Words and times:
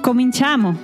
Cominciamo! 0.00 0.74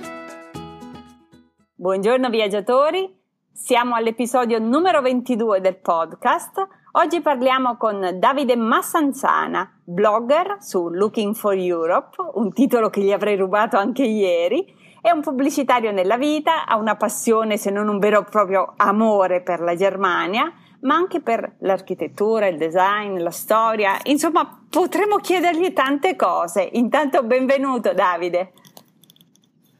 Buongiorno 1.73 2.29
viaggiatori, 2.29 3.11
siamo 3.51 3.95
all'episodio 3.95 4.59
numero 4.59 5.01
22 5.01 5.59
del 5.59 5.77
podcast. 5.77 6.67
Oggi 6.91 7.21
parliamo 7.21 7.77
con 7.77 8.19
Davide 8.19 8.55
Massanzana, 8.55 9.81
blogger 9.83 10.57
su 10.59 10.89
Looking 10.89 11.33
for 11.33 11.55
Europe, 11.55 12.15
un 12.35 12.53
titolo 12.53 12.91
che 12.91 13.01
gli 13.01 13.11
avrei 13.11 13.35
rubato 13.35 13.75
anche 13.75 14.03
ieri. 14.03 14.71
È 15.01 15.09
un 15.09 15.21
pubblicitario 15.21 15.91
nella 15.91 16.17
vita, 16.17 16.67
ha 16.67 16.77
una 16.77 16.95
passione, 16.95 17.57
se 17.57 17.71
non 17.71 17.87
un 17.87 17.97
vero 17.97 18.21
e 18.21 18.29
proprio 18.29 18.73
amore 18.77 19.41
per 19.41 19.61
la 19.61 19.75
Germania, 19.75 20.53
ma 20.81 20.93
anche 20.93 21.21
per 21.21 21.55
l'architettura, 21.61 22.45
il 22.45 22.57
design, 22.57 23.19
la 23.19 23.31
storia. 23.31 23.97
Insomma, 24.03 24.63
potremmo 24.69 25.15
chiedergli 25.17 25.73
tante 25.73 26.15
cose. 26.15 26.69
Intanto 26.73 27.23
benvenuto 27.23 27.93
Davide. 27.93 28.51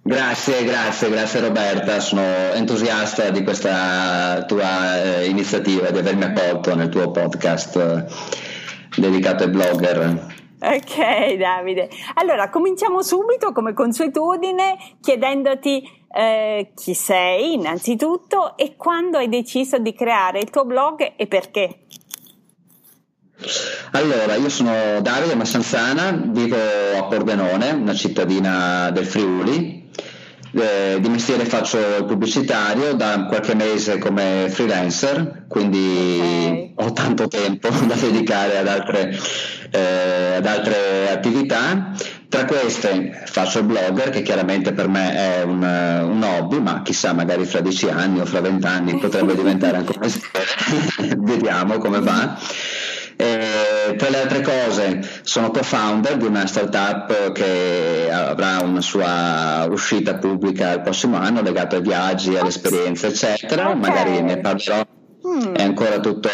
Grazie, 0.07 0.63
grazie, 0.63 1.09
grazie 1.09 1.41
Roberta, 1.41 1.99
sono 1.99 2.21
entusiasta 2.53 3.29
di 3.29 3.43
questa 3.43 4.45
tua 4.47 5.03
eh, 5.03 5.25
iniziativa, 5.27 5.91
di 5.91 5.97
avermi 5.97 6.23
accolto 6.23 6.73
nel 6.75 6.87
tuo 6.87 7.11
podcast 7.11 7.75
eh, 7.75 8.05
dedicato 8.95 9.43
ai 9.43 9.49
blogger. 9.49 10.35
Ok 10.61 11.33
Davide, 11.33 11.89
allora 12.13 12.49
cominciamo 12.49 13.01
subito 13.01 13.51
come 13.51 13.73
consuetudine 13.73 14.77
chiedendoti 15.01 15.83
eh, 16.09 16.71
chi 16.73 16.93
sei 16.93 17.55
innanzitutto 17.55 18.55
e 18.55 18.77
quando 18.77 19.17
hai 19.17 19.27
deciso 19.27 19.77
di 19.77 19.93
creare 19.93 20.39
il 20.39 20.49
tuo 20.49 20.63
blog 20.63 21.15
e 21.17 21.27
perché. 21.27 21.79
Allora, 23.91 24.35
io 24.35 24.49
sono 24.49 24.99
Davide 25.01 25.35
Massanzana, 25.35 26.19
vivo 26.25 26.57
a 26.97 27.03
Pordenone, 27.03 27.69
una 27.71 27.93
cittadina 27.93 28.89
del 28.91 29.05
Friuli, 29.05 29.89
eh, 30.53 30.97
di 30.99 31.09
mestiere 31.09 31.45
faccio 31.45 31.77
il 31.77 32.05
pubblicitario 32.05 32.93
da 32.93 33.25
qualche 33.27 33.53
mese 33.53 33.99
come 33.99 34.47
freelancer, 34.49 35.45
quindi 35.47 36.19
okay. 36.19 36.73
ho 36.75 36.93
tanto 36.93 37.27
tempo 37.27 37.69
da 37.85 37.93
dedicare 37.93 38.57
ad 38.57 38.67
altre, 38.67 39.15
eh, 39.69 40.35
ad 40.37 40.45
altre 40.45 41.11
attività. 41.11 41.93
Tra 42.29 42.43
queste 42.43 43.23
faccio 43.25 43.59
il 43.59 43.65
blogger, 43.65 44.09
che 44.09 44.21
chiaramente 44.21 44.73
per 44.73 44.89
me 44.89 45.15
è 45.15 45.43
un, 45.43 45.61
un 45.63 46.23
hobby, 46.23 46.59
ma 46.59 46.81
chissà, 46.81 47.13
magari 47.13 47.45
fra 47.45 47.61
dieci 47.61 47.87
anni 47.87 48.19
o 48.19 48.25
fra 48.25 48.41
vent'anni 48.41 48.97
potrebbe 48.97 49.33
diventare 49.33 49.77
anche 49.77 49.93
un 49.95 49.99
mestiere, 50.01 51.15
vediamo 51.19 51.77
come 51.77 52.01
va. 52.01 52.37
Tra 53.95 54.09
le 54.09 54.21
altre 54.21 54.41
cose 54.41 55.01
sono 55.23 55.51
co-founder 55.51 56.17
di 56.17 56.25
una 56.25 56.45
startup 56.45 57.31
che 57.31 58.09
avrà 58.11 58.61
una 58.61 58.81
sua 58.81 59.67
uscita 59.69 60.15
pubblica 60.15 60.73
il 60.73 60.81
prossimo 60.81 61.17
anno 61.17 61.41
legata 61.41 61.75
ai 61.75 61.81
viaggi, 61.81 62.35
alle 62.35 62.49
esperienze 62.49 63.07
eccetera, 63.07 63.69
okay. 63.69 63.79
magari 63.79 64.21
ne 64.21 64.39
parlerò, 64.39 64.85
mm. 65.27 65.53
è 65.55 65.63
ancora 65.63 65.99
tutto, 65.99 66.29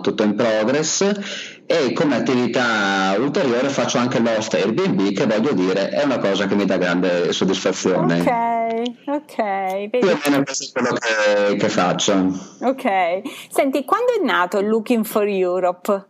tutto 0.00 0.22
in 0.22 0.34
progress 0.34 1.56
e 1.70 1.92
come 1.92 2.16
attività 2.16 3.14
ulteriore 3.18 3.68
faccio 3.68 3.98
anche 3.98 4.20
l'host 4.20 4.54
Airbnb 4.54 5.12
che 5.12 5.26
voglio 5.26 5.52
dire 5.52 5.90
è 5.90 6.02
una 6.02 6.18
cosa 6.18 6.46
che 6.46 6.54
mi 6.54 6.64
dà 6.64 6.78
grande 6.78 7.30
soddisfazione. 7.32 8.20
Ok, 8.20 9.06
ok. 9.06 9.88
Più 9.90 10.08
o 10.08 10.18
meno 10.24 10.42
questo 10.42 10.64
è 10.64 10.72
quello 10.72 10.96
che, 10.96 11.56
che 11.56 11.68
faccio. 11.68 12.32
Ok. 12.62 13.20
Senti, 13.50 13.84
quando 13.84 14.12
è 14.18 14.24
nato 14.24 14.60
Looking 14.62 15.04
for 15.04 15.26
Europe? 15.26 16.06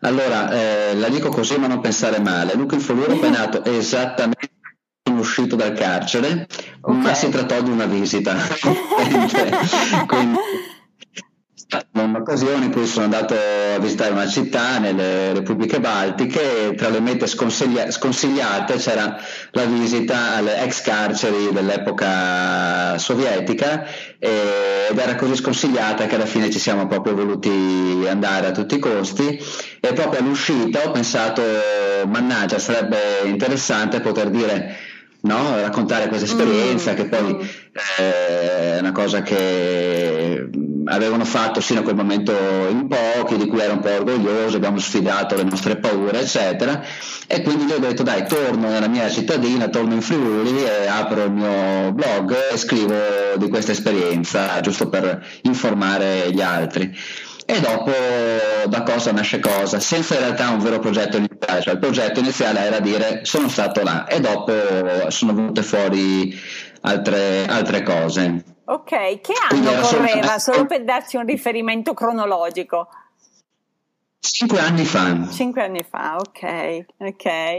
Allora, 0.00 0.50
eh, 0.50 0.94
la 0.94 1.08
dico 1.08 1.28
così 1.28 1.58
ma 1.58 1.66
non 1.66 1.80
pensare 1.80 2.20
male. 2.20 2.54
Looking 2.54 2.80
for 2.80 2.96
Europe 2.96 3.26
è 3.26 3.30
nato 3.30 3.64
esattamente 3.70 4.50
uscito 5.10 5.56
dal 5.56 5.74
carcere, 5.74 6.46
okay. 6.80 7.00
ma 7.00 7.14
si 7.14 7.28
trattò 7.28 7.60
di 7.60 7.70
una 7.70 7.86
visita. 7.86 8.34
Quindi, 10.06 10.38
in 11.92 12.00
un'occasione 12.00 12.70
cui 12.70 12.86
sono 12.86 13.04
andato 13.04 13.34
a 13.34 13.78
visitare 13.78 14.10
una 14.10 14.26
città 14.26 14.78
nelle 14.78 15.32
repubbliche 15.32 15.78
baltiche 15.78 16.70
e 16.70 16.74
tra 16.74 16.88
le 16.88 17.00
mete 17.00 17.26
sconsiglia- 17.26 17.90
sconsigliate 17.90 18.76
c'era 18.76 19.16
la 19.52 19.64
visita 19.64 20.34
alle 20.34 20.62
ex 20.62 20.82
carceri 20.82 21.52
dell'epoca 21.52 22.98
sovietica 22.98 23.86
ed 24.18 24.98
era 24.98 25.14
così 25.14 25.36
sconsigliata 25.36 26.06
che 26.06 26.16
alla 26.16 26.26
fine 26.26 26.50
ci 26.50 26.58
siamo 26.58 26.86
proprio 26.88 27.14
voluti 27.14 27.48
andare 28.08 28.48
a 28.48 28.52
tutti 28.52 28.74
i 28.74 28.78
costi. 28.78 29.38
E 29.80 29.92
proprio 29.92 30.20
all'uscita 30.20 30.86
ho 30.86 30.90
pensato 30.90 31.42
mannaggia 32.06 32.58
sarebbe 32.58 32.98
interessante 33.24 34.00
poter 34.00 34.30
dire 34.30 34.76
no? 35.22 35.60
raccontare 35.60 36.08
questa 36.08 36.26
esperienza 36.26 36.92
mm. 36.92 36.94
che 36.94 37.04
poi 37.06 37.50
eh, 37.98 38.76
è 38.76 38.78
una 38.80 38.92
cosa 38.92 39.22
che 39.22 40.48
avevano 40.86 41.24
fatto 41.24 41.60
sino 41.60 41.80
a 41.80 41.82
quel 41.82 41.94
momento 41.94 42.32
in 42.68 42.88
pochi, 42.88 43.36
di 43.36 43.46
cui 43.46 43.60
ero 43.60 43.74
un 43.74 43.80
po' 43.80 43.90
orgoglioso, 43.90 44.56
abbiamo 44.56 44.78
sfidato 44.78 45.36
le 45.36 45.44
nostre 45.44 45.76
paure, 45.76 46.20
eccetera. 46.20 46.82
E 47.26 47.42
quindi 47.42 47.64
gli 47.64 47.72
ho 47.72 47.78
detto 47.78 48.02
dai, 48.02 48.26
torno 48.26 48.68
nella 48.68 48.88
mia 48.88 49.08
cittadina, 49.08 49.68
torno 49.68 49.94
in 49.94 50.02
Friuli 50.02 50.64
e 50.64 50.86
apro 50.88 51.24
il 51.24 51.32
mio 51.32 51.92
blog 51.92 52.34
e 52.52 52.56
scrivo 52.56 52.94
di 53.36 53.48
questa 53.48 53.72
esperienza, 53.72 54.60
giusto 54.60 54.88
per 54.88 55.24
informare 55.42 56.30
gli 56.32 56.40
altri 56.40 56.92
e 57.50 57.60
dopo 57.60 57.90
da 58.66 58.82
cosa 58.84 59.10
nasce 59.10 59.40
cosa, 59.40 59.80
senza 59.80 60.14
in 60.14 60.20
realtà 60.20 60.50
un 60.50 60.60
vero 60.60 60.78
progetto 60.78 61.16
iniziale, 61.16 61.60
cioè 61.60 61.74
il 61.74 61.80
progetto 61.80 62.20
iniziale 62.20 62.60
era 62.60 62.78
dire 62.78 63.24
sono 63.24 63.48
stato 63.48 63.82
là 63.82 64.06
e 64.06 64.20
dopo 64.20 64.52
sono 65.08 65.34
venute 65.34 65.62
fuori 65.62 66.32
altre, 66.82 67.46
altre 67.46 67.82
cose. 67.82 68.44
Ok, 68.66 69.20
che 69.20 69.32
anno 69.50 69.80
correva, 69.80 70.38
solo... 70.38 70.66
per 70.66 70.84
darci 70.84 71.16
un 71.16 71.26
riferimento 71.26 71.92
cronologico? 71.92 72.88
Cinque 74.20 74.60
anni 74.60 74.84
fa. 74.84 75.28
Cinque 75.32 75.64
anni 75.64 75.84
fa, 75.88 76.16
ok, 76.18 76.84
ok 76.98 77.54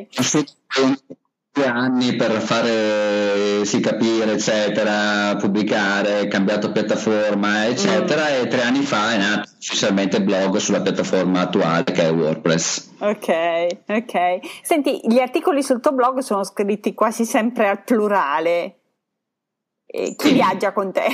due 1.53 1.67
anni 1.67 2.15
per 2.15 2.39
fare 2.39 3.65
sì, 3.65 3.81
capire, 3.81 4.31
eccetera, 4.31 5.35
pubblicare, 5.35 6.29
cambiato 6.29 6.71
piattaforma, 6.71 7.67
eccetera, 7.67 8.29
mm. 8.29 8.43
e 8.43 8.47
tre 8.47 8.61
anni 8.61 8.83
fa 8.83 9.11
è 9.11 9.17
nato 9.17 9.49
ufficialmente 9.61 10.23
blog 10.23 10.57
sulla 10.57 10.81
piattaforma 10.81 11.41
attuale 11.41 11.83
che 11.83 12.07
è 12.07 12.11
WordPress. 12.11 12.93
Ok, 12.99 13.67
ok. 13.87 14.39
Senti, 14.63 14.99
gli 15.03 15.19
articoli 15.19 15.61
sul 15.61 15.79
tuo 15.79 15.93
blog 15.93 16.19
sono 16.19 16.43
scritti 16.43 16.95
quasi 16.95 17.25
sempre 17.25 17.69
al 17.69 17.83
plurale. 17.83 18.79
E 19.85 20.15
chi 20.17 20.29
sì. 20.29 20.33
viaggia 20.33 20.73
con 20.73 20.91
te? 20.91 21.05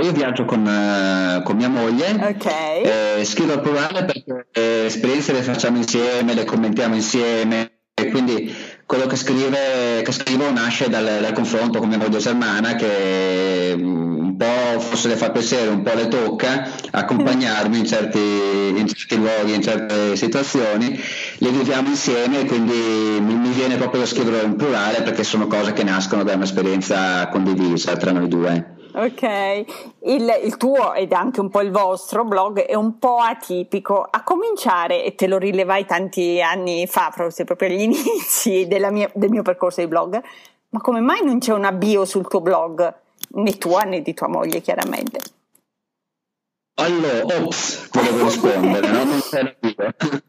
Io 0.00 0.12
viaggio 0.12 0.44
con, 0.44 0.64
uh, 0.64 1.42
con 1.42 1.56
mia 1.56 1.68
moglie, 1.68 2.12
okay. 2.12 3.18
eh, 3.18 3.24
scrivo 3.24 3.52
al 3.52 3.60
plurale 3.60 4.04
perché 4.04 4.46
le 4.52 4.86
esperienze 4.86 5.32
le 5.32 5.42
facciamo 5.42 5.76
insieme, 5.76 6.32
le 6.32 6.44
commentiamo 6.44 6.94
insieme, 6.94 7.80
e 7.92 8.10
quindi 8.10 8.54
quello 8.92 9.06
che, 9.06 9.16
scrive, 9.16 10.02
che 10.04 10.12
scrivo 10.12 10.52
nasce 10.52 10.90
dal, 10.90 11.20
dal, 11.22 11.32
confronto 11.32 11.78
con 11.78 11.88
mia 11.88 11.96
moglie 11.96 12.18
germana 12.18 12.74
che 12.74 13.74
mm, 13.74 14.18
un 14.18 14.36
po' 14.36 14.80
forse 14.80 15.08
le 15.08 15.16
fa 15.16 15.30
piacere, 15.30 15.70
un 15.70 15.80
po' 15.80 15.94
le 15.94 16.08
tocca 16.08 16.68
accompagnarmi 16.90 17.78
in 17.78 17.86
certi, 17.86 18.18
in 18.18 18.86
certi 18.86 19.16
luoghi, 19.16 19.54
in 19.54 19.62
certe 19.62 20.14
situazioni, 20.14 21.00
le 21.38 21.48
viviamo 21.48 21.88
insieme 21.88 22.40
e 22.40 22.44
quindi 22.44 23.18
mi, 23.18 23.34
mi 23.34 23.48
viene 23.52 23.76
proprio 23.76 24.00
da 24.00 24.06
scrivere 24.06 24.44
in 24.44 24.56
plurale 24.56 25.00
perché 25.00 25.24
sono 25.24 25.46
cose 25.46 25.72
che 25.72 25.84
nascono 25.84 26.22
da 26.22 26.34
un'esperienza 26.34 27.28
condivisa 27.28 27.96
tra 27.96 28.12
noi 28.12 28.28
due. 28.28 28.81
Ok, 28.94 29.22
il, 30.00 30.40
il, 30.44 30.56
tuo 30.58 30.92
ed 30.92 31.12
anche 31.12 31.40
un 31.40 31.48
po' 31.48 31.62
il 31.62 31.70
vostro 31.70 32.24
blog 32.24 32.60
è 32.60 32.74
un 32.74 32.98
po' 32.98 33.16
atipico. 33.16 34.06
A 34.08 34.22
cominciare, 34.22 35.02
e 35.02 35.14
te 35.14 35.26
lo 35.26 35.38
rilevai 35.38 35.86
tanti 35.86 36.42
anni 36.42 36.86
fa, 36.86 37.10
forse 37.10 37.44
proprio 37.44 37.68
agli 37.68 37.80
inizi 37.88 38.66
mia, 38.90 39.10
del 39.14 39.30
mio 39.30 39.42
percorso 39.42 39.80
di 39.80 39.86
blog, 39.86 40.20
ma 40.70 40.80
come 40.80 41.00
mai 41.00 41.24
non 41.24 41.38
c'è 41.38 41.54
una 41.54 41.72
bio 41.72 42.04
sul 42.04 42.28
tuo 42.28 42.42
blog, 42.42 42.94
né 43.30 43.56
tua 43.56 43.82
né 43.82 44.02
di 44.02 44.12
tua 44.12 44.28
moglie 44.28 44.60
chiaramente? 44.60 45.20
Allora, 46.74 47.44
ops, 47.44 47.88
volevo 47.92 48.24
rispondere, 48.24 48.90
no? 48.90 49.04
Non 49.04 49.20
c'è 49.20 49.42
la 49.42 49.54
bio. 49.58 50.22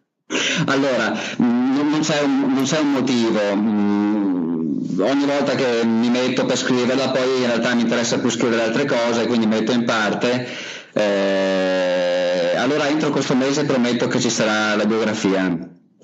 Allora, 0.65 1.17
non 1.37 1.99
c'è 2.01 2.21
un, 2.21 2.53
non, 2.53 2.63
c'è 2.63 2.79
un, 2.79 2.91
motivo. 2.91 3.39
Mm, 3.55 5.01
ogni 5.01 5.25
volta 5.25 5.55
che 5.55 5.83
mi 5.85 6.09
metto 6.09 6.45
per 6.45 6.57
scriverla, 6.57 7.09
poi 7.09 7.41
in 7.41 7.47
realtà 7.47 7.73
mi 7.73 7.81
interessa 7.81 8.19
più 8.19 8.29
scrivere 8.29 8.63
altre 8.63 8.85
cose, 8.85 9.27
quindi 9.27 9.45
metto 9.45 9.71
in 9.71 9.85
parte. 9.85 10.47
Eh, 10.93 12.55
allora 12.57 12.87
entro 12.87 13.09
questo 13.09 13.35
mese 13.35 13.65
prometto 13.65 14.07
che 14.07 14.19
ci 14.19 14.29
sarà 14.29 14.75
la 14.75 14.85
biografia. 14.85 15.57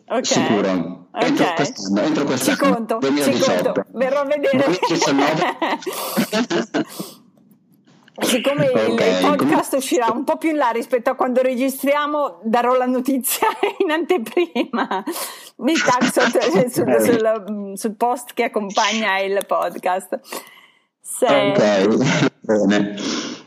Okay. 0.05 0.23
Sicuro. 0.23 1.07
Okay. 1.11 1.29
Entro 1.29 1.53
quest'anno, 1.53 2.01
entro 2.01 2.23
quest'anno. 2.23 2.55
Ci 2.55 2.63
conto, 2.63 2.97
2018. 2.99 3.45
Ci 3.45 3.61
conto. 3.61 3.85
Verrò 3.93 4.21
a 4.21 4.25
vedere. 4.25 4.79
2019. 4.87 7.17
Siccome 8.21 8.69
okay, 8.69 9.21
il 9.21 9.27
podcast 9.27 9.73
uscirà 9.73 10.07
un 10.11 10.23
po' 10.23 10.37
più 10.37 10.49
in 10.49 10.57
là 10.57 10.69
rispetto 10.69 11.09
a 11.09 11.15
quando 11.15 11.41
registriamo, 11.41 12.41
darò 12.43 12.75
la 12.75 12.85
notizia 12.85 13.47
in 13.79 13.91
anteprima 13.91 15.03
nei 15.57 15.75
tag 15.75 16.03
sul, 16.03 16.69
sul, 16.69 17.01
sul, 17.01 17.71
sul, 17.75 17.95
post 17.95 18.33
che 18.33 18.43
accompagna 18.43 19.19
il 19.19 19.43
podcast. 19.45 20.19
Senti, 21.01 21.61
ok, 21.61 22.31
bene. 22.41 22.95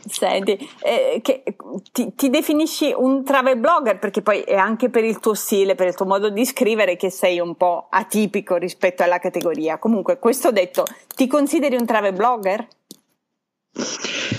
Senti, 0.05 0.69
eh, 0.81 1.19
che, 1.21 1.43
ti, 1.91 2.13
ti, 2.13 2.29
definisci 2.29 2.93
un 2.95 3.23
travel 3.23 3.57
blogger 3.57 3.99
perché 3.99 4.21
poi 4.21 4.41
è 4.41 4.55
anche 4.55 4.89
per 4.89 5.05
il 5.05 5.19
tuo 5.19 5.33
stile, 5.33 5.75
per 5.75 5.87
il 5.87 5.95
tuo 5.95 6.05
modo 6.05 6.29
di 6.29 6.45
scrivere 6.45 6.97
che 6.97 7.09
sei 7.09 7.39
un 7.39 7.55
po' 7.55 7.87
atipico 7.89 8.57
rispetto 8.57 9.01
alla 9.01 9.19
categoria. 9.19 9.79
Comunque, 9.79 10.19
questo 10.19 10.51
detto, 10.51 10.83
ti 11.15 11.25
consideri 11.27 11.77
un 11.77 11.85
travel 11.85 12.13
blogger? 12.13 12.67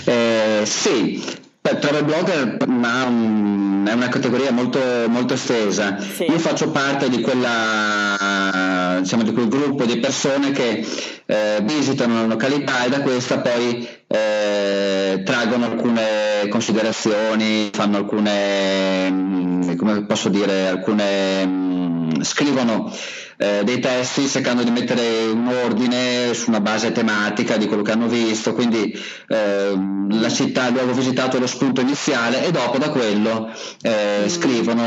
Eh, 0.05 0.61
sì, 0.65 1.21
travel 1.61 2.05
blogger 2.05 2.67
ma 2.67 3.05
um, 3.05 3.87
è 3.87 3.93
una 3.93 4.09
categoria 4.09 4.51
molto, 4.51 4.79
molto 5.07 5.33
estesa. 5.33 5.99
Sì. 5.99 6.25
Io 6.25 6.39
faccio 6.39 6.69
parte 6.69 7.09
di, 7.09 7.21
quella, 7.21 8.97
diciamo, 8.99 9.23
di 9.23 9.33
quel 9.33 9.47
gruppo 9.47 9.85
di 9.85 9.97
persone 9.97 10.51
che 10.51 10.85
eh, 11.25 11.59
visitano 11.63 12.13
una 12.13 12.25
località 12.25 12.83
e 12.83 12.89
da 12.89 13.01
questa 13.01 13.39
poi 13.39 13.87
eh, 14.07 15.21
traggono 15.23 15.65
alcune 15.65 16.47
considerazioni, 16.49 17.69
fanno 17.71 17.97
alcune, 17.97 19.09
mm, 19.09 19.75
come 19.75 20.05
posso 20.05 20.29
dire, 20.29 20.67
alcune, 20.67 21.45
mm, 21.45 22.21
scrivono 22.21 22.91
eh, 23.37 23.63
dei 23.63 23.79
testi 23.79 24.27
cercando 24.27 24.63
di 24.63 24.71
mettere 24.71 25.25
un 25.25 25.47
ordine 25.47 26.33
su 26.33 26.49
una 26.49 26.61
base 26.61 26.91
tematica 26.91 27.57
di 27.57 27.67
quello 27.67 27.81
che 27.81 27.91
hanno 27.91 28.07
visto, 28.07 28.53
quindi 28.53 28.97
eh, 29.27 29.77
la 30.09 30.29
città, 30.29 30.67
il 30.67 30.73
luogo 30.73 30.93
visitato 30.93 31.37
è 31.37 31.39
lo 31.39 31.47
spunto 31.47 31.81
iniziale 31.81 32.45
e 32.45 32.51
dopo 32.51 32.77
da 32.77 32.89
quello 32.89 33.51
eh, 33.81 34.29
scrivono 34.29 34.83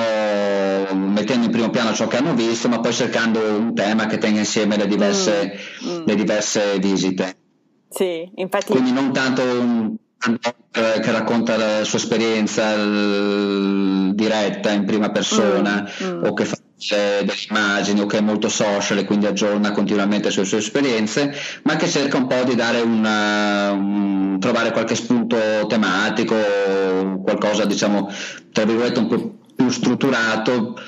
mettendo 0.95 1.47
in 1.47 1.51
primo 1.51 1.71
piano 1.71 1.93
ciò 1.93 2.07
che 2.07 2.17
hanno 2.17 2.35
visto, 2.35 2.69
ma 2.69 2.81
poi 2.81 2.93
cercando 2.93 3.41
un 3.41 3.75
tema 3.75 4.07
che 4.07 4.19
tenga 4.19 4.39
insieme 4.39 4.77
le 4.77 4.87
diverse, 4.87 5.59
mm. 5.85 5.91
Mm. 5.91 6.03
Le 6.07 6.15
diverse 6.15 6.79
visite. 6.79 7.37
Sì, 7.89 8.31
infatti... 8.37 8.73
Quindi 8.73 8.93
non 8.93 9.13
tanto 9.13 9.43
un 9.43 9.97
che 10.19 11.13
racconta 11.13 11.57
la 11.57 11.85
sua 11.85 11.99
esperienza 11.99 12.75
l- 12.77 14.13
diretta 14.15 14.73
in 14.73 14.85
prima 14.85 15.11
persona 15.11 15.89
mm, 16.03 16.07
mm. 16.07 16.25
o 16.25 16.35
che 16.35 16.45
fa 16.45 16.57
delle 16.79 17.33
immagini 17.49 18.01
o 18.01 18.07
che 18.07 18.19
è 18.19 18.21
molto 18.21 18.49
social 18.49 18.99
e 18.99 19.05
quindi 19.05 19.27
aggiorna 19.27 19.73
continuamente 19.73 20.31
sulle 20.31 20.47
sue 20.47 20.59
esperienze, 20.59 21.35
ma 21.65 21.77
che 21.77 21.89
cerca 21.89 22.19
un 22.19 22.29
po' 22.29 22.45
di 22.45 22.55
dare 22.55 22.81
una, 22.81 23.73
un, 23.73 24.39
trovare 24.39 24.71
qualche 24.71 24.95
spunto 24.95 25.37
tematico, 25.69 26.37
qualcosa 27.25 27.65
diciamo 27.65 28.09
tra 28.53 28.65
virgolette 28.65 28.99
un 29.01 29.09
po' 29.09 29.35
più 29.57 29.69
strutturato 29.71 30.79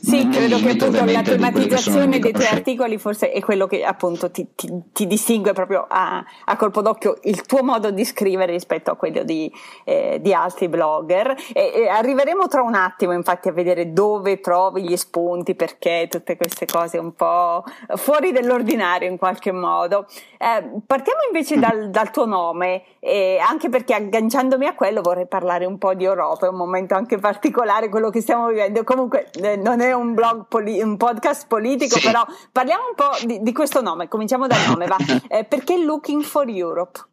sì, 0.00 0.28
credo 0.28 0.58
che 0.58 0.70
appunto 0.70 1.04
la 1.04 1.22
tematizzazione 1.22 2.18
dei 2.18 2.32
tuoi 2.32 2.46
articoli 2.46 2.98
forse 2.98 3.30
è 3.30 3.40
quello 3.40 3.66
che 3.66 3.84
appunto 3.84 4.30
ti, 4.30 4.48
ti, 4.54 4.68
ti 4.92 5.06
distingue 5.06 5.52
proprio 5.52 5.86
a, 5.88 6.24
a, 6.44 6.56
colpo 6.56 6.82
d'occhio 6.82 7.18
il 7.22 7.42
tuo 7.42 7.62
modo 7.62 7.90
di 7.90 8.04
scrivere 8.04 8.52
rispetto 8.52 8.90
a 8.90 8.96
quello 8.96 9.22
di, 9.24 9.52
eh, 9.84 10.18
di 10.20 10.32
altri 10.32 10.68
blogger. 10.68 11.34
E, 11.52 11.72
e 11.74 11.88
arriveremo 11.88 12.46
tra 12.48 12.62
un 12.62 12.74
attimo 12.74 13.12
infatti 13.12 13.48
a 13.48 13.52
vedere 13.52 13.92
dove 13.92 14.40
trovi 14.40 14.82
gli 14.82 14.96
spunti, 14.96 15.54
perché 15.54 16.06
tutte 16.08 16.36
queste 16.36 16.66
cose 16.66 16.98
un 16.98 17.14
po' 17.14 17.64
fuori 17.96 18.32
dell'ordinario 18.32 19.08
in 19.08 19.18
qualche 19.18 19.52
modo. 19.52 20.06
Eh, 20.38 20.80
partiamo 20.86 21.20
invece 21.26 21.56
mm. 21.56 21.60
dal, 21.60 21.90
dal 21.90 22.10
tuo 22.10 22.26
nome, 22.26 22.82
eh, 23.00 23.38
anche 23.38 23.68
perché 23.68 23.94
agganciandomi 23.94 24.66
a 24.66 24.74
quello 24.74 25.00
vorrei 25.02 25.26
parlare 25.26 25.64
un 25.64 25.78
po' 25.78 25.94
di 25.94 26.04
Europa, 26.04 26.46
è 26.46 26.50
un 26.50 26.56
momento 26.56 26.94
anche 26.94 27.18
particolare 27.18 27.88
quello 27.88 28.10
che 28.10 28.20
stiamo 28.20 28.48
vivendo. 28.48 28.84
Comunque 28.84 29.30
eh, 29.42 29.56
non 29.56 29.80
è 29.80 29.87
è 29.88 29.92
un 29.94 30.14
blog, 30.14 30.46
poli- 30.48 30.80
un 30.80 30.96
podcast 30.96 31.46
politico, 31.46 31.98
sì. 31.98 32.06
però 32.06 32.24
parliamo 32.52 32.88
un 32.88 32.94
po' 32.94 33.26
di, 33.26 33.42
di, 33.42 33.52
questo 33.52 33.80
nome, 33.80 34.08
cominciamo 34.08 34.46
dal 34.46 34.66
nome, 34.66 34.86
va. 34.86 34.96
Eh, 35.28 35.44
perché 35.44 35.76
Looking 35.76 36.22
for 36.22 36.48
Europe? 36.48 37.06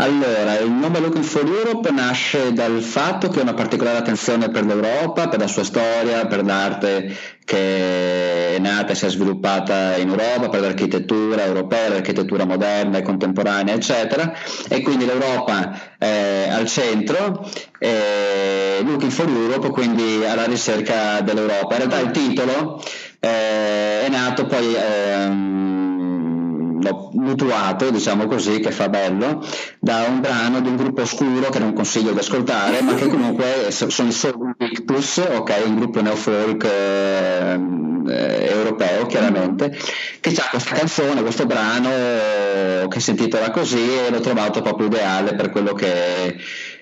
Allora, 0.00 0.58
il 0.58 0.70
nome 0.70 0.98
Looking 0.98 1.22
for 1.22 1.46
Europe 1.46 1.90
nasce 1.90 2.54
dal 2.54 2.80
fatto 2.80 3.28
che 3.28 3.38
ho 3.38 3.42
una 3.42 3.52
particolare 3.52 3.98
attenzione 3.98 4.48
per 4.48 4.64
l'Europa, 4.64 5.28
per 5.28 5.38
la 5.38 5.46
sua 5.46 5.62
storia, 5.62 6.26
per 6.26 6.42
l'arte 6.42 7.14
che 7.44 8.54
è 8.54 8.58
nata 8.60 8.92
e 8.92 8.94
si 8.94 9.04
è 9.04 9.10
sviluppata 9.10 9.98
in 9.98 10.08
Europa, 10.08 10.48
per 10.48 10.62
l'architettura 10.62 11.44
europea, 11.44 11.90
l'architettura 11.90 12.46
moderna 12.46 12.96
e 12.96 13.02
contemporanea, 13.02 13.74
eccetera. 13.74 14.32
E 14.70 14.80
quindi 14.80 15.04
l'Europa 15.04 15.98
è 15.98 16.48
al 16.50 16.66
centro, 16.66 17.46
Looking 17.78 19.10
for 19.10 19.28
Europe, 19.28 19.68
quindi 19.68 20.24
alla 20.24 20.46
ricerca 20.46 21.20
dell'Europa. 21.20 21.74
In 21.74 21.88
realtà 21.88 22.00
il 22.00 22.10
titolo 22.10 22.82
eh, 23.18 24.06
è 24.06 24.08
nato 24.08 24.46
poi... 24.46 24.74
Ehm, 24.74 25.79
l'ho 26.82 27.10
mutuato, 27.14 27.90
diciamo 27.90 28.26
così, 28.26 28.60
che 28.60 28.70
fa 28.70 28.88
bello, 28.88 29.44
da 29.78 30.04
un 30.08 30.20
brano 30.20 30.60
di 30.60 30.68
un 30.68 30.76
gruppo 30.76 31.02
oscuro 31.02 31.48
che 31.50 31.58
non 31.58 31.72
consiglio 31.72 32.12
di 32.12 32.18
ascoltare, 32.18 32.80
ma 32.82 32.94
che 32.94 33.08
comunque 33.08 33.70
sono 33.70 34.08
i 34.08 34.12
Soul 34.12 34.54
Victus, 34.56 35.18
ok, 35.18 35.62
un 35.66 35.76
gruppo 35.76 36.00
neofolk 36.00 36.64
eh, 36.64 37.60
eh, 38.08 38.48
europeo 38.50 39.06
chiaramente, 39.06 39.76
che 40.20 40.30
ha 40.36 40.48
questa 40.50 40.74
canzone, 40.74 41.22
questo 41.22 41.46
brano 41.46 42.88
che 42.88 43.00
si 43.00 43.10
intitola 43.10 43.50
così 43.50 43.78
e 43.78 44.10
l'ho 44.10 44.20
trovato 44.20 44.62
proprio 44.62 44.86
ideale 44.86 45.34
per 45.34 45.50
quello 45.50 45.72
che, 45.74 46.36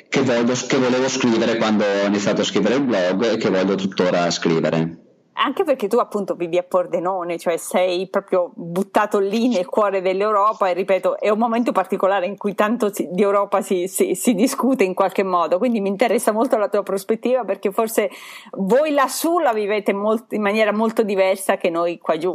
che, 0.09 0.21
voglio, 0.23 0.55
che 0.67 0.77
volevo 0.77 1.09
scrivere 1.09 1.57
quando 1.57 1.85
ho 1.85 2.07
iniziato 2.07 2.41
a 2.41 2.45
scrivere 2.45 2.77
il 2.77 2.83
blog 2.83 3.33
e 3.33 3.37
che 3.37 3.51
voglio 3.51 3.75
tuttora 3.75 4.31
scrivere 4.31 5.08
anche 5.41 5.63
perché 5.65 5.89
tu 5.89 5.99
appunto 5.99 6.35
vivi 6.35 6.59
a 6.59 6.63
Pordenone, 6.63 7.39
cioè 7.39 7.57
sei 7.57 8.09
proprio 8.09 8.51
buttato 8.55 9.19
lì 9.19 9.49
nel 9.49 9.67
cuore 9.67 10.01
dell'Europa 10.01 10.69
e 10.69 10.75
ripeto, 10.75 11.19
è 11.19 11.31
un 11.31 11.39
momento 11.39 11.73
particolare 11.73 12.27
in 12.27 12.37
cui 12.37 12.55
tanto 12.55 12.93
si, 12.93 13.09
di 13.11 13.23
Europa 13.23 13.61
si, 13.61 13.87
si, 13.87 14.15
si, 14.15 14.35
discute 14.35 14.85
in 14.85 14.95
qualche 14.95 15.23
modo, 15.23 15.59
quindi 15.59 15.81
mi 15.81 15.89
interessa 15.89 16.33
molto 16.33 16.57
la 16.57 16.69
tua 16.69 16.83
prospettiva 16.83 17.45
perché 17.45 17.71
forse 17.71 18.11
voi 18.53 18.91
lassù 18.91 19.39
la 19.39 19.53
vivete 19.53 19.93
molto, 19.93 20.35
in 20.35 20.43
maniera 20.43 20.73
molto 20.73 21.03
diversa 21.03 21.57
che 21.57 21.71
noi 21.71 21.99
qua 21.99 22.17
giù. 22.17 22.33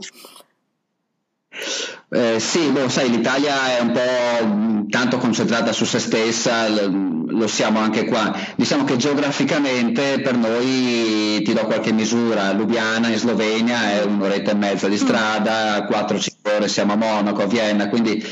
Eh, 2.09 2.39
sì, 2.39 2.69
boh, 2.69 2.89
sai, 2.89 3.09
l'Italia 3.09 3.77
è 3.77 3.81
un 3.81 3.91
po' 3.91 4.87
tanto 4.89 5.17
concentrata 5.17 5.71
su 5.71 5.85
se 5.85 5.99
stessa, 5.99 6.67
lo 6.67 7.47
siamo 7.47 7.79
anche 7.79 8.05
qua. 8.05 8.35
Diciamo 8.55 8.83
che 8.83 8.97
geograficamente 8.97 10.19
per 10.21 10.35
noi, 10.35 11.41
ti 11.43 11.53
do 11.53 11.65
qualche 11.65 11.91
misura, 11.91 12.51
Lubiana 12.53 13.07
in 13.07 13.17
Slovenia 13.17 13.93
è 13.93 14.03
un'oretta 14.03 14.51
e 14.51 14.55
mezza 14.55 14.87
di 14.87 14.95
mm. 14.95 14.97
strada, 14.97 15.87
4-5 15.87 16.55
ore 16.55 16.67
siamo 16.67 16.93
a 16.93 16.97
Monaco, 16.97 17.43
a 17.43 17.47
Vienna, 17.47 17.89
quindi 17.89 18.23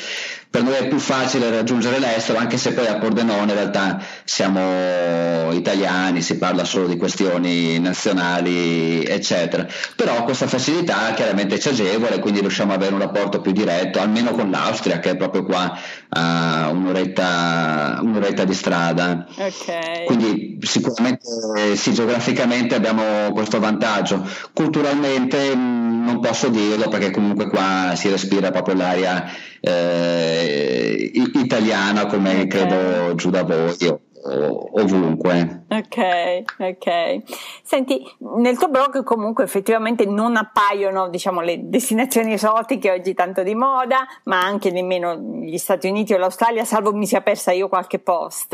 per 0.51 0.63
noi 0.63 0.74
è 0.74 0.88
più 0.89 1.00
facile 1.00 1.50
raggiungere 1.50 1.98
l'estero, 1.98 2.38
anche 2.38 2.58
se 2.58 2.74
poi 2.74 2.86
a 2.86 2.98
Pordenone 2.98 3.53
in 3.53 3.53
realtà 3.53 4.03
siamo 4.25 5.50
italiani, 5.53 6.22
si 6.22 6.38
parla 6.38 6.65
solo 6.65 6.88
di 6.88 6.98
questioni 6.98 7.79
nazionali, 7.79 9.01
eccetera. 9.05 9.65
Però 9.96 10.25
questa 10.25 10.48
facilità 10.48 11.13
chiaramente 11.13 11.58
ci 11.58 11.70
agevola 11.70 12.15
e 12.15 12.20
quindi 12.20 12.41
riusciamo 12.41 12.74
ad 12.74 12.81
avere 12.81 12.96
un 12.96 13.00
rapporto 13.00 13.39
più 13.39 13.53
diretto, 13.53 14.01
almeno 14.01 14.31
con 14.31 14.51
l'Austria, 14.51 15.00
che 15.00 15.12
è 15.12 15.15
proprio 15.15 15.46
qua 15.46 15.74
a 16.10 16.70
un'oretta, 16.70 18.00
un'oretta 18.01 18.43
di 18.43 18.53
strada. 18.53 19.25
Okay. 19.34 20.03
Quindi 20.03 20.58
sicuramente 20.63 21.77
sì, 21.77 21.93
geograficamente 21.93 22.75
abbiamo 22.75 23.31
questo 23.31 23.58
vantaggio. 23.62 24.27
Culturalmente 24.51 25.55
non 26.03 26.20
posso 26.20 26.50
dirlo 26.50 26.88
perché 26.89 27.12
comunque 27.12 27.48
qua 27.48 27.93
si 27.96 28.10
respira 28.10 28.51
proprio 28.51 28.75
l'aria 28.75 29.25
eh, 29.60 31.12
italiana 31.13 32.05
come 32.05 32.31
okay. 32.31 32.48
credo 32.48 33.15
giù 33.15 33.29
da 33.29 33.43
voi 33.43 33.75
ovunque. 34.23 35.65
Ok, 35.69 36.43
ok. 36.59 37.21
Senti, 37.63 38.03
nel 38.37 38.57
tuo 38.57 38.69
blog 38.69 39.03
comunque 39.03 39.43
effettivamente 39.43 40.05
non 40.05 40.35
appaiono 40.35 41.09
diciamo, 41.09 41.41
le 41.41 41.69
destinazioni 41.69 42.33
esotiche 42.33 42.91
oggi 42.91 43.13
tanto 43.13 43.43
di 43.43 43.55
moda, 43.55 44.05
ma 44.25 44.39
anche 44.39 44.71
nemmeno 44.71 45.15
gli 45.15 45.57
Stati 45.57 45.87
Uniti 45.87 46.13
o 46.13 46.17
l'Australia, 46.17 46.65
salvo 46.65 46.93
mi 46.93 47.05
sia 47.05 47.21
persa 47.21 47.51
io 47.51 47.67
qualche 47.67 47.99
post. 47.99 48.53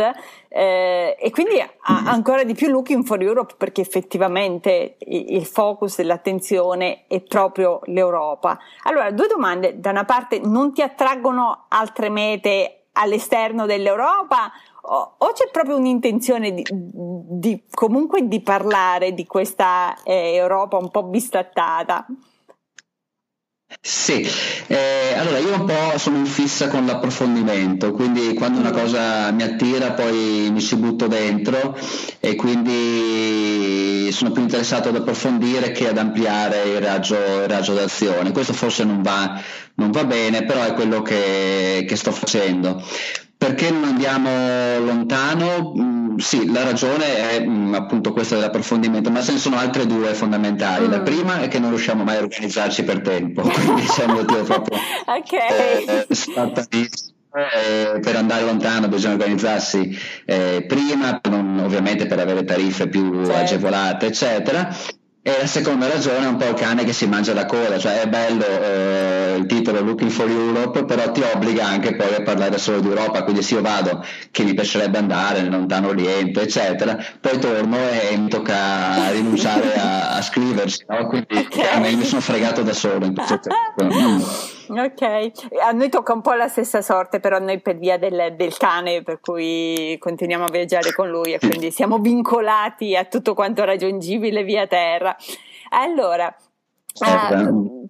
Eh, 0.50 1.16
e 1.20 1.30
quindi 1.32 1.56
mm-hmm. 1.56 2.08
ancora 2.08 2.44
di 2.44 2.54
più 2.54 2.70
Looking 2.70 3.04
for 3.04 3.22
Europe 3.22 3.56
perché 3.58 3.82
effettivamente 3.82 4.98
il 5.00 5.46
focus 5.46 5.98
dell'attenzione 5.98 7.06
è 7.08 7.22
proprio 7.22 7.82
l'Europa. 7.86 8.58
Allora, 8.84 9.12
due 9.12 9.28
domande. 9.28 9.80
Da 9.80 9.90
una 9.90 10.06
parte, 10.06 10.40
non 10.40 10.74
ti 10.74 10.82
attraggono 10.82 11.66
altre 11.68 12.10
mete 12.10 12.78
all'esterno 12.98 13.66
dell'Europa 13.66 14.52
o, 14.90 15.16
o 15.18 15.32
c'è 15.34 15.50
proprio 15.52 15.78
un'intenzione 15.78 16.54
di, 16.54 16.64
di, 16.72 17.64
comunque 17.70 18.28
di 18.28 18.42
parlare 18.42 19.14
di 19.14 19.26
questa 19.26 19.96
eh, 20.04 20.34
Europa 20.36 20.78
un 20.78 20.90
po' 20.90 21.04
bistrattata? 21.04 22.06
Sì, 23.82 24.26
eh, 24.68 25.14
allora 25.18 25.40
io 25.40 25.54
un 25.54 25.66
po' 25.66 25.98
sono 25.98 26.18
in 26.18 26.26
fissa 26.26 26.70
con 26.70 26.86
l'approfondimento, 26.86 27.92
quindi 27.92 28.34
quando 28.34 28.60
una 28.60 28.72
mm. 28.72 28.74
cosa 28.74 29.32
mi 29.32 29.44
attira 29.44 29.92
poi 29.92 30.50
mi 30.52 30.62
ci 30.62 30.78
butto 30.78 31.08
dentro 31.08 31.78
e 32.22 32.36
quindi 32.36 34.10
sono 34.12 34.32
più 34.32 34.42
interessato 34.42 34.88
ad 34.88 34.96
approfondire 34.96 35.72
che 35.72 35.90
ad 35.90 35.98
ampliare 35.98 36.64
il 36.64 36.80
raggio, 36.80 37.16
il 37.16 37.48
raggio 37.48 37.74
d'azione. 37.74 38.32
Questo 38.32 38.54
forse 38.54 38.86
non 38.86 39.02
va, 39.02 39.38
non 39.78 39.92
va, 39.92 40.06
bene, 40.06 40.44
però 40.44 40.64
è 40.64 40.74
quello 40.74 41.02
che, 41.02 41.86
che 41.88 41.96
sto 41.96 42.12
facendo. 42.12 42.84
Perché 43.38 43.70
non 43.70 43.84
andiamo 43.84 44.80
lontano? 44.80 45.74
Mm, 45.78 46.18
sì, 46.18 46.52
la 46.52 46.64
ragione 46.64 47.30
è 47.30 47.46
mm, 47.46 47.76
appunto 47.76 48.12
questa 48.12 48.36
dell'approfondimento, 48.36 49.12
ma 49.12 49.22
ce 49.22 49.34
ne 49.34 49.38
sono 49.38 49.58
altre 49.58 49.86
due 49.86 50.16
fondamentali. 50.16 50.88
Mm. 50.88 50.92
La 50.92 51.02
prima 51.02 51.42
è 51.42 51.48
che 51.48 51.60
non 51.60 51.70
riusciamo 51.70 52.04
mai 52.04 52.18
a 52.18 52.22
organizzarci 52.22 52.84
per 52.84 53.02
tempo, 53.02 53.44
quindi 53.48 53.86
c'è 53.86 54.06
un 54.06 54.14
motivo 54.14 54.42
proprio 54.44 54.80
okay. 55.06 55.86
eh, 55.86 56.08
eh, 57.38 58.00
per 58.00 58.16
andare 58.16 58.46
lontano 58.46 58.88
bisogna 58.88 59.14
organizzarsi 59.14 59.96
eh, 60.26 60.66
prima, 60.68 61.20
non, 61.30 61.60
ovviamente 61.64 62.08
per 62.08 62.18
avere 62.18 62.44
tariffe 62.44 62.88
più 62.88 63.24
certo. 63.24 63.34
agevolate, 63.34 64.08
eccetera. 64.08 64.76
E 65.28 65.38
la 65.38 65.46
seconda 65.46 65.90
ragione 65.90 66.24
è 66.24 66.30
un 66.30 66.38
po' 66.38 66.48
il 66.48 66.54
cane 66.54 66.86
che 66.86 66.94
si 66.94 67.06
mangia 67.06 67.34
la 67.34 67.46
coda, 67.46 67.78
cioè 67.78 68.00
è 68.00 68.08
bello 68.08 68.46
eh, 68.46 69.36
il 69.38 69.46
titolo 69.46 69.82
Looking 69.82 70.10
for 70.10 70.30
Europe, 70.30 70.86
però 70.86 71.12
ti 71.12 71.22
obbliga 71.22 71.66
anche 71.66 71.98
poi 71.98 72.16
a 72.16 72.22
parlare 72.22 72.58
solo 72.58 72.80
di 72.80 72.88
Europa, 72.88 73.24
quindi 73.24 73.42
se 73.42 73.56
io 73.56 73.62
vado 73.62 74.06
che 74.32 74.46
mi 74.46 74.54
piacerebbe 74.54 74.98
andare 75.00 75.42
nel 75.42 75.52
lontano 75.52 75.90
oriente, 75.90 76.44
eccetera, 76.44 76.98
poi 77.20 77.40
torno 77.40 77.76
e 77.76 78.16
mi 78.16 78.30
tocca 78.30 79.10
rinunciare 79.12 79.74
a, 79.76 80.16
a 80.16 80.22
scriversi, 80.22 80.86
no? 80.88 81.08
quindi 81.08 81.36
okay. 81.36 81.94
mi 81.94 82.06
sono 82.06 82.22
fregato 82.22 82.64
da 82.64 82.72
solo 82.72 83.04
in 83.04 83.14
questo 83.14 83.38
tempo. 83.76 84.57
Ok, 84.70 85.32
a 85.62 85.72
noi 85.72 85.90
tocca 85.90 86.14
un 86.14 86.22
po' 86.22 86.34
la 86.34 86.48
stessa 86.50 86.82
sorte, 86.82 87.20
però 87.20 87.40
noi 87.40 87.62
per 87.62 87.78
via 87.78 87.98
del, 87.98 88.36
del, 88.36 88.58
cane, 88.58 89.02
per 89.02 89.20
cui 89.22 89.96
continuiamo 89.98 90.46
a 90.46 90.52
viaggiare 90.52 90.92
con 90.94 91.10
lui 91.10 91.34
e 91.34 91.40
quindi 91.40 91.72
siamo 91.72 92.00
vincolati 92.00 92.96
a 92.96 93.06
tutto 93.06 93.34
quanto 93.34 93.64
raggiungibile 93.64 94.44
via 94.44 94.68
terra. 94.68 95.16
Allora, 95.70 96.36
uh, 97.00 97.90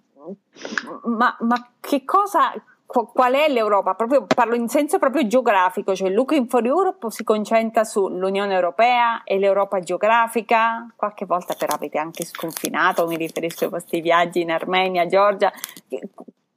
ma, 1.04 1.36
ma 1.40 1.70
che 1.80 2.04
cosa, 2.04 2.52
qual 2.86 3.34
è 3.34 3.48
l'Europa? 3.48 3.94
Proprio, 3.94 4.26
parlo 4.26 4.54
in 4.54 4.68
senso 4.68 4.98
proprio 4.98 5.26
geografico, 5.26 5.96
cioè 5.96 6.10
Looking 6.10 6.48
for 6.48 6.64
Europe 6.64 7.10
si 7.10 7.24
concentra 7.24 7.82
sull'Unione 7.82 8.54
Europea 8.54 9.24
e 9.24 9.38
l'Europa 9.38 9.80
geografica, 9.80 10.86
qualche 10.94 11.26
volta 11.26 11.54
però 11.54 11.74
avete 11.74 11.98
anche 11.98 12.24
sconfinato, 12.24 13.06
mi 13.06 13.16
riferisco 13.16 13.64
ai 13.64 13.70
vostri 13.70 14.00
viaggi 14.00 14.40
in 14.40 14.52
Armenia, 14.52 15.06
Georgia, 15.06 15.52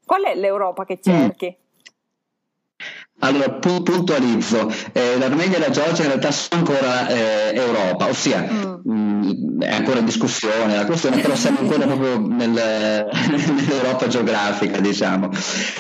Qual 0.06 0.24
è 0.24 0.36
l'Europa 0.36 0.86
che 0.86 1.00
cerchi? 1.02 1.56
Allora, 3.24 3.52
pu- 3.52 3.84
puntualizzo, 3.84 4.72
eh, 4.94 5.18
l'Armenia 5.20 5.58
e 5.58 5.60
la 5.60 5.70
Georgia 5.70 6.02
in 6.02 6.08
realtà 6.08 6.32
sono 6.32 6.62
ancora 6.62 7.08
eh, 7.08 7.52
Europa, 7.54 8.08
ossia 8.08 8.48
mm. 8.50 8.80
mh, 8.84 8.94
mm, 8.94 9.62
è 9.62 9.74
ancora 9.76 10.00
in 10.00 10.06
discussione 10.06 10.76
la 10.76 10.86
questione, 10.86 11.22
però 11.22 11.36
siamo 11.36 11.60
ancora 11.60 11.86
proprio 11.86 12.20
nel, 12.20 12.50
nell'Europa 12.52 14.08
geografica, 14.08 14.80
diciamo. 14.80 15.30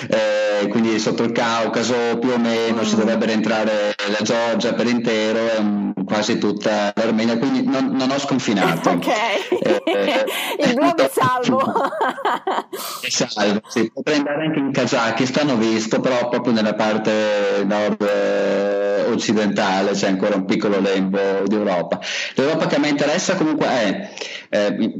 Eh, 0.07 0.67
quindi 0.67 0.99
sotto 0.99 1.23
il 1.23 1.31
Caucaso 1.31 2.19
più 2.19 2.29
o 2.29 2.37
meno 2.37 2.81
mm. 2.81 2.85
si 2.85 2.95
dovrebbe 2.95 3.25
rientrare 3.25 3.95
la 4.07 4.23
Georgia 4.23 4.73
per 4.73 4.85
intero, 4.87 5.39
um, 5.57 5.93
quasi 6.05 6.37
tutta 6.37 6.91
l'Armenia, 6.93 7.39
quindi 7.39 7.63
non, 7.63 7.87
non 7.91 8.11
ho 8.11 8.19
sconfinato. 8.19 8.89
ok, 8.89 9.07
eh, 9.07 9.81
il 10.67 10.73
blog 10.75 11.01
è 11.01 11.09
salvo. 11.11 11.59
è 13.01 13.09
salvo, 13.09 13.61
sì. 13.67 13.89
Potrei 13.91 14.17
andare 14.17 14.45
anche 14.45 14.59
in 14.59 14.71
Kazakistan, 14.71 15.49
ho 15.49 15.57
visto, 15.57 15.99
però 15.99 16.29
proprio 16.29 16.53
nella 16.53 16.75
parte 16.75 17.30
nord 17.65 18.01
eh, 18.01 19.03
occidentale, 19.11 19.91
c'è 19.91 20.07
ancora 20.07 20.35
un 20.35 20.45
piccolo 20.45 20.79
lembo 20.79 21.19
di 21.45 21.55
Europa. 21.55 21.99
L'Europa 22.35 22.67
che 22.67 22.75
a 22.75 22.79
me 22.79 22.89
interessa 22.89 23.35
comunque 23.35 23.67
è 23.67 24.09
eh, 24.49 24.91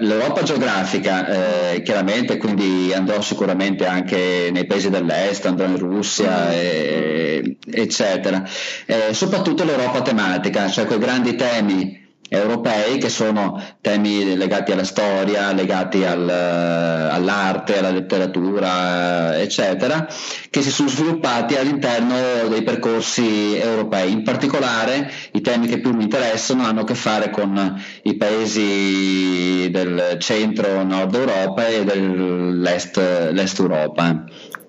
l'Europa 0.00 0.42
geografica, 0.42 1.72
eh, 1.72 1.82
chiaramente, 1.82 2.36
quindi 2.36 2.92
andrò 2.92 3.20
sicuramente 3.20 3.86
anche 3.86 4.50
nei 4.52 4.66
paesi 4.66 4.90
dell'est, 4.90 5.46
andrò 5.46 5.66
in 5.66 5.78
Russia, 5.78 6.52
e, 6.52 7.56
eccetera. 7.70 8.46
Eh, 8.84 9.14
soprattutto 9.14 9.64
l'Europa 9.64 10.02
tematica, 10.02 10.68
cioè 10.68 10.84
quei 10.84 10.98
grandi 10.98 11.36
temi 11.36 12.01
europei 12.32 12.96
che 12.98 13.10
sono 13.10 13.62
temi 13.82 14.36
legati 14.36 14.72
alla 14.72 14.84
storia, 14.84 15.52
legati 15.52 16.04
al, 16.04 16.28
all'arte, 16.28 17.78
alla 17.78 17.90
letteratura, 17.90 19.38
eccetera, 19.38 20.06
che 20.48 20.62
si 20.62 20.70
sono 20.70 20.88
sviluppati 20.88 21.56
all'interno 21.56 22.14
dei 22.48 22.62
percorsi 22.62 23.56
europei. 23.56 24.12
In 24.12 24.22
particolare 24.22 25.10
i 25.32 25.42
temi 25.42 25.66
che 25.66 25.78
più 25.78 25.92
mi 25.92 26.04
interessano 26.04 26.64
hanno 26.64 26.80
a 26.80 26.84
che 26.84 26.94
fare 26.94 27.28
con 27.30 27.82
i 28.04 28.16
paesi 28.16 29.68
del 29.70 30.16
centro-nord 30.18 31.14
Europa 31.14 31.66
e 31.66 31.84
dell'est 31.84 32.96
l'est 33.32 33.58
Europa. 33.58 34.24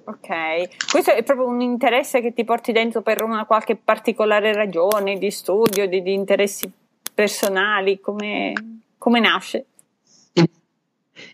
Ok, 0.06 0.90
questo 0.92 1.14
è 1.14 1.24
proprio 1.24 1.48
un 1.48 1.62
interesse 1.62 2.20
che 2.20 2.34
ti 2.34 2.44
porti 2.44 2.74
dentro 2.74 3.02
per 3.02 3.24
una 3.24 3.46
qualche 3.46 3.78
particolare 3.78 4.54
ragione 4.54 5.18
di 5.18 5.32
studio, 5.32 5.88
di, 5.88 6.02
di 6.02 6.14
interessi 6.14 6.70
personali, 7.14 8.00
come, 8.00 8.54
come 8.98 9.20
nasce? 9.20 9.66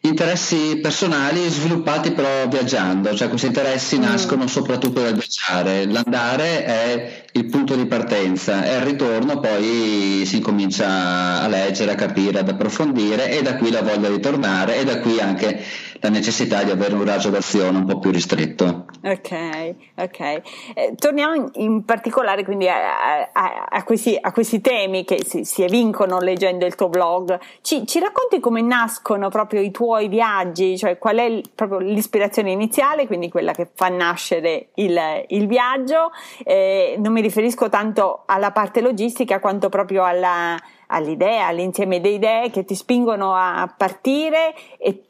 Interessi 0.01 0.79
personali 0.81 1.41
sviluppati 1.49 2.11
però 2.11 2.47
viaggiando, 2.47 3.13
cioè 3.15 3.27
questi 3.27 3.47
interessi 3.47 3.97
mm. 3.97 4.01
nascono 4.01 4.47
soprattutto 4.47 5.01
dal 5.01 5.13
viaggiare, 5.13 5.85
l'andare 5.85 6.63
è 6.63 7.25
il 7.33 7.45
punto 7.47 7.75
di 7.75 7.85
partenza 7.85 8.63
e 8.65 8.75
al 8.75 8.85
ritorno 8.85 9.39
poi 9.39 10.23
si 10.25 10.39
comincia 10.39 11.41
a 11.41 11.47
leggere, 11.47 11.91
a 11.91 11.95
capire, 11.95 12.39
ad 12.39 12.47
approfondire 12.47 13.37
e 13.37 13.41
da 13.41 13.57
qui 13.57 13.71
la 13.71 13.81
voglia 13.81 14.09
di 14.09 14.19
tornare 14.21 14.77
e 14.77 14.85
da 14.85 14.99
qui 14.99 15.19
anche 15.19 15.61
la 15.99 16.09
necessità 16.09 16.63
di 16.63 16.71
avere 16.71 16.93
un 16.93 17.03
raggio 17.03 17.29
d'azione 17.29 17.77
un 17.77 17.85
po' 17.85 17.99
più 17.99 18.11
ristretto. 18.11 18.78
Ok, 19.01 19.75
ok. 19.95 20.19
Eh, 20.19 20.95
torniamo 20.97 21.33
in, 21.33 21.49
in, 21.53 21.85
particolare 21.85 22.43
quindi 22.43 22.67
a, 22.67 23.29
a, 23.31 23.67
a, 23.69 23.83
questi, 23.85 24.17
a, 24.19 24.33
questi, 24.33 24.59
temi 24.59 25.05
che 25.05 25.23
si, 25.23 25.45
si 25.45 25.63
evincono 25.63 26.19
leggendo 26.19 26.65
il 26.65 26.75
tuo 26.75 26.89
blog. 26.89 27.39
Ci, 27.61 27.87
ci, 27.87 27.99
racconti 27.99 28.41
come 28.41 28.61
nascono 28.61 29.29
proprio 29.29 29.61
i 29.61 29.71
tuoi 29.71 30.09
viaggi, 30.09 30.77
cioè 30.77 30.97
qual 30.97 31.15
è 31.15 31.23
il, 31.23 31.49
proprio 31.55 31.79
l'ispirazione 31.79 32.51
iniziale, 32.51 33.07
quindi 33.07 33.29
quella 33.29 33.53
che 33.53 33.69
fa 33.73 33.87
nascere 33.87 34.69
il, 34.75 34.99
il 35.27 35.47
viaggio. 35.47 36.11
Eh, 36.43 36.95
non 36.97 37.13
mi 37.13 37.21
riferisco 37.21 37.69
tanto 37.69 38.23
alla 38.25 38.51
parte 38.51 38.81
logistica 38.81 39.39
quanto 39.39 39.69
proprio 39.69 40.03
alla 40.03 40.57
all'idea, 40.91 41.45
all'insieme 41.47 41.99
di 41.99 42.15
idee 42.15 42.49
che 42.49 42.65
ti 42.65 42.75
spingono 42.75 43.33
a 43.35 43.71
partire 43.75 44.55
e 44.77 45.03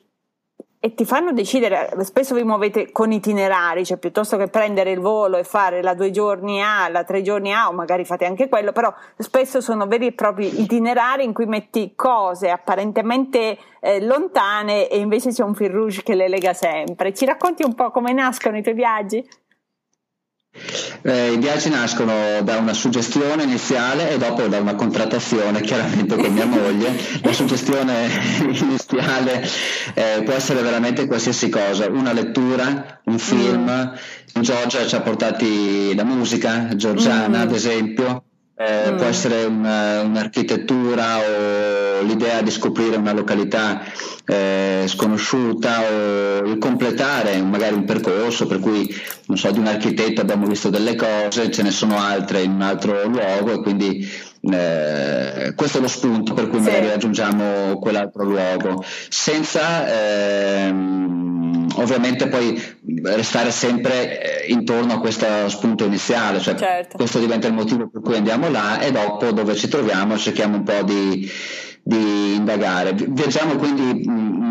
e 0.82 0.94
ti 0.94 1.04
fanno 1.04 1.34
decidere, 1.34 1.92
spesso 2.06 2.34
vi 2.34 2.44
muovete 2.44 2.94
con 2.94 3.12
itinerari, 3.12 3.86
cioè 3.86 3.98
piuttosto 3.98 4.38
che 4.38 4.48
prendere 4.48 4.92
il 4.92 5.02
volo 5.02 5.36
e 5.36 5.44
fare 5.44 5.82
la 5.82 5.94
due 5.94 6.10
giorni 6.10 6.62
A, 6.62 6.88
la 6.88 7.04
tre 7.04 7.22
giorni 7.22 7.54
A, 7.54 7.68
o 7.68 7.74
magari 7.74 8.06
fate 8.06 8.24
anche 8.24 8.48
quello, 8.48 8.72
però 8.72 8.94
spesso 9.18 9.60
sono 9.60 9.88
veri 9.88 10.08
e 10.08 10.12
propri 10.14 10.62
itinerari 10.62 11.26
in 11.26 11.34
cui 11.34 11.48
metti 11.48 11.92
cose 11.96 12.50
apparentemente 12.50 13.58
eh, 13.82 14.02
lontane 14.02 14.88
e 14.88 15.00
invece 15.00 15.32
c'è 15.32 15.44
un 15.44 15.54
fil 15.54 15.70
rouge 15.70 16.02
che 16.02 16.16
le 16.16 16.30
lega 16.30 16.54
sempre. 16.54 17.14
Ci 17.14 17.26
racconti 17.26 17.64
un 17.64 17.76
po' 17.76 17.92
come 17.92 18.14
nascono 18.14 18.58
i 18.58 18.62
tuoi 18.62 18.76
viaggi? 18.76 19.28
Eh, 21.02 21.34
I 21.34 21.38
viaggi 21.38 21.70
nascono 21.70 22.42
da 22.44 22.58
una 22.58 22.74
suggestione 22.74 23.44
iniziale 23.44 24.12
e 24.12 24.18
dopo 24.18 24.48
da 24.48 24.60
una 24.60 24.76
contrattazione, 24.76 25.62
chiaramente 25.62 26.16
con 26.16 26.34
mia 26.34 26.46
moglie. 26.46 26.94
La 27.24 27.32
suggestione 27.32 28.10
iniziale 28.42 29.48
eh, 29.94 30.24
può 30.24 30.34
essere 30.34 30.62
veramente 30.62 31.08
qualsiasi 31.08 31.50
cosa, 31.50 31.88
una 31.88 32.12
lettura, 32.12 33.00
un 33.06 33.18
film. 33.18 33.64
Mm. 33.64 33.96
In 34.36 34.42
Georgia 34.42 34.86
ci 34.86 34.96
ha 34.96 35.02
portati 35.02 35.96
la 35.96 36.04
musica 36.04 36.76
georgiana, 36.76 37.40
mm. 37.40 37.42
ad 37.42 37.52
esempio, 37.54 38.24
eh, 38.60 38.92
mm. 38.92 38.98
può 38.98 39.06
essere 39.06 39.46
una, 39.46 40.02
un'architettura 40.02 41.18
o 41.20 42.02
l'idea 42.02 42.42
di 42.42 42.52
scoprire 42.52 42.98
una 42.98 43.14
località 43.14 43.82
eh, 44.26 44.84
sconosciuta 44.86 45.82
o 45.82 46.46
il 46.46 46.58
completare 46.58 47.42
magari 47.42 47.76
un 47.76 47.86
percorso 47.86 48.48
per 48.48 48.60
cui 48.60 48.94
non 49.28 49.38
so 49.38 49.50
di 49.52 49.60
un 49.60 49.68
architetto 49.68 50.20
abbiamo 50.20 50.46
visto 50.46 50.70
delle 50.70 50.96
cose 50.96 51.50
ce 51.52 51.64
ne 51.64 51.72
sono 51.72 52.00
altre 52.00 52.42
in 52.42 52.52
un 52.52 52.62
altro 52.62 53.08
luogo 53.08 53.54
e 53.54 53.62
quindi 53.62 54.06
eh, 54.42 55.54
questo 55.56 55.80
è 55.80 55.82
lo 55.82 55.88
spunto 55.88 56.34
per 56.34 56.48
cui 56.48 56.60
magari 56.60 56.88
raggiungiamo 56.88 57.78
quell'altro 57.80 58.24
luogo 58.24 58.84
senza 59.10 59.88
ehm, 59.88 61.68
ovviamente 61.76 62.28
poi 62.28 62.62
restare 63.04 63.52
sempre 63.52 64.46
eh, 64.46 64.52
intorno 64.52 64.94
a 64.94 65.00
questo 65.00 65.50
spunto 65.50 65.86
iniziale 65.86 66.40
cioè 66.40 66.56
certo. 66.56 66.98
questo 66.98 67.20
diventa 67.20 67.48
il 67.48 67.54
motivo 67.54 67.90
per 67.90 68.02
cui 68.02 68.16
andiamo 68.16 68.50
là 68.50 68.80
e 68.80 68.92
dopo 68.92 69.32
dove 69.32 69.56
ci 69.56 69.68
troviamo 69.68 70.18
cerchiamo 70.18 70.56
un 70.58 70.64
po' 70.64 70.84
di 70.84 71.30
di 71.90 72.36
indagare. 72.36 72.94
Viaggiamo 72.94 73.56
quindi 73.56 74.04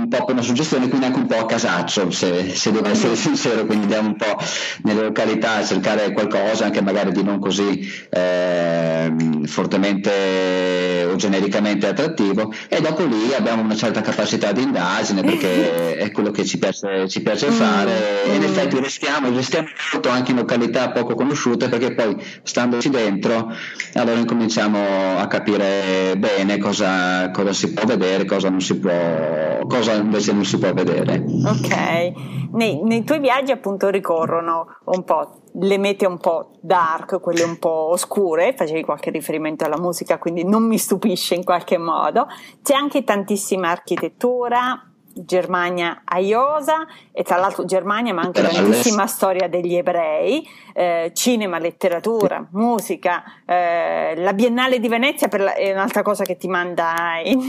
un 0.08 0.16
po' 0.18 0.24
per 0.24 0.34
una 0.34 0.42
suggestione, 0.42 0.88
quindi 0.88 1.06
anche 1.06 1.18
un 1.18 1.26
po' 1.26 1.36
a 1.36 1.44
casaccio, 1.44 2.10
se, 2.10 2.54
se 2.54 2.72
devo 2.72 2.88
essere 2.88 3.14
sincero, 3.14 3.66
quindi 3.66 3.84
andiamo 3.84 4.08
un 4.08 4.16
po' 4.16 4.36
nelle 4.84 5.02
località 5.02 5.56
a 5.56 5.64
cercare 5.64 6.12
qualcosa, 6.12 6.64
anche 6.64 6.80
magari 6.80 7.12
di 7.12 7.22
non 7.22 7.38
così 7.38 7.86
eh, 8.08 9.12
fortemente 9.44 11.06
o 11.06 11.16
genericamente 11.16 11.86
attrattivo, 11.86 12.52
e 12.68 12.80
dopo 12.80 13.04
lì 13.04 13.34
abbiamo 13.34 13.62
una 13.62 13.76
certa 13.76 14.00
capacità 14.00 14.52
di 14.52 14.62
indagine 14.62 15.22
perché 15.22 15.96
è 15.96 16.10
quello 16.10 16.30
che 16.30 16.44
ci 16.46 16.58
piace, 16.58 17.06
ci 17.08 17.20
piace 17.20 17.50
fare 17.50 18.24
e 18.24 18.34
in 18.34 18.42
effetti 18.42 18.80
restiamo, 18.80 19.30
restiamo 19.34 19.68
molto 19.92 20.08
anche 20.08 20.30
in 20.30 20.38
località 20.38 20.90
poco 20.90 21.14
conosciute 21.14 21.68
perché 21.68 21.94
poi 21.94 22.16
standoci 22.42 22.88
dentro 22.88 23.52
allora 23.94 24.18
incominciamo 24.18 25.18
a 25.18 25.26
capire 25.26 26.14
bene 26.16 26.58
cosa 26.58 27.30
cosa 27.30 27.52
si 27.52 27.72
può 27.72 27.84
vedere, 27.84 28.24
cosa 28.24 28.48
non 28.48 28.60
si 28.60 28.76
può, 28.76 29.66
cosa 29.66 29.97
invece 29.98 30.32
non 30.32 30.44
si 30.44 30.58
può 30.58 30.72
vedere. 30.72 31.24
Ok, 31.44 32.50
nei, 32.52 32.82
nei 32.82 33.04
tuoi 33.04 33.20
viaggi 33.20 33.52
appunto 33.52 33.88
ricorrono 33.88 34.78
un 34.84 35.04
po' 35.04 35.42
le 35.60 35.78
mete 35.78 36.06
un 36.06 36.18
po' 36.18 36.58
dark, 36.60 37.20
quelle 37.20 37.42
un 37.42 37.58
po' 37.58 37.90
oscure, 37.90 38.54
facevi 38.56 38.82
qualche 38.84 39.10
riferimento 39.10 39.64
alla 39.64 39.78
musica, 39.78 40.18
quindi 40.18 40.44
non 40.44 40.66
mi 40.66 40.78
stupisce 40.78 41.34
in 41.34 41.44
qualche 41.44 41.78
modo. 41.78 42.26
C'è 42.62 42.74
anche 42.74 43.04
tantissima 43.04 43.70
architettura, 43.70 44.88
Germania 45.14 46.02
aiosa 46.04 46.86
e 47.12 47.22
tra 47.22 47.36
l'altro 47.36 47.64
Germania 47.64 48.14
ma 48.14 48.22
anche 48.22 48.42
grandissima 48.42 49.06
storia 49.06 49.48
degli 49.48 49.74
ebrei, 49.74 50.46
eh, 50.74 51.10
cinema, 51.14 51.58
letteratura, 51.58 52.46
musica, 52.52 53.24
eh, 53.44 54.14
la 54.16 54.32
Biennale 54.32 54.78
di 54.78 54.88
Venezia 54.88 55.28
la, 55.32 55.54
è 55.54 55.72
un'altra 55.72 56.02
cosa 56.02 56.24
che 56.24 56.36
ti 56.36 56.48
manda 56.48 57.20
in, 57.24 57.40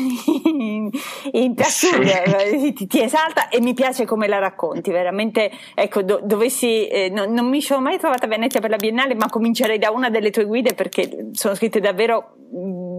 in, 0.54 0.90
in 1.32 1.56
sì. 1.58 2.74
ti, 2.74 2.88
ti, 2.88 3.02
esalta 3.02 3.50
e 3.50 3.62
mi 3.62 3.74
piace 3.74 4.06
come 4.06 4.28
la 4.28 4.40
racconti, 4.40 4.92
veramente 4.92 5.52
ecco 5.76 6.02
do, 6.02 6.20
dovessi, 6.24 6.88
eh, 6.88 7.10
no, 7.10 7.26
non 7.26 7.48
mi 7.48 7.62
sono 7.62 7.82
mai 7.82 7.98
trovata 8.00 8.26
a 8.26 8.30
Venezia 8.30 8.60
per 8.60 8.72
la 8.72 8.78
Biennale 8.78 9.16
ma 9.16 9.30
comincerei 9.30 9.78
da 9.78 9.92
una 9.92 10.10
delle 10.10 10.32
tue 10.32 10.46
guide 10.46 10.74
perché 10.74 11.30
sono 11.34 11.54
scritte 11.56 11.80
davvero 11.80 12.34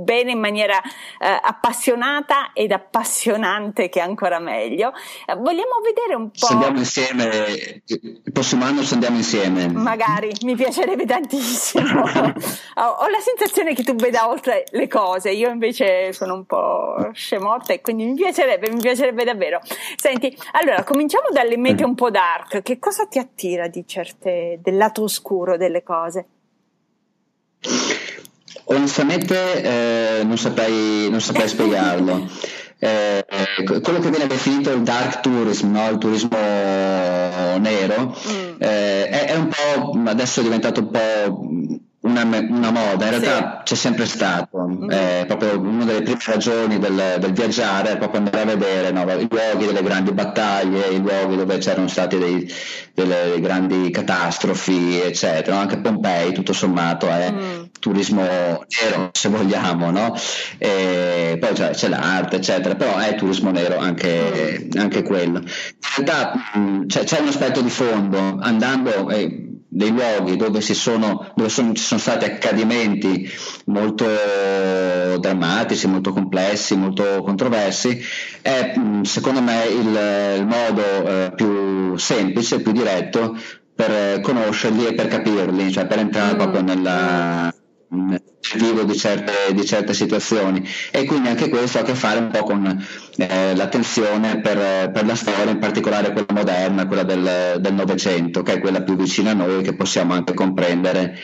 bene 0.03 0.33
in 0.33 0.39
maniera 0.39 0.81
eh, 0.81 1.39
appassionata 1.43 2.53
ed 2.53 2.73
appassionante 2.73 3.89
che 3.89 4.01
è 4.01 4.03
ancora 4.03 4.39
meglio. 4.39 4.93
Eh, 5.27 5.35
vogliamo 5.35 5.81
vedere 5.83 6.15
un 6.15 6.31
po'. 6.31 6.47
Se 6.47 6.53
andiamo 6.53 6.79
insieme, 6.79 7.83
il 7.87 8.33
prossimo 8.33 8.65
anno 8.65 8.83
se 8.83 8.95
andiamo 8.95 9.17
insieme. 9.17 9.69
Magari, 9.69 10.33
mi 10.43 10.55
piacerebbe 10.55 11.05
tantissimo. 11.07 12.03
Ho 12.03 13.09
la 13.09 13.21
sensazione 13.21 13.75
che 13.75 13.83
tu 13.83 13.95
veda 13.95 14.29
oltre 14.29 14.65
le 14.71 14.89
cose, 14.89 15.31
io 15.31 15.51
invece 15.51 16.13
sono 16.13 16.35
un 16.35 16.45
po' 16.47 17.11
scemotta 17.13 17.73
e 17.73 17.81
quindi 17.81 18.05
mi 18.05 18.15
piacerebbe, 18.15 18.71
mi 18.71 18.81
piacerebbe 18.81 19.25
davvero. 19.25 19.61
Senti, 19.97 20.37
allora 20.53 20.83
cominciamo 20.85 21.29
dalle 21.31 21.57
mete 21.57 21.85
un 21.85 21.95
po' 21.95 22.11
dark. 22.11 22.63
Che 22.63 22.79
cosa 22.79 23.07
ti 23.07 23.19
attira 23.19 23.69
di 23.69 23.87
certe, 23.87 24.59
del 24.63 24.77
lato 24.77 25.03
oscuro 25.03 25.57
delle 25.57 25.83
cose? 25.83 26.27
Onestamente 28.73 29.63
eh, 29.63 30.25
non 30.25 30.39
saprei, 30.39 31.11
non 31.11 31.21
saprei 31.21 31.49
spiegarlo. 31.49 32.29
Eh, 32.79 33.25
quello 33.83 33.99
che 33.99 34.11
viene 34.11 34.27
definito 34.27 34.71
il 34.71 34.83
dark 34.83 35.21
tourism, 35.21 35.73
no? 35.73 35.91
il 35.91 35.99
turismo 35.99 36.39
nero, 37.59 38.17
mm. 38.17 38.55
eh, 38.59 39.09
è, 39.09 39.25
è, 39.27 39.37
un 39.37 39.49
po' 39.49 40.01
adesso 40.09 40.41
è 40.41 40.43
diventato 40.45 40.81
un 40.81 40.91
po' 40.91 41.79
una, 42.03 42.23
una, 42.23 42.71
moda, 42.71 43.05
in 43.05 43.11
realtà 43.11 43.57
sì. 43.59 43.63
c'è 43.65 43.75
sempre 43.75 44.07
stato, 44.07 44.67
mm. 44.67 44.89
è 44.89 45.25
proprio 45.27 45.59
una 45.59 45.85
delle 45.85 46.03
prime 46.03 46.21
ragioni 46.25 46.79
del, 46.79 47.17
del 47.19 47.33
viaggiare 47.33 47.93
è 47.93 47.99
proprio 47.99 48.21
andare 48.21 48.41
a 48.41 48.57
vedere 48.57 48.91
no, 48.93 49.03
i 49.03 49.29
luoghi 49.29 49.67
delle 49.67 49.83
grandi 49.83 50.13
battaglie, 50.13 50.87
i 50.87 51.01
luoghi 51.01 51.37
dove 51.37 51.59
c'erano 51.59 51.89
state 51.89 52.19
dei, 52.19 52.51
delle 52.95 53.39
grandi 53.41 53.91
catastrofi, 53.91 55.01
eccetera, 55.01 55.59
anche 55.59 55.81
Pompei 55.81 56.33
tutto 56.33 56.53
sommato 56.53 57.09
è 57.09 57.31
mm. 57.31 57.63
Turismo 57.81 58.23
nero 58.23 59.11
se 59.13 59.29
vogliamo, 59.29 59.91
no? 59.91 60.15
e 60.59 61.37
poi 61.41 61.53
c'è, 61.53 61.71
c'è, 61.71 61.89
l'arte, 61.89 62.37
eccetera, 62.37 62.77
però 62.77 62.97
è 62.97 63.17
turismo 63.17 63.51
nero 63.51 63.79
anche, 63.79 64.69
anche 64.77 65.03
quello. 65.03 65.39
In 65.39 66.05
realtà 66.05 66.33
mm, 66.57 66.87
c'è, 66.87 67.05
c'è, 67.05 67.19
un 67.19 67.29
aspetto 67.29 67.61
di 67.61 67.71
fondo, 67.71 68.39
andando... 68.41 69.11
Eh, 69.11 69.47
dei 69.73 69.93
luoghi 69.93 70.37
dove, 70.37 70.61
sono, 70.61 71.31
dove 71.37 71.49
sono, 71.49 71.73
ci 71.75 71.83
sono 71.85 72.01
stati 72.01 72.25
accadimenti 72.25 73.31
molto 73.67 74.05
drammatici, 75.19 75.87
molto 75.87 76.13
complessi, 76.13 76.77
molto 76.77 77.23
controversi, 77.23 78.03
è 78.43 78.75
secondo 79.03 79.41
me 79.41 79.65
il, 79.67 80.39
il 80.39 80.47
modo 80.47 80.83
eh, 80.83 81.33
più 81.37 81.97
semplice, 81.97 82.61
più 82.61 82.73
diretto 82.73 83.37
per 83.73 84.21
conoscerli 84.21 84.87
e 84.87 84.95
per 84.95 85.07
capirli, 85.07 85.71
cioè 85.71 85.87
per 85.87 86.01
entrare 86.01 86.35
mm. 86.35 86.37
proprio 86.37 86.63
nella, 86.63 87.55
vivo 87.91 88.85
di 88.85 88.97
certe, 88.97 89.53
di 89.53 89.65
certe, 89.65 89.95
situazioni 89.95 90.67
e 90.93 91.05
quindi 91.05 91.29
anche 91.29 91.49
questo 91.49 91.79
ha 91.79 91.81
a 91.81 91.85
che 91.85 91.95
fare 91.95 92.21
un 92.21 92.31
po' 92.31 92.45
con 92.45 92.87
eh, 93.17 93.55
l'attenzione 93.57 94.41
per, 94.41 94.91
per, 94.93 95.05
la 95.05 95.15
storia, 95.17 95.51
in 95.51 95.59
particolare 95.59 96.13
quella 96.13 96.33
moderna, 96.33 96.87
quella 96.87 97.03
del 97.03 97.73
Novecento, 97.73 98.43
che 98.43 98.55
è 98.55 98.61
quella 98.61 98.83
più 98.83 98.95
vicina 98.97 99.33
a 99.33 99.35
noi, 99.35 99.63
che 99.63 99.75
possiamo 99.75 100.15
anche 100.15 100.35
comprendere 100.35 101.19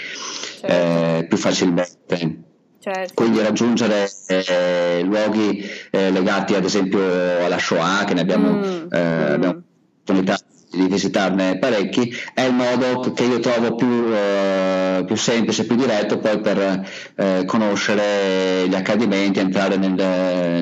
certo. 0.61 0.67
eh, 0.67 1.27
più 1.29 1.37
facilmente. 1.37 2.45
Certo. 2.79 3.15
Quindi 3.15 3.43
raggiungere 3.43 4.09
eh, 4.29 5.03
luoghi 5.03 5.65
eh, 5.91 6.11
legati 6.11 6.55
ad 6.55 6.65
esempio 6.65 7.01
alla 7.45 7.59
Shoah, 7.59 8.05
che 8.05 8.15
ne 8.15 8.21
abbiamo, 8.21 8.53
mm. 8.53 8.87
Eh, 8.93 8.99
abbiamo 8.99 9.63
opportunità 10.07 10.39
di 10.77 10.87
visitarne 10.87 11.59
parecchi, 11.59 12.13
è 12.35 12.43
il 12.43 12.55
modo 12.55 13.13
che 13.13 13.25
io 13.25 13.39
trovo 13.41 13.75
più, 13.75 14.13
eh, 14.13 15.05
più 15.07 15.17
semplice, 15.17 15.67
più 15.67 15.77
diretto 15.77 16.19
poi 16.19 16.41
per 16.41 16.87
eh, 17.17 17.45
conoscere 17.47 18.69
gli 18.69 18.75
accadimenti, 18.75 19.39
entrare 19.39 19.77
nel, 19.77 19.95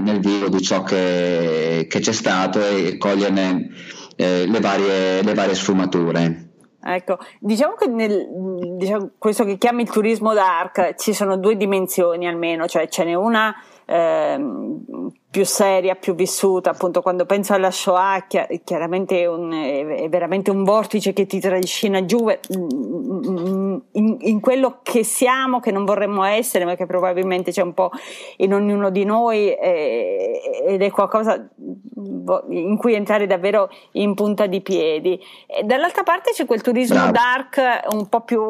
nel 0.02 0.20
vivo 0.20 0.48
di 0.48 0.62
ciò 0.62 0.82
che, 0.82 1.86
che, 1.88 2.00
c'è 2.00 2.12
stato 2.12 2.60
e 2.60 2.96
coglierne 2.98 3.70
eh, 4.16 4.46
le, 4.46 4.60
varie, 4.60 5.22
le 5.22 5.34
varie 5.34 5.54
sfumature. 5.54 6.52
Ecco, 6.86 7.18
diciamo 7.40 7.74
che 7.76 7.86
nel 7.86 8.26
diciamo, 8.76 9.12
questo 9.16 9.44
che 9.44 9.56
chiami 9.56 9.82
il 9.82 9.90
turismo 9.90 10.34
dark 10.34 10.96
ci 10.96 11.14
sono 11.14 11.38
due 11.38 11.56
dimensioni 11.56 12.28
almeno, 12.28 12.66
cioè 12.66 12.88
ce 12.88 13.04
n'è 13.04 13.14
una 13.14 13.54
eh, 13.86 14.38
più 15.34 15.44
seria, 15.44 15.96
più 15.96 16.14
vissuta, 16.14 16.70
appunto 16.70 17.02
quando 17.02 17.26
penso 17.26 17.54
alla 17.54 17.72
Shoah 17.72 18.24
chiaramente 18.62 19.22
è, 19.22 19.26
un, 19.26 19.50
è 19.50 20.08
veramente 20.08 20.52
un 20.52 20.62
vortice 20.62 21.12
che 21.12 21.26
ti 21.26 21.40
trascina 21.40 22.04
giù 22.04 22.28
in, 22.28 23.82
in, 23.90 24.40
quello 24.40 24.78
che 24.84 25.02
siamo, 25.02 25.58
che 25.58 25.72
non 25.72 25.84
vorremmo 25.84 26.22
essere, 26.22 26.64
ma 26.64 26.76
che 26.76 26.86
probabilmente 26.86 27.50
c'è 27.50 27.62
un 27.62 27.74
po' 27.74 27.90
in 28.36 28.54
ognuno 28.54 28.90
di 28.90 29.04
noi 29.04 29.52
eh, 29.52 30.40
ed 30.68 30.80
è 30.80 30.90
qualcosa 30.92 31.44
in 32.50 32.76
cui 32.76 32.94
entrare 32.94 33.26
davvero 33.26 33.70
in 33.94 34.14
punta 34.14 34.46
di 34.46 34.60
piedi. 34.60 35.20
E 35.48 35.64
dall'altra 35.64 36.04
parte 36.04 36.30
c'è 36.30 36.46
quel 36.46 36.62
turismo 36.62 37.10
dark 37.10 37.60
un 37.90 38.08
po' 38.08 38.20
più 38.20 38.40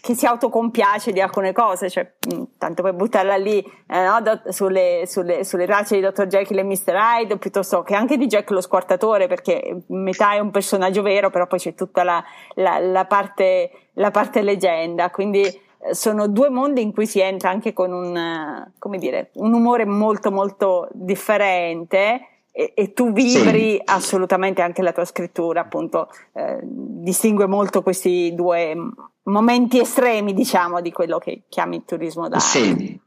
che 0.00 0.14
si 0.14 0.26
autocompiace 0.26 1.12
di 1.12 1.20
alcune 1.20 1.52
cose, 1.52 1.90
cioè, 1.90 2.10
mm, 2.34 2.42
tanto 2.58 2.82
per 2.82 2.94
buttarla 2.94 3.36
lì 3.36 3.58
eh, 3.58 4.02
no, 4.02 4.20
do, 4.22 4.40
sulle, 4.48 5.04
sulle, 5.06 5.44
sulle, 5.44 5.66
tracce 5.66 5.96
di 5.96 6.00
Dr. 6.00 6.26
Jekyll 6.26 6.58
e 6.58 6.62
Mr. 6.64 6.94
Hyde, 6.94 7.38
piuttosto 7.38 7.82
che 7.82 7.94
anche 7.94 8.16
di 8.16 8.26
Jack 8.26 8.50
lo 8.50 8.60
squartatore, 8.60 9.26
perché 9.26 9.82
metà 9.88 10.32
è 10.32 10.38
un 10.38 10.50
personaggio 10.50 11.02
vero, 11.02 11.30
però 11.30 11.46
poi 11.46 11.58
c'è 11.58 11.74
tutta 11.74 12.02
la, 12.02 12.22
la, 12.54 12.78
la, 12.78 13.04
parte, 13.04 13.70
la 13.94 14.10
parte 14.10 14.42
leggenda, 14.42 15.10
quindi 15.10 15.42
eh, 15.42 15.94
sono 15.94 16.28
due 16.28 16.48
mondi 16.48 16.82
in 16.82 16.92
cui 16.92 17.06
si 17.06 17.20
entra 17.20 17.50
anche 17.50 17.72
con 17.72 17.92
un, 17.92 18.70
come 18.78 18.98
dire, 18.98 19.30
un 19.34 19.52
umore 19.52 19.84
molto 19.84 20.30
molto 20.30 20.88
differente 20.92 22.29
e, 22.52 22.72
e 22.74 22.92
tu 22.92 23.12
vibri 23.12 23.72
sì. 23.72 23.82
assolutamente 23.84 24.62
anche 24.62 24.82
la 24.82 24.92
tua 24.92 25.04
scrittura, 25.04 25.60
appunto, 25.60 26.08
eh, 26.32 26.58
distingue 26.62 27.46
molto 27.46 27.82
questi 27.82 28.32
due 28.34 28.76
momenti 29.24 29.80
estremi, 29.80 30.34
diciamo, 30.34 30.80
di 30.80 30.92
quello 30.92 31.18
che 31.18 31.42
chiami 31.48 31.84
turismo 31.84 32.28
d'arte. 32.28 32.44
Sì. 32.46 33.00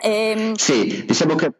E, 0.00 0.10
ehm, 0.10 0.54
sì, 0.54 1.04
diciamo 1.04 1.34
che 1.34 1.52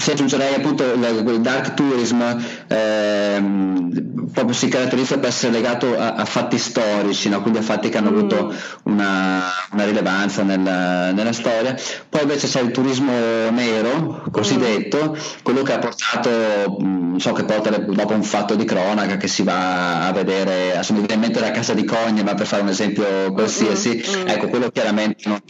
se 0.00 0.12
aggiungerei 0.12 0.54
appunto 0.54 0.84
il 0.84 1.40
dark 1.40 1.74
tourism 1.74 2.22
ehm, 2.68 4.28
proprio 4.32 4.54
si 4.54 4.68
caratterizza 4.68 5.18
per 5.18 5.30
essere 5.30 5.50
legato 5.50 5.98
a, 5.98 6.14
a 6.14 6.24
fatti 6.24 6.56
storici, 6.56 7.28
no? 7.28 7.40
quindi 7.42 7.58
a 7.58 7.62
fatti 7.62 7.88
che 7.88 7.98
hanno 7.98 8.12
mm. 8.12 8.16
avuto 8.16 8.54
una, 8.84 9.42
una 9.72 9.84
rilevanza 9.84 10.44
nella, 10.44 11.10
nella, 11.10 11.32
storia. 11.32 11.76
Poi 12.08 12.22
invece 12.22 12.46
c'è 12.46 12.60
il 12.60 12.70
turismo 12.70 13.10
nero, 13.50 14.22
cosiddetto, 14.30 15.10
mm. 15.10 15.42
quello 15.42 15.62
che 15.62 15.72
ha 15.72 15.78
portato, 15.78 16.30
non 16.78 17.14
mm, 17.14 17.16
so 17.16 17.32
che 17.32 17.42
porta 17.42 17.76
dopo 17.76 18.12
un 18.12 18.22
fatto 18.22 18.54
di 18.54 18.64
cronaca 18.64 19.16
che 19.16 19.26
si 19.26 19.42
va 19.42 20.06
a 20.06 20.12
vedere, 20.12 20.74
adesso 20.74 20.92
mi 20.92 21.00
viene 21.00 21.14
in 21.14 21.20
mente 21.20 21.40
la 21.40 21.50
casa 21.50 21.74
di 21.74 21.84
Cogne, 21.84 22.22
ma 22.22 22.34
per 22.34 22.46
fare 22.46 22.62
un 22.62 22.68
esempio 22.68 23.32
qualsiasi, 23.32 23.96
mm, 23.96 24.20
mm. 24.20 24.28
ecco 24.28 24.46
quello 24.46 24.70
chiaramente 24.70 25.28
non 25.28 25.40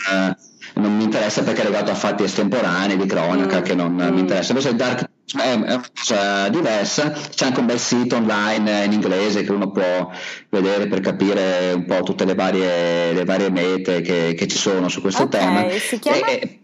non 0.78 0.96
mi 0.96 1.04
interessa 1.04 1.42
perché 1.42 1.62
è 1.62 1.64
legato 1.64 1.90
a 1.90 1.94
fatti 1.94 2.22
estemporanei, 2.22 2.96
di 2.96 3.06
cronaca, 3.06 3.60
mm. 3.60 3.62
che 3.62 3.74
non 3.74 3.92
mm. 3.92 4.12
mi 4.12 4.20
interessa. 4.20 4.52
Invece 4.52 4.70
il 4.70 4.76
dark 4.76 5.10
è 5.36 5.52
una 5.52 5.84
cosa 5.94 6.48
diversa, 6.48 7.10
c'è 7.10 7.46
anche 7.46 7.60
un 7.60 7.66
bel 7.66 7.78
sito 7.78 8.16
online 8.16 8.84
in 8.84 8.92
inglese 8.92 9.42
che 9.42 9.52
uno 9.52 9.70
può 9.70 10.10
vedere 10.48 10.86
per 10.86 11.00
capire 11.00 11.72
un 11.74 11.84
po' 11.84 12.02
tutte 12.02 12.24
le 12.24 12.34
varie, 12.34 13.12
le 13.12 13.24
varie 13.24 13.50
mete 13.50 14.00
che, 14.00 14.34
che, 14.34 14.46
ci 14.46 14.56
sono 14.56 14.88
su 14.88 15.02
questo 15.02 15.24
okay, 15.24 15.40
tema. 15.40 15.78
Si 15.78 15.98
chiama? 15.98 16.26
E, 16.28 16.60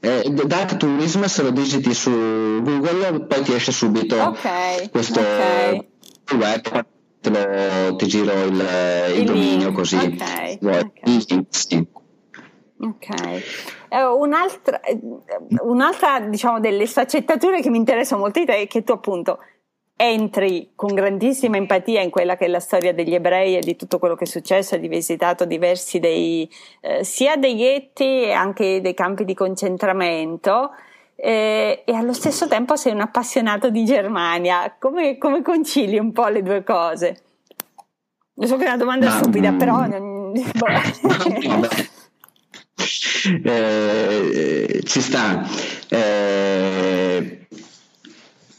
eh, 0.00 0.30
Dark 0.46 0.76
Tourism, 0.76 1.24
se 1.24 1.42
lo 1.42 1.50
digiti 1.50 1.94
su 1.94 2.10
Google, 2.10 3.24
poi 3.26 3.42
ti 3.42 3.54
esce 3.54 3.72
subito 3.72 4.20
okay, 4.20 4.88
questo 4.90 5.20
okay. 5.20 5.88
web, 6.34 6.86
te 7.20 7.30
lo, 7.30 7.96
ti 7.96 8.06
giro 8.06 8.32
il, 8.44 8.54
il, 8.54 9.18
il 9.18 9.24
dominio 9.24 9.72
così. 9.72 9.96
Okay, 9.96 10.58
okay. 10.60 11.46
Sì. 11.48 11.86
Ok, 12.84 13.42
eh, 13.90 14.04
un'altra, 14.04 14.80
un'altra 15.60 16.18
diciamo, 16.18 16.58
delle 16.58 16.84
sfaccettature 16.84 17.60
che 17.60 17.70
mi 17.70 17.76
interessa 17.76 18.16
molto 18.16 18.40
di 18.40 18.46
te 18.46 18.56
è 18.56 18.66
che 18.66 18.82
tu 18.82 18.90
appunto 18.90 19.38
entri 19.94 20.72
con 20.74 20.92
grandissima 20.92 21.56
empatia 21.56 22.00
in 22.00 22.10
quella 22.10 22.36
che 22.36 22.46
è 22.46 22.48
la 22.48 22.58
storia 22.58 22.92
degli 22.92 23.14
ebrei 23.14 23.56
e 23.56 23.60
di 23.60 23.76
tutto 23.76 24.00
quello 24.00 24.16
che 24.16 24.24
è 24.24 24.26
successo, 24.26 24.74
hai 24.74 24.88
visitato 24.88 25.44
diversi 25.44 26.00
dei, 26.00 26.50
eh, 26.80 27.04
sia 27.04 27.36
dei 27.36 27.54
ghetti 27.54 28.24
e 28.24 28.32
anche 28.32 28.80
dei 28.80 28.94
campi 28.94 29.24
di 29.24 29.34
concentramento 29.34 30.70
eh, 31.14 31.84
e 31.86 31.94
allo 31.94 32.12
stesso 32.12 32.48
tempo 32.48 32.74
sei 32.74 32.94
un 32.94 33.00
appassionato 33.00 33.70
di 33.70 33.84
Germania. 33.84 34.74
Come, 34.76 35.18
come 35.18 35.40
concili 35.40 35.98
un 35.98 36.10
po' 36.10 36.26
le 36.26 36.42
due 36.42 36.64
cose? 36.64 37.22
Lo 38.34 38.46
so 38.48 38.56
che 38.56 38.64
è 38.64 38.68
una 38.68 38.76
domanda 38.76 39.06
Ma, 39.06 39.12
stupida, 39.12 39.52
mm, 39.52 39.58
però... 39.58 39.86
Non, 39.86 40.32
boh. 40.58 41.90
eh, 43.42 44.80
ci 44.84 45.00
sta. 45.00 45.48
Eh, 45.88 47.46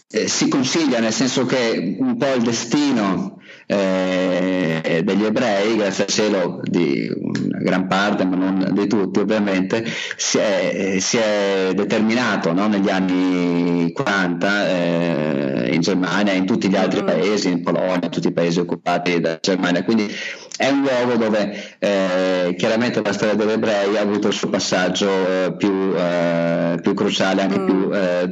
eh, 0.10 0.28
si 0.28 0.48
consiglia 0.48 1.00
nel 1.00 1.12
senso 1.12 1.46
che 1.46 1.98
un 2.00 2.18
po' 2.18 2.34
il 2.34 2.44
destino 2.44 3.42
eh, 3.74 5.04
degli 5.04 5.26
ebrei, 5.26 5.76
grazie 5.76 6.04
al 6.06 6.10
cielo 6.10 6.60
di 6.64 7.12
una 7.18 7.60
gran 7.60 7.88
parte, 7.88 8.26
ma 8.26 8.36
non 8.36 8.70
di 8.72 8.88
tutti 8.88 9.20
ovviamente, 9.20 9.86
si 10.16 10.38
è, 10.38 10.98
si 11.00 11.18
è 11.18 11.72
determinato 11.74 12.54
no? 12.54 12.68
negli 12.68 12.90
anni 12.90 13.92
40 13.92 14.70
eh, 14.70 15.70
in 15.74 15.82
Germania, 15.82 16.34
in 16.34 16.46
tutti 16.46 16.70
gli 16.70 16.76
altri 16.76 17.02
mm. 17.02 17.06
paesi, 17.06 17.50
in 17.50 17.64
Polonia, 17.64 18.00
in 18.04 18.10
tutti 18.10 18.28
i 18.28 18.34
paesi 18.34 18.60
occupati 18.60 19.20
da 19.20 19.38
Germania. 19.42 19.84
Quindi 19.84 20.12
è 20.56 20.70
un 20.70 20.82
luogo 20.82 21.16
dove 21.18 21.78
eh, 21.80 22.56
chiaramente 22.58 23.02
la 23.04 23.14
storia 23.14 23.36
degli 23.36 23.52
ebrei 23.52 23.98
ha 23.98 24.02
avuto 24.02 24.28
il 24.28 24.34
suo 24.34 24.50
passaggio 24.50 25.10
eh, 25.10 25.56
più, 25.58 25.94
eh, 25.96 26.78
più, 26.82 26.94
cruciale, 26.94 27.42
anche 27.42 27.60
mm. 27.60 27.66
più 27.66 27.90
eh, 27.92 28.28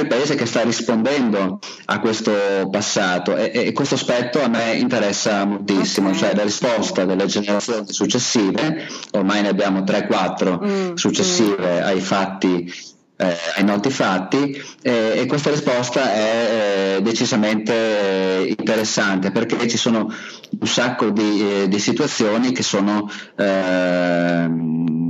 il 0.00 0.06
paese 0.06 0.34
che 0.34 0.46
sta 0.46 0.62
rispondendo 0.62 1.58
a 1.86 2.00
questo 2.00 2.32
passato 2.70 3.36
e, 3.36 3.50
e 3.54 3.72
questo 3.72 3.94
aspetto 3.94 4.42
a 4.42 4.48
me 4.48 4.74
interessa 4.74 5.44
moltissimo, 5.44 6.08
okay. 6.08 6.20
cioè 6.20 6.34
la 6.34 6.42
risposta 6.42 7.04
delle 7.04 7.26
generazioni 7.26 7.92
successive, 7.92 8.86
ormai 9.12 9.42
ne 9.42 9.48
abbiamo 9.48 9.80
3-4 9.80 10.64
mm, 10.64 10.94
successive 10.94 11.80
mm. 11.80 11.84
ai 11.84 12.00
fatti 12.00 12.94
eh, 13.16 13.36
ai 13.56 13.64
noti 13.64 13.90
fatti 13.90 14.62
eh, 14.82 15.20
e 15.20 15.26
questa 15.26 15.50
risposta 15.50 16.12
è 16.12 16.96
eh, 16.96 17.02
decisamente 17.02 18.54
interessante 18.58 19.30
perché 19.30 19.66
ci 19.68 19.78
sono 19.78 20.12
un 20.58 20.66
sacco 20.66 21.10
di, 21.10 21.62
eh, 21.62 21.68
di 21.68 21.78
situazioni 21.78 22.52
che 22.52 22.62
sono 22.62 23.10
ehm, 23.36 25.05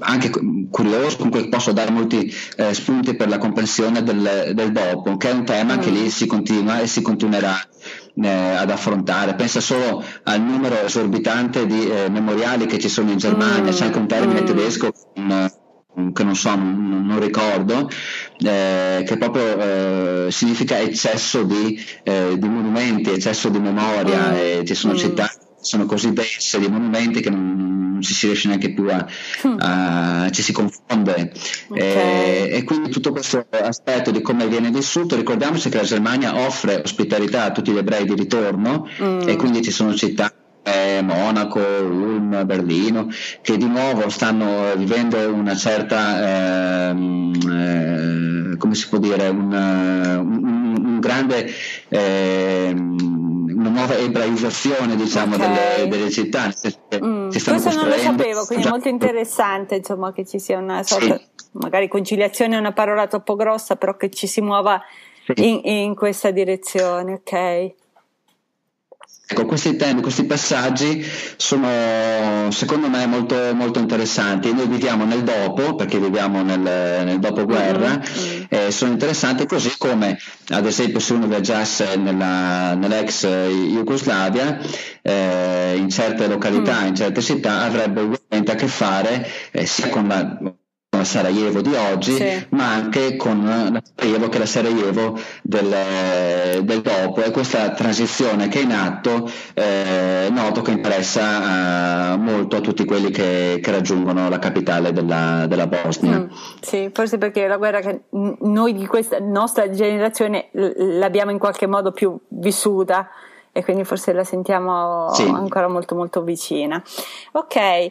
anche 0.00 0.30
curioso, 0.70 1.16
comunque 1.16 1.48
posso 1.48 1.72
dare 1.72 1.90
molti 1.90 2.32
eh, 2.56 2.72
spunti 2.74 3.14
per 3.14 3.28
la 3.28 3.38
comprensione 3.38 4.02
del, 4.02 4.52
del, 4.54 4.72
dopo, 4.72 5.16
che 5.16 5.30
è 5.30 5.32
un 5.32 5.44
tema 5.44 5.76
mm. 5.76 5.80
che 5.80 5.90
lì 5.90 6.10
si 6.10 6.26
continua 6.26 6.80
e 6.80 6.86
si 6.86 7.02
continuerà 7.02 7.56
eh, 8.14 8.28
ad 8.28 8.70
affrontare. 8.70 9.34
Pensa 9.34 9.60
solo 9.60 10.02
al 10.24 10.40
numero 10.40 10.82
esorbitante 10.82 11.66
di 11.66 11.88
eh, 11.88 12.08
memoriali 12.08 12.66
che 12.66 12.78
ci 12.78 12.88
sono 12.88 13.10
in 13.10 13.18
Germania, 13.18 13.70
mm. 13.70 13.74
c'è 13.74 13.84
anche 13.84 13.98
un 13.98 14.06
termine 14.06 14.42
mm. 14.42 14.46
tedesco 14.46 14.92
che 16.12 16.24
non 16.24 16.34
so, 16.34 16.54
non, 16.54 17.06
non 17.06 17.20
ricordo, 17.20 17.88
eh, 18.38 19.04
che 19.06 19.16
proprio 19.18 20.26
eh, 20.26 20.30
significa 20.30 20.78
eccesso 20.78 21.42
di, 21.42 21.78
eh, 22.02 22.38
di, 22.38 22.48
monumenti, 22.48 23.10
eccesso 23.10 23.50
di 23.50 23.58
memoria, 23.58 24.30
mm. 24.30 24.34
e 24.34 24.62
ci 24.64 24.74
sono 24.74 24.94
mm. 24.94 24.96
città 24.96 25.28
che 25.28 25.40
sono 25.60 25.84
così 25.84 26.12
dense 26.12 26.58
di 26.58 26.68
monumenti 26.68 27.20
che 27.20 27.30
non, 27.30 27.91
non 28.02 28.02
ci 28.02 28.14
si 28.14 28.26
riesce 28.26 28.48
neanche 28.48 28.72
più 28.72 28.88
a, 28.90 29.06
a 29.58 30.30
ci 30.30 30.42
si 30.42 30.52
confonde 30.52 31.32
okay. 31.68 31.80
e, 31.80 32.48
e, 32.52 32.64
quindi 32.64 32.90
tutto 32.90 33.12
questo 33.12 33.46
aspetto 33.50 34.10
di 34.10 34.20
come 34.20 34.48
viene 34.48 34.70
vissuto 34.70 35.14
ricordiamoci 35.14 35.68
che 35.68 35.76
la 35.76 35.84
Germania 35.84 36.36
offre 36.36 36.82
ospitalità 36.82 37.44
a 37.44 37.52
tutti 37.52 37.70
gli 37.70 37.78
ebrei 37.78 38.04
di 38.04 38.14
ritorno 38.14 38.88
mm. 39.00 39.28
e 39.28 39.36
quindi 39.36 39.62
ci 39.62 39.70
sono 39.70 39.94
città 39.94 40.32
eh, 40.64 41.02
Monaco, 41.02 41.58
Ulm, 41.58 42.46
Berlino, 42.46 43.08
che 43.40 43.56
di 43.56 43.66
nuovo 43.66 44.08
stanno 44.10 44.76
vivendo 44.76 45.18
una 45.34 45.56
certa, 45.56 46.88
ehm, 46.88 48.52
eh, 48.52 48.56
come 48.58 48.74
si 48.76 48.88
può 48.88 48.98
dire, 48.98 49.26
un, 49.26 49.52
un, 49.52 50.44
un 50.44 50.61
grande 51.02 51.50
eh, 51.88 52.72
una 52.72 53.68
nuova 53.68 53.96
ebraizzazione 53.96 54.96
diciamo, 54.96 55.34
okay. 55.34 55.76
delle, 55.76 55.88
delle, 55.88 56.10
città. 56.10 56.46
Mm. 57.04 57.28
Questo 57.28 57.74
non 57.74 57.88
lo 57.88 57.98
sapevo, 57.98 58.46
quindi 58.46 58.66
è 58.66 58.70
molto 58.70 58.88
interessante 58.88 59.76
insomma, 59.76 60.12
che 60.12 60.24
ci 60.24 60.38
sia 60.38 60.58
una 60.58 60.82
sorta, 60.82 61.16
sì. 61.16 61.48
magari 61.52 61.88
conciliazione 61.88 62.56
è 62.56 62.58
una 62.58 62.72
parola 62.72 63.06
troppo 63.06 63.36
grossa, 63.36 63.76
però 63.76 63.96
che 63.96 64.10
ci 64.10 64.26
si 64.26 64.40
muova 64.40 64.80
sì. 65.26 65.48
in, 65.48 65.60
in 65.64 65.94
questa 65.94 66.30
direzione, 66.30 67.14
ok? 67.14 67.74
Ecco, 69.32 69.46
questi 69.46 69.76
temi, 69.76 70.02
questi 70.02 70.24
passaggi 70.24 71.02
sono 71.36 72.50
secondo 72.50 72.90
me 72.90 73.06
molto, 73.06 73.34
molto 73.54 73.78
interessanti. 73.78 74.52
Noi 74.52 74.66
viviamo 74.66 75.06
nel 75.06 75.22
dopo, 75.22 75.74
perché 75.74 75.98
viviamo 75.98 76.42
nel, 76.42 76.60
nel 76.60 77.18
dopoguerra, 77.18 77.98
mm-hmm. 77.98 78.42
eh, 78.50 78.70
sono 78.70 78.92
interessanti 78.92 79.46
così 79.46 79.72
come 79.78 80.18
ad 80.48 80.66
esempio 80.66 81.00
se 81.00 81.14
uno 81.14 81.28
viaggiasse 81.28 81.96
nella, 81.96 82.74
nell'ex 82.74 83.26
Jugoslavia, 83.26 84.60
eh, 85.00 85.76
in 85.78 85.88
certe 85.88 86.26
località, 86.26 86.82
mm. 86.82 86.86
in 86.88 86.94
certe 86.94 87.22
città, 87.22 87.62
avrebbe 87.62 88.02
ugualmente 88.02 88.52
a 88.52 88.54
che 88.54 88.66
fare 88.66 89.26
eh, 89.50 89.64
sia 89.64 89.88
con 89.88 90.08
la 90.08 90.52
la 91.02 91.04
Sarajevo 91.04 91.60
di 91.60 91.74
oggi, 91.74 92.12
sì. 92.12 92.46
ma 92.50 92.72
anche 92.72 93.16
con 93.16 93.44
la 93.44 93.82
Sarajevo 93.82 94.28
che 94.28 94.36
è 94.36 94.38
la 94.38 94.46
Sarajevo 94.46 95.18
del, 95.42 96.64
del 96.64 96.80
dopo 96.80 97.22
e 97.22 97.30
questa 97.30 97.70
transizione 97.72 98.48
che 98.48 98.60
è 98.60 98.62
in 98.62 98.72
atto 98.72 99.28
eh, 99.54 100.28
noto 100.30 100.62
che 100.62 100.70
interessa 100.70 102.12
eh, 102.12 102.16
molto 102.16 102.56
a 102.56 102.60
tutti 102.60 102.84
quelli 102.84 103.10
che, 103.10 103.58
che 103.60 103.70
raggiungono 103.70 104.28
la 104.28 104.38
capitale 104.38 104.92
della, 104.92 105.46
della 105.48 105.66
Bosnia. 105.66 106.20
Mm, 106.20 106.26
sì, 106.60 106.90
forse 106.92 107.18
perché 107.18 107.46
la 107.46 107.56
guerra 107.56 107.80
che 107.80 108.02
noi 108.10 108.72
di 108.72 108.86
questa 108.86 109.18
nostra 109.18 109.68
generazione 109.70 110.48
l'abbiamo 110.52 111.30
in 111.32 111.38
qualche 111.38 111.66
modo 111.66 111.90
più 111.90 112.16
vissuta 112.28 113.08
e 113.50 113.62
quindi 113.64 113.84
forse 113.84 114.12
la 114.12 114.24
sentiamo 114.24 115.12
sì. 115.12 115.24
ancora 115.24 115.68
molto 115.68 115.94
molto 115.94 116.22
vicina. 116.22 116.82
Ok. 117.32 117.56
Eh, 117.56 117.90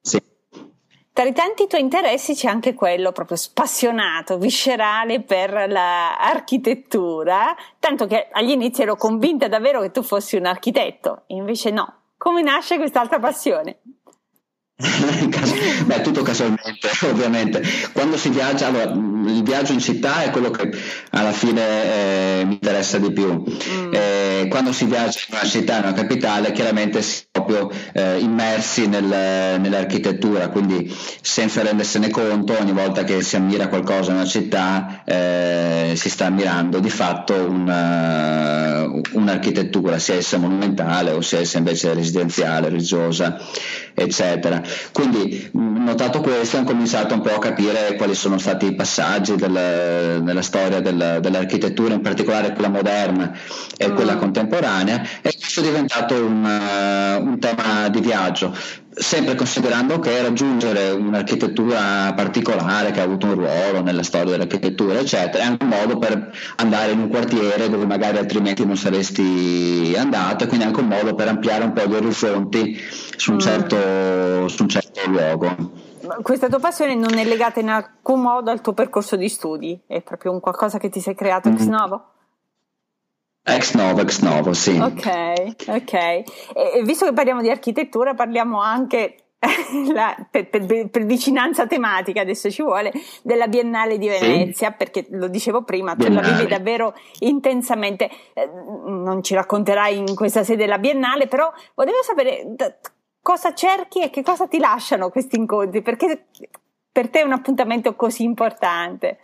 sì. 0.00 0.22
Tra 1.18 1.26
i 1.26 1.32
tanti 1.32 1.66
tuoi 1.66 1.80
interessi 1.80 2.32
c'è 2.32 2.46
anche 2.46 2.74
quello 2.74 3.10
proprio 3.10 3.36
spassionato, 3.36 4.38
viscerale 4.38 5.20
per 5.20 5.50
l'architettura, 5.68 7.56
tanto 7.80 8.06
che 8.06 8.28
agli 8.30 8.50
inizi 8.50 8.82
ero 8.82 8.94
convinta 8.94 9.48
davvero 9.48 9.80
che 9.80 9.90
tu 9.90 10.04
fossi 10.04 10.36
un 10.36 10.46
architetto, 10.46 11.24
invece 11.26 11.72
no. 11.72 11.92
Come 12.16 12.42
nasce 12.42 12.76
quest'altra 12.76 13.18
passione? 13.18 13.80
Beh, 15.86 16.02
tutto 16.02 16.22
casualmente, 16.22 16.88
ovviamente. 17.10 17.62
Quando 17.92 18.16
si 18.16 18.28
viaggia, 18.28 18.68
allora, 18.68 18.84
il 18.84 19.42
viaggio 19.42 19.72
in 19.72 19.80
città 19.80 20.22
è 20.22 20.30
quello 20.30 20.50
che 20.50 20.70
alla 21.10 21.32
fine 21.32 22.40
eh, 22.40 22.44
mi 22.44 22.54
interessa 22.54 22.98
di 22.98 23.12
più. 23.12 23.42
Mm. 23.42 23.92
Eh, 23.92 24.46
quando 24.48 24.72
si 24.72 24.84
viaggia 24.84 25.18
in 25.28 25.34
una 25.34 25.48
città, 25.48 25.78
in 25.78 25.82
una 25.82 25.92
capitale, 25.94 26.52
chiaramente 26.52 27.02
si 27.02 27.22
è 27.22 27.26
proprio 27.32 27.68
eh, 27.92 28.18
immersi 28.18 28.86
nel, 28.86 29.04
nell'architettura, 29.04 30.48
quindi 30.48 30.94
senza 31.22 31.62
rendersene 31.62 32.10
conto, 32.10 32.56
ogni 32.56 32.72
volta 32.72 33.02
che 33.02 33.20
si 33.22 33.34
ammira 33.34 33.66
qualcosa 33.66 34.10
in 34.10 34.18
una 34.18 34.26
città, 34.26 35.02
eh, 35.04 35.94
si 35.96 36.08
sta 36.08 36.26
ammirando 36.26 36.78
di 36.78 36.90
fatto 36.90 37.34
una, 37.34 38.86
un'architettura, 39.12 39.98
sia 39.98 40.14
essa 40.14 40.38
monumentale 40.38 41.10
o 41.10 41.20
sia 41.20 41.40
essa 41.40 41.58
invece 41.58 41.92
residenziale, 41.94 42.68
religiosa, 42.68 43.40
eccetera. 43.92 44.62
Quindi 44.92 45.50
notato 45.52 46.20
questo 46.20 46.58
ho 46.58 46.64
cominciato 46.64 47.14
un 47.14 47.20
po' 47.20 47.34
a 47.34 47.38
capire 47.38 47.94
quali 47.96 48.14
sono 48.14 48.38
stati 48.38 48.66
i 48.66 48.74
passaggi 48.74 49.36
del, 49.36 50.20
nella 50.22 50.42
storia 50.42 50.80
del, 50.80 51.18
dell'architettura, 51.20 51.94
in 51.94 52.00
particolare 52.00 52.52
quella 52.52 52.68
moderna 52.68 53.32
e 53.76 53.88
mm. 53.88 53.94
quella 53.94 54.16
contemporanea 54.16 55.02
e 55.22 55.34
questo 55.38 55.60
è 55.60 55.62
diventato 55.62 56.14
un, 56.14 56.44
un 56.44 57.38
tema 57.38 57.88
di 57.88 58.00
viaggio 58.00 58.54
sempre 58.98 59.34
considerando 59.34 59.98
che 59.98 60.20
raggiungere 60.20 60.90
un'architettura 60.90 62.12
particolare 62.14 62.90
che 62.90 63.00
ha 63.00 63.04
avuto 63.04 63.26
un 63.26 63.34
ruolo 63.34 63.82
nella 63.82 64.02
storia 64.02 64.32
dell'architettura, 64.32 64.98
eccetera, 64.98 65.44
è 65.44 65.46
anche 65.46 65.64
un 65.64 65.70
modo 65.70 65.98
per 65.98 66.32
andare 66.56 66.92
in 66.92 67.00
un 67.00 67.08
quartiere 67.08 67.68
dove 67.68 67.86
magari 67.86 68.18
altrimenti 68.18 68.66
non 68.66 68.76
saresti 68.76 69.94
andato 69.96 70.44
e 70.44 70.46
quindi 70.46 70.66
anche 70.66 70.80
un 70.80 70.88
modo 70.88 71.14
per 71.14 71.28
ampliare 71.28 71.64
un 71.64 71.72
po' 71.72 71.86
gli 71.86 71.94
orizzonti 71.94 72.76
su 73.16 73.30
un 73.30 73.36
mm. 73.36 73.40
certo, 73.40 74.48
su 74.48 74.62
un 74.62 74.68
certo 74.68 75.00
luogo. 75.08 75.86
Questa 76.22 76.48
tua 76.48 76.58
passione 76.58 76.94
non 76.94 77.18
è 77.18 77.24
legata 77.24 77.60
in 77.60 77.68
alcun 77.68 78.20
modo 78.20 78.50
al 78.50 78.60
tuo 78.60 78.72
percorso 78.72 79.16
di 79.16 79.28
studi, 79.28 79.78
è 79.86 80.00
proprio 80.02 80.32
un 80.32 80.40
qualcosa 80.40 80.78
che 80.78 80.88
ti 80.88 81.00
sei 81.00 81.14
creato 81.14 81.48
ex 81.48 81.64
mm. 81.64 81.70
novo? 81.70 82.04
Ex 83.50 83.74
novo, 83.74 84.02
ex 84.02 84.20
novo, 84.20 84.52
sì. 84.52 84.78
Ok, 84.78 85.68
ok. 85.68 85.92
E, 85.92 86.24
visto 86.84 87.06
che 87.06 87.14
parliamo 87.14 87.40
di 87.40 87.48
architettura, 87.48 88.12
parliamo 88.12 88.60
anche 88.60 89.16
la, 89.94 90.16
per, 90.30 90.48
per, 90.48 90.88
per, 90.90 91.04
vicinanza 91.04 91.66
tematica 91.66 92.20
adesso 92.20 92.50
ci 92.50 92.60
vuole 92.60 92.92
della 93.22 93.46
Biennale 93.46 93.96
di 93.96 94.08
Venezia 94.08 94.70
sì. 94.70 94.74
perché 94.76 95.06
lo 95.10 95.28
dicevo 95.28 95.62
prima 95.62 95.94
tu 95.94 96.12
la 96.12 96.20
vivi 96.20 96.48
davvero 96.48 96.92
intensamente 97.20 98.10
eh, 98.32 98.50
non 98.84 99.22
ci 99.22 99.34
racconterai 99.34 99.96
in 99.96 100.16
questa 100.16 100.42
sede 100.42 100.64
della 100.64 100.78
Biennale 100.78 101.28
però 101.28 101.52
volevo 101.76 102.02
sapere 102.02 102.42
da, 102.46 102.74
cosa 103.22 103.54
cerchi 103.54 104.02
e 104.02 104.10
che 104.10 104.24
cosa 104.24 104.48
ti 104.48 104.58
lasciano 104.58 105.08
questi 105.08 105.36
incontri 105.36 105.82
perché 105.82 106.24
per 106.90 107.08
te 107.08 107.20
è 107.20 107.24
un 107.24 107.32
appuntamento 107.32 107.94
così 107.94 108.24
importante 108.24 109.20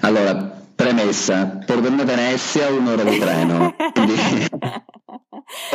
allora 0.00 0.65
premessa 0.76 1.58
Pordenone 1.64 2.04
Venezia 2.04 2.68
un'ora 2.68 3.02
di 3.02 3.18
treno 3.18 3.74
quindi 3.92 4.14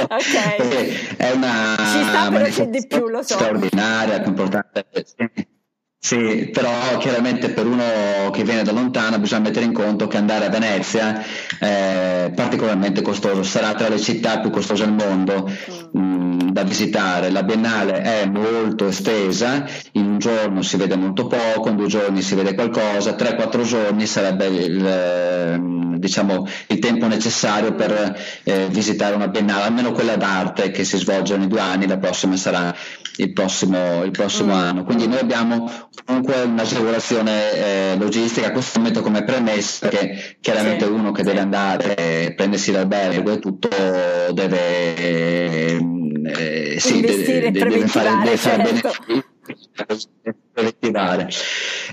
ok. 0.09 1.15
È 1.17 1.31
una 1.31 1.75
Ci 1.77 2.03
sta 2.03 2.29
però 2.29 2.69
di 2.69 2.87
più, 2.87 3.07
lo 3.07 3.21
so. 3.21 3.33
straordinaria, 3.35 4.23
importante. 4.23 4.85
Sì, 6.03 6.49
però 6.51 6.97
chiaramente 6.97 7.51
per 7.51 7.67
uno 7.67 8.31
che 8.31 8.43
viene 8.43 8.63
da 8.63 8.71
lontano 8.71 9.19
bisogna 9.19 9.43
mettere 9.43 9.65
in 9.65 9.71
conto 9.71 10.07
che 10.07 10.17
andare 10.17 10.45
a 10.47 10.49
Venezia 10.49 11.23
è 11.59 12.31
particolarmente 12.35 13.03
costoso, 13.03 13.43
sarà 13.43 13.75
tra 13.75 13.87
le 13.87 13.99
città 13.99 14.39
più 14.39 14.49
costose 14.49 14.83
al 14.83 14.93
mondo 14.93 15.47
mm. 15.47 16.01
mh, 16.01 16.43
mm, 16.45 16.49
da 16.49 16.63
visitare. 16.63 17.29
La 17.29 17.43
Biennale 17.43 18.01
è 18.01 18.25
molto 18.25 18.87
estesa, 18.87 19.63
in 19.91 20.05
un 20.07 20.17
giorno 20.17 20.63
si 20.63 20.75
vede 20.75 20.95
molto 20.95 21.27
poco, 21.27 21.69
in 21.69 21.75
due 21.75 21.87
giorni 21.87 22.23
si 22.23 22.33
vede 22.33 22.55
qualcosa, 22.55 23.13
tre 23.13 23.35
quattro 23.35 23.61
giorni 23.61 24.07
sarebbe 24.07 24.47
il, 24.47 24.83
ehm, 24.83 25.90
diciamo, 26.01 26.47
il 26.67 26.79
tempo 26.79 27.07
necessario 27.07 27.73
per 27.73 28.19
eh, 28.43 28.67
visitare 28.69 29.15
una 29.15 29.27
Biennale, 29.27 29.63
almeno 29.63 29.91
quella 29.91 30.17
d'arte 30.17 30.71
che 30.71 30.83
si 30.83 30.97
svolge 30.97 31.33
ogni 31.35 31.47
due 31.47 31.61
anni, 31.61 31.87
la 31.87 31.97
prossima 31.97 32.35
sarà 32.35 32.75
il 33.17 33.31
prossimo, 33.33 34.03
il 34.03 34.11
prossimo 34.11 34.53
mm. 34.53 34.57
anno. 34.57 34.83
Quindi 34.83 35.07
noi 35.07 35.19
abbiamo 35.19 35.71
comunque 36.03 36.41
un'agevolazione 36.41 37.51
eh, 37.53 37.95
logistica, 37.97 38.51
questo 38.51 38.79
metto 38.79 39.01
come 39.01 39.23
premessa 39.23 39.87
che 39.87 40.37
chiaramente 40.41 40.85
sì, 40.85 40.91
uno 40.91 41.11
che 41.11 41.23
deve 41.23 41.39
andare, 41.39 41.95
e 41.95 42.33
prendersi 42.33 42.71
l'albergo 42.71 43.31
e 43.31 43.39
tutto 43.39 43.69
deve, 44.31 44.95
eh, 44.95 46.75
sì, 46.79 47.01
deve, 47.01 47.51
deve, 47.51 47.87
fare, 47.87 48.23
deve 48.23 48.37
fare 48.37 48.65
certo. 48.65 49.03
bene. 49.07 49.25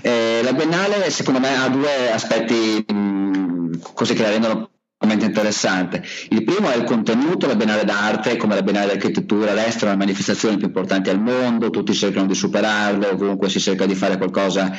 Eh, 0.01 0.41
la 0.43 0.53
Biennale 0.53 1.09
secondo 1.09 1.39
me 1.39 1.55
ha 1.55 1.69
due 1.69 2.11
aspetti 2.11 2.85
mh, 2.87 3.79
così 3.93 4.13
che 4.13 4.21
la 4.21 4.29
rendono 4.29 4.69
interessante. 5.29 6.03
Il 6.29 6.43
primo 6.43 6.69
è 6.69 6.75
il 6.75 6.83
contenuto, 6.83 7.47
la 7.47 7.55
Biennale 7.55 7.85
d'arte, 7.85 8.37
come 8.37 8.55
la 8.55 8.61
Biennale 8.61 8.87
d'architettura 8.87 9.51
all'estero, 9.51 9.87
è 9.87 9.89
una 9.89 10.03
manifestazione 10.03 10.57
più 10.57 10.67
importante 10.67 11.09
al 11.09 11.19
mondo, 11.19 11.69
tutti 11.69 11.93
cercano 11.93 12.27
di 12.27 12.35
superarlo, 12.35 13.11
ovunque 13.11 13.49
si 13.49 13.59
cerca 13.59 13.85
di 13.85 13.95
fare 13.95 14.17
qualcosa 14.17 14.71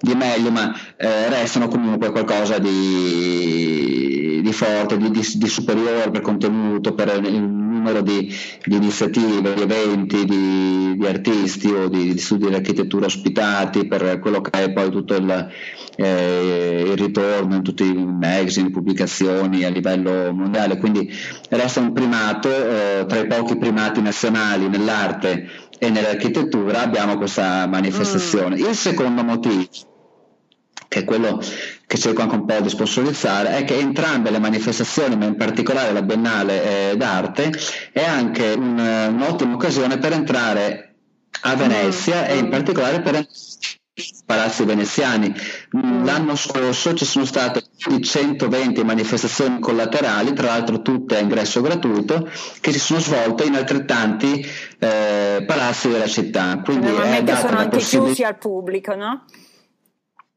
di 0.00 0.14
meglio, 0.14 0.50
ma 0.50 0.74
eh, 0.96 1.28
restano 1.28 1.68
comunque 1.68 2.10
qualcosa 2.10 2.58
di, 2.58 4.40
di 4.42 4.52
forte, 4.52 4.96
di, 4.96 5.10
di, 5.10 5.26
di, 5.34 5.48
superiore 5.48 6.10
per 6.10 6.20
contenuto, 6.22 6.94
per 6.94 7.20
il 7.22 7.42
numero 7.86 8.02
di, 8.02 8.34
iniziative, 8.66 9.54
di 9.54 9.62
eventi, 9.62 10.24
di, 10.24 11.06
artisti 11.06 11.68
o 11.68 11.88
di, 11.88 12.18
studi 12.18 12.48
di 12.48 12.54
architettura 12.54 13.06
ospitati, 13.06 13.86
per 13.86 14.18
quello 14.18 14.40
che 14.40 14.50
è 14.50 14.72
poi 14.72 14.90
tutto 14.90 15.14
il, 15.14 15.50
eh, 15.96 16.84
il 16.84 16.96
ritorno 16.96 17.54
in 17.54 17.62
tutti 17.62 17.84
i 17.84 17.94
magazine, 17.94 18.70
pubblicazioni 18.70 19.64
a 19.64 19.68
livello 19.68 20.32
mondiale, 20.32 20.78
quindi 20.78 21.08
resta 21.50 21.80
un 21.80 21.92
primato 21.92 22.48
eh, 22.48 23.04
tra 23.06 23.20
i 23.20 23.26
pochi 23.26 23.56
primati 23.56 24.02
nazionali 24.02 24.68
nell'arte 24.68 25.48
e 25.78 25.90
nell'architettura 25.90 26.82
abbiamo 26.82 27.16
questa 27.16 27.66
manifestazione. 27.66 28.56
Mm. 28.56 28.66
Il 28.66 28.74
secondo 28.74 29.22
motivo, 29.22 29.64
che 30.88 31.00
è 31.00 31.04
quello 31.04 31.40
che 31.86 31.98
cerco 31.98 32.22
anche 32.22 32.34
un 32.34 32.44
po' 32.44 32.60
di 32.60 32.68
sponsorizzare, 32.68 33.56
è 33.56 33.64
che 33.64 33.78
entrambe 33.78 34.30
le 34.30 34.38
manifestazioni, 34.38 35.16
ma 35.16 35.26
in 35.26 35.36
particolare 35.36 35.92
la 35.92 36.02
Biennale 36.02 36.90
eh, 36.90 36.96
d'arte, 36.96 37.52
è 37.92 38.04
anche 38.04 38.52
un, 38.52 38.78
un'ottima 38.78 39.54
occasione 39.54 39.98
per 39.98 40.12
entrare 40.12 40.94
a 41.42 41.54
Venezia 41.54 42.22
mm. 42.22 42.24
e 42.28 42.36
in 42.36 42.48
particolare 42.48 43.00
per 43.00 43.14
entrare 43.14 43.44
palazzi 44.26 44.64
veneziani. 44.64 45.32
L'anno 45.70 46.36
scorso 46.36 46.92
ci 46.92 47.06
sono 47.06 47.24
state 47.24 47.62
più 47.76 47.96
di 47.96 48.02
120 48.02 48.84
manifestazioni 48.84 49.58
collaterali, 49.58 50.34
tra 50.34 50.48
l'altro 50.48 50.82
tutte 50.82 51.16
a 51.16 51.20
ingresso 51.20 51.62
gratuito, 51.62 52.28
che 52.60 52.72
si 52.72 52.78
sono 52.78 53.00
svolte 53.00 53.44
in 53.44 53.54
altrettanti 53.54 54.44
eh, 54.78 55.44
palazzi 55.46 55.88
della 55.88 56.06
città. 56.06 56.60
Quindi 56.62 56.88
Normalmente 56.88 57.36
sono 57.36 57.56
anche 57.56 57.76
possibilità... 57.76 58.06
chiusi 58.06 58.22
al 58.24 58.36
pubblico, 58.36 58.94
no? 58.94 59.24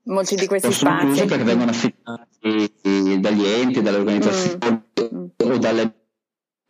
Molti 0.04 0.36
di 0.36 0.48
questi 0.48 0.72
sono 0.72 1.02
spazi. 1.02 1.26
perché 1.26 1.44
vengono 1.44 1.72
affittati 1.72 3.20
dagli 3.20 3.46
enti, 3.46 3.82
dalle 3.82 3.98
organizzazioni 3.98 4.82
mm. 5.14 5.26
o 5.38 5.58
dalle 5.58 5.99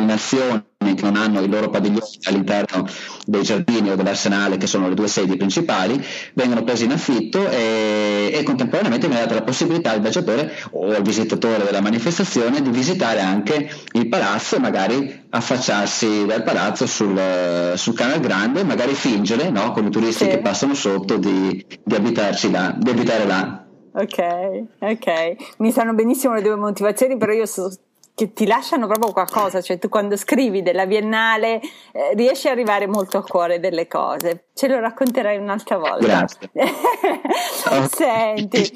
nazioni 0.05 0.63
che 0.95 1.03
non 1.03 1.15
hanno 1.15 1.41
i 1.41 1.47
loro 1.47 1.69
padiglioni 1.69 2.05
all'interno 2.23 2.87
dei 3.25 3.43
giardini 3.43 3.91
o 3.91 3.95
dell'arsenale, 3.95 4.57
che 4.57 4.67
sono 4.67 4.87
le 4.87 4.95
due 4.95 5.07
sedi 5.07 5.35
principali, 5.37 6.03
vengono 6.33 6.63
presi 6.63 6.85
in 6.85 6.91
affitto 6.91 7.47
e, 7.49 8.31
e 8.33 8.43
contemporaneamente 8.43 9.07
viene 9.07 9.23
data 9.23 9.35
la 9.35 9.43
possibilità 9.43 9.91
al 9.91 10.01
viaggiatore 10.01 10.51
o 10.71 10.87
al 10.87 11.01
visitatore 11.01 11.63
della 11.63 11.81
manifestazione 11.81 12.61
di 12.61 12.69
visitare 12.69 13.19
anche 13.19 13.69
il 13.93 14.07
palazzo 14.07 14.55
e 14.55 14.59
magari 14.59 15.27
affacciarsi 15.29 16.25
dal 16.25 16.43
palazzo 16.43 16.87
sul, 16.87 17.73
sul 17.75 17.93
canale 17.93 18.19
grande, 18.19 18.63
magari 18.63 18.93
fingere, 18.93 19.49
no, 19.49 19.71
come 19.71 19.89
turisti 19.89 20.23
sì. 20.23 20.29
che 20.29 20.39
passano 20.39 20.73
sotto, 20.73 21.17
di, 21.17 21.65
di 21.83 21.95
abitarci 21.95 22.51
là, 22.51 22.73
di 22.77 22.89
abitare 22.89 23.25
là. 23.25 23.63
Ok, 23.91 24.63
ok, 24.79 25.55
mi 25.57 25.71
sanno 25.71 25.93
benissimo 25.93 26.33
le 26.33 26.41
due 26.41 26.55
motivazioni, 26.55 27.17
però 27.17 27.33
io 27.33 27.45
so, 27.45 27.71
che 28.19 28.33
ti 28.33 28.45
lasciano 28.45 28.85
proprio 28.85 29.13
qualcosa, 29.13 29.61
cioè 29.61 29.79
tu 29.79 29.87
quando 29.87 30.17
scrivi 30.17 30.61
della 30.61 30.85
Biennale 30.85 31.61
eh, 31.93 32.13
riesci 32.15 32.47
ad 32.47 32.53
arrivare 32.53 32.85
molto 32.85 33.17
a 33.17 33.23
cuore 33.23 33.61
delle 33.61 33.87
cose. 33.87 34.47
Ce 34.53 34.67
lo 34.67 34.77
racconterai 34.81 35.37
un'altra 35.37 35.77
volta. 35.77 36.05
Grazie. 36.05 36.49
Senti. 37.87 38.69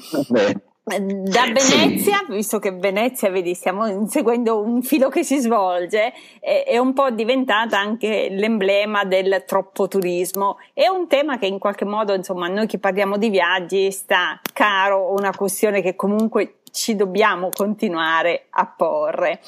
Da 0.84 1.44
Venezia, 1.44 2.24
visto 2.28 2.58
che 2.58 2.70
Venezia, 2.72 3.28
vedi, 3.28 3.52
stiamo 3.54 3.86
inseguendo 3.86 4.62
un 4.62 4.82
filo 4.82 5.10
che 5.10 5.24
si 5.24 5.38
svolge, 5.38 6.12
è, 6.40 6.64
è, 6.66 6.78
un 6.78 6.94
po' 6.94 7.10
diventata 7.10 7.78
anche 7.78 8.28
l'emblema 8.30 9.04
del 9.04 9.44
troppo 9.46 9.88
turismo. 9.88 10.56
È 10.72 10.86
un 10.88 11.06
tema 11.06 11.38
che 11.38 11.46
in 11.46 11.58
qualche 11.58 11.84
modo, 11.84 12.14
insomma, 12.14 12.48
noi 12.48 12.66
che 12.66 12.78
parliamo 12.78 13.18
di 13.18 13.28
viaggi 13.28 13.90
sta 13.90 14.40
caro, 14.54 15.12
una 15.12 15.34
questione 15.34 15.82
che 15.82 15.96
comunque 15.96 16.60
ci 16.74 16.96
dobbiamo 16.96 17.50
continuare 17.54 18.46
a 18.50 18.66
porre. 18.66 19.40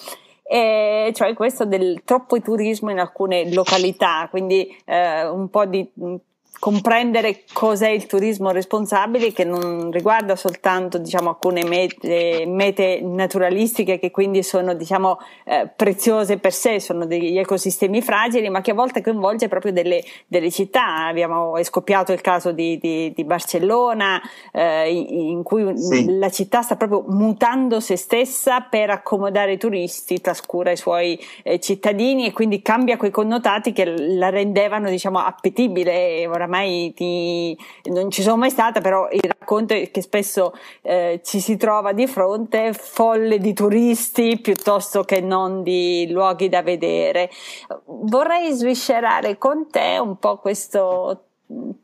e 0.49 1.11
cioè 1.13 1.35
questo 1.35 1.67
del 1.67 2.03
troppo 2.05 2.41
turismo 2.41 2.91
in 2.91 3.01
alcune 3.01 3.53
località, 3.53 4.29
quindi 4.31 4.75
eh, 4.85 5.27
un 5.27 5.51
po' 5.51 5.67
di 5.67 5.91
comprendere 6.59 7.43
cos'è 7.53 7.89
il 7.89 8.07
turismo 8.07 8.51
responsabile 8.51 9.33
che 9.33 9.45
non 9.45 9.91
riguarda 9.91 10.37
soltanto 10.37 10.99
diciamo, 10.99 11.31
alcune 11.31 11.65
mete, 11.65 12.45
mete, 12.47 13.01
naturalistiche 13.03 13.99
che 13.99 14.11
quindi 14.11 14.43
sono 14.43 14.75
diciamo, 14.75 15.19
eh, 15.45 15.69
preziose 15.75 16.39
per 16.39 16.53
sé, 16.53 16.81
sono 16.81 17.07
degli 17.07 17.39
ecosistemi 17.39 18.01
fragili, 18.01 18.49
ma 18.49 18.61
che 18.61 18.71
a 18.71 18.75
volte 18.75 19.03
coinvolge 19.03 19.49
proprio 19.49 19.73
delle, 19.73 20.03
delle 20.27 20.51
città. 20.51 21.07
Abbiamo, 21.07 21.57
è 21.57 21.63
scoppiato 21.63 22.13
il 22.13 22.21
caso 22.21 22.53
di, 22.53 22.79
di, 22.79 23.13
di 23.15 23.25
Barcellona 23.25 24.21
eh, 24.53 24.91
in 24.91 25.43
cui 25.43 25.77
sì. 25.77 26.17
la 26.19 26.31
città 26.31 26.63
sta 26.63 26.77
proprio 26.77 27.05
mutando 27.09 27.81
se 27.81 27.97
stessa 27.97 28.63
per 28.63 28.91
accomodare 28.91 29.53
i 29.53 29.59
turisti, 29.59 30.21
trascura 30.21 30.71
i 30.71 30.77
suoi 30.77 31.19
eh, 31.43 31.61
cittadini 31.61 32.27
e 32.27 32.33
quindi 32.33 32.63
cambia 32.63 32.97
quei 32.97 33.11
connotati 33.11 33.73
che 33.73 33.85
la 33.85 34.31
rendevano 34.31 34.89
diciamo, 34.89 35.19
appetibile. 35.19 36.27
Ora 36.27 36.46
oramai 36.47 36.93
ti, 36.95 37.57
non 37.91 38.11
ci 38.11 38.23
sono 38.23 38.37
mai 38.37 38.51
stata, 38.51 38.81
però 38.81 39.09
il 39.11 39.21
racconto 39.23 39.75
è 39.75 39.91
che 39.91 40.01
spesso 40.01 40.55
eh, 40.83 41.21
ci 41.25 41.41
si 41.41 41.57
trova 41.57 41.93
di 41.93 42.07
fronte 42.07 42.73
folle 42.73 43.39
di 43.39 43.53
turisti 43.53 44.39
piuttosto 44.41 45.03
che 45.03 45.21
non 45.21 45.63
di 45.63 46.09
luoghi 46.11 46.49
da 46.49 46.63
vedere. 46.63 47.31
Vorrei 47.85 48.53
sviscerare 48.53 49.37
con 49.37 49.69
te 49.71 49.99
un 50.01 50.19
po' 50.19 50.39
questo 50.39 51.23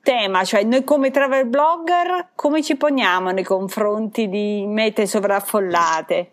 tema, 0.02 0.44
cioè 0.44 0.64
noi 0.64 0.82
come 0.84 1.10
travel 1.10 1.46
blogger 1.46 2.30
come 2.34 2.62
ci 2.62 2.76
poniamo 2.76 3.30
nei 3.30 3.44
confronti 3.44 4.28
di 4.28 4.64
mete 4.66 5.06
sovraffollate? 5.06 6.30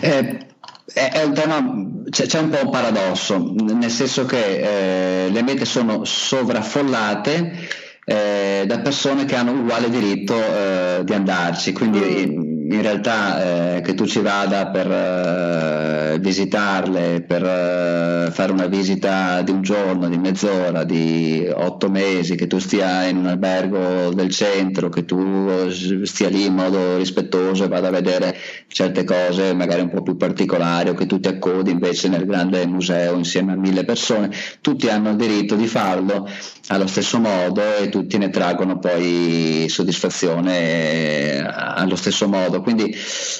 Eh, 0.00 0.51
è 0.94 1.22
un 1.22 1.34
tema, 1.34 2.04
c'è, 2.10 2.26
c'è, 2.26 2.40
un 2.40 2.50
po' 2.50 2.64
un 2.64 2.70
paradosso, 2.70 3.54
nel 3.56 3.90
senso 3.90 4.24
che 4.24 5.26
eh, 5.26 5.30
le 5.30 5.42
mete 5.42 5.64
sono 5.64 6.04
sovraffollate 6.04 7.68
eh, 8.04 8.64
da 8.66 8.80
persone 8.80 9.24
che 9.24 9.36
hanno 9.36 9.52
uguale 9.52 9.88
diritto 9.88 10.34
eh, 10.34 11.00
di 11.04 11.12
andarci, 11.12 11.72
quindi 11.72 12.26
mm 12.26 12.51
in 12.70 12.80
realtà 12.80 13.76
eh, 13.76 13.80
che 13.80 13.94
tu 13.94 14.06
ci 14.06 14.20
vada 14.20 14.68
per 14.68 14.90
eh, 14.90 16.18
visitarle, 16.20 17.22
per 17.26 17.42
eh, 17.44 18.30
fare 18.30 18.52
una 18.52 18.66
visita 18.66 19.42
di 19.42 19.50
un 19.50 19.62
giorno, 19.62 20.08
di 20.08 20.18
mezz'ora, 20.18 20.84
di 20.84 21.48
otto 21.52 21.90
mesi, 21.90 22.36
che 22.36 22.46
tu 22.46 22.58
stia 22.58 23.04
in 23.04 23.16
un 23.16 23.26
albergo 23.26 24.12
del 24.14 24.30
centro, 24.30 24.88
che 24.88 25.04
tu 25.04 25.70
stia 25.70 26.28
lì 26.28 26.46
in 26.46 26.54
modo 26.54 26.96
rispettoso 26.96 27.64
e 27.64 27.68
vada 27.68 27.88
a 27.88 27.90
vedere 27.92 28.36
certe 28.68 29.04
cose 29.04 29.52
magari 29.54 29.82
un 29.82 29.90
po' 29.90 30.02
più 30.02 30.16
particolari 30.16 30.90
o 30.90 30.94
che 30.94 31.06
tu 31.06 31.20
ti 31.20 31.28
accodi 31.28 31.70
invece 31.70 32.08
nel 32.08 32.24
grande 32.24 32.66
museo 32.66 33.16
insieme 33.16 33.52
a 33.52 33.56
mille 33.56 33.84
persone, 33.84 34.30
tutti 34.60 34.88
hanno 34.88 35.10
il 35.10 35.16
diritto 35.16 35.56
di 35.56 35.66
farlo 35.66 36.28
allo 36.68 36.86
stesso 36.86 37.18
modo 37.18 37.60
e 37.76 37.88
tutti 37.88 38.18
ne 38.18 38.30
traggono 38.30 38.78
poi 38.78 39.66
soddisfazione 39.68 40.58
eh, 40.58 41.44
allo 41.44 41.96
stesso 41.96 42.28
modo. 42.28 42.60
Quindi 42.60 42.94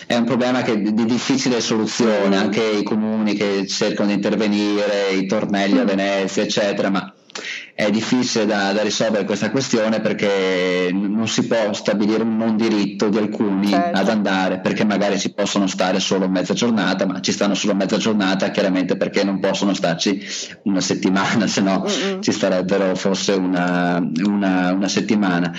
è 0.06 0.16
un 0.16 0.24
problema 0.24 0.62
che, 0.62 0.80
di 0.80 1.04
difficile 1.04 1.60
soluzione, 1.60 2.36
anche 2.36 2.62
i 2.62 2.82
comuni 2.82 3.34
che 3.34 3.66
cercano 3.66 4.08
di 4.08 4.14
intervenire, 4.14 5.10
i 5.12 5.26
tornelli 5.26 5.78
a 5.78 5.84
Venezia, 5.84 6.42
eccetera, 6.42 6.90
ma 6.90 7.12
è 7.74 7.90
difficile 7.90 8.44
da, 8.44 8.72
da, 8.72 8.82
risolvere 8.82 9.24
questa 9.24 9.50
questione 9.50 10.00
perché 10.00 10.90
non 10.92 11.26
si 11.26 11.46
può 11.46 11.72
stabilire 11.72 12.22
un 12.22 12.36
non 12.36 12.56
diritto 12.56 13.08
di 13.08 13.16
alcuni 13.16 13.68
certo. 13.68 13.98
ad 13.98 14.08
andare 14.08 14.60
perché 14.60 14.84
magari 14.84 15.18
ci 15.18 15.32
possono 15.32 15.66
stare 15.66 15.98
solo 15.98 16.28
mezza 16.28 16.52
giornata 16.52 17.06
ma 17.06 17.20
ci 17.20 17.32
stanno 17.32 17.54
solo 17.54 17.74
mezza 17.74 17.96
giornata 17.96 18.50
chiaramente 18.50 18.96
perché 18.96 19.24
non 19.24 19.40
possono 19.40 19.72
starci 19.72 20.20
una 20.64 20.80
settimana 20.80 21.46
se 21.48 21.62
no 21.62 21.86
ci 22.20 22.30
starebbero 22.30 22.94
forse 22.94 23.32
una, 23.32 24.06
una, 24.24 24.72
una, 24.72 24.88
settimana 24.88 25.52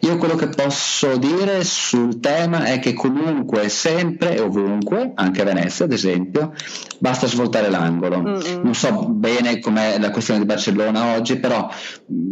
io 0.00 0.16
quello 0.18 0.36
che 0.36 0.48
posso 0.48 1.16
dire 1.16 1.64
sul 1.64 2.20
tema 2.20 2.64
è 2.64 2.78
che 2.78 2.92
comunque 2.92 3.68
sempre 3.68 4.36
e 4.36 4.40
ovunque 4.40 5.12
anche 5.16 5.40
a 5.40 5.44
Venezia 5.44 5.84
ad 5.86 5.92
esempio 5.92 6.52
basta 6.98 7.26
svoltare 7.26 7.70
l'angolo 7.70 8.20
Mm-mm. 8.20 8.60
non 8.62 8.74
so 8.74 9.08
bene 9.08 9.58
com'è 9.58 9.98
la 9.98 10.10
questione 10.10 10.40
di 10.40 10.46
Barcellona 10.46 11.14
oggi 11.16 11.36
però 11.36 11.55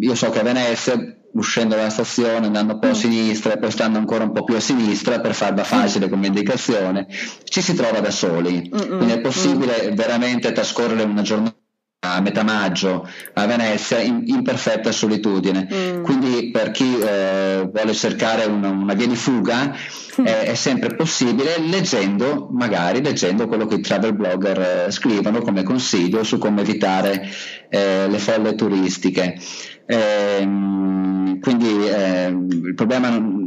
io 0.00 0.14
so 0.14 0.30
che 0.30 0.40
a 0.40 0.42
Venezia 0.42 0.96
uscendo 1.34 1.74
dalla 1.74 1.90
stazione, 1.90 2.46
andando 2.46 2.74
un 2.74 2.78
po' 2.78 2.86
a 2.86 2.90
mm. 2.90 2.92
sinistra 2.92 3.54
e 3.54 3.58
poi 3.58 3.70
stando 3.70 3.98
ancora 3.98 4.24
un 4.24 4.32
po' 4.32 4.44
più 4.44 4.54
a 4.54 4.60
sinistra 4.60 5.20
per 5.20 5.34
farla 5.34 5.64
facile 5.64 6.08
come 6.08 6.28
indicazione, 6.28 7.06
ci 7.44 7.60
si 7.60 7.74
trova 7.74 8.00
da 8.00 8.10
soli. 8.10 8.70
Mm-mm. 8.72 8.96
Quindi 8.96 9.12
è 9.12 9.20
possibile 9.20 9.90
mm. 9.90 9.94
veramente 9.94 10.52
trascorrere 10.52 11.02
una 11.02 11.22
giornata 11.22 11.56
a 12.04 12.20
metà 12.20 12.42
maggio 12.42 13.08
a 13.32 13.46
Venezia 13.46 13.98
in, 14.00 14.22
in 14.26 14.42
perfetta 14.42 14.92
solitudine. 14.92 15.68
Mm. 15.72 16.02
Quindi 16.02 16.50
per 16.50 16.70
chi 16.70 16.98
eh, 16.98 17.68
vuole 17.72 17.94
cercare 17.94 18.44
una, 18.44 18.68
una, 18.68 18.94
via 18.94 19.06
di 19.06 19.16
fuga 19.16 19.74
mm. 20.20 20.26
eh, 20.26 20.42
è 20.42 20.54
sempre 20.54 20.94
possibile 20.94 21.58
leggendo, 21.58 22.48
magari 22.52 23.02
leggendo 23.02 23.46
quello 23.46 23.66
che 23.66 23.76
i 23.76 23.80
travel 23.80 24.14
blogger 24.14 24.86
eh, 24.86 24.90
scrivono 24.90 25.40
come 25.40 25.62
consiglio 25.62 26.22
su 26.22 26.38
come 26.38 26.60
evitare 26.60 27.28
eh, 27.68 28.08
le 28.08 28.18
folle 28.18 28.54
turistiche. 28.54 29.38
Ehm, 29.86 31.40
quindi 31.40 31.86
ehm, 31.88 32.48
il 32.50 32.74
problema 32.74 33.10
non, 33.10 33.43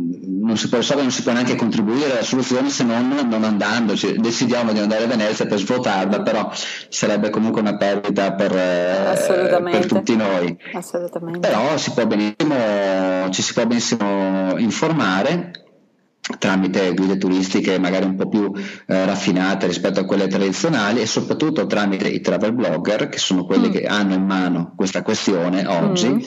non, 0.47 0.57
si 0.57 0.69
può 0.69 0.77
risolvere, 0.77 1.07
non 1.07 1.15
si 1.15 1.23
può 1.23 1.33
neanche 1.33 1.55
contribuire 1.55 2.11
alla 2.11 2.23
soluzione 2.23 2.69
se 2.69 2.83
non 2.83 3.07
non 3.29 3.43
andandoci. 3.43 4.15
Decidiamo 4.17 4.71
di 4.71 4.79
andare 4.79 5.03
a 5.03 5.07
Venezia 5.07 5.45
per 5.45 5.59
svuotarla, 5.59 6.21
però 6.21 6.49
sarebbe 6.89 7.29
comunque 7.29 7.61
una 7.61 7.75
perdita 7.75 8.33
per, 8.33 8.55
eh, 8.55 9.69
per 9.69 9.85
tutti 9.85 10.15
noi. 10.15 10.57
Però 11.39 11.77
si 11.77 11.91
ci 13.31 13.41
si 13.41 13.53
può 13.53 13.65
benissimo 13.65 14.57
informare 14.57 15.66
tramite 16.37 16.93
guide 16.93 17.17
turistiche 17.17 17.79
magari 17.79 18.05
un 18.05 18.15
po' 18.15 18.27
più 18.27 18.51
eh, 18.53 19.05
raffinate 19.05 19.67
rispetto 19.67 20.01
a 20.01 20.05
quelle 20.05 20.27
tradizionali 20.27 20.99
e 21.01 21.05
soprattutto 21.05 21.65
tramite 21.67 22.07
i 22.09 22.19
travel 22.19 22.53
blogger 22.53 23.07
che 23.07 23.17
sono 23.17 23.45
quelli 23.45 23.69
mm. 23.69 23.71
che 23.71 23.85
hanno 23.85 24.13
in 24.13 24.25
mano 24.25 24.73
questa 24.75 25.03
questione 25.03 25.65
oggi 25.65 26.09
mm. 26.09 26.19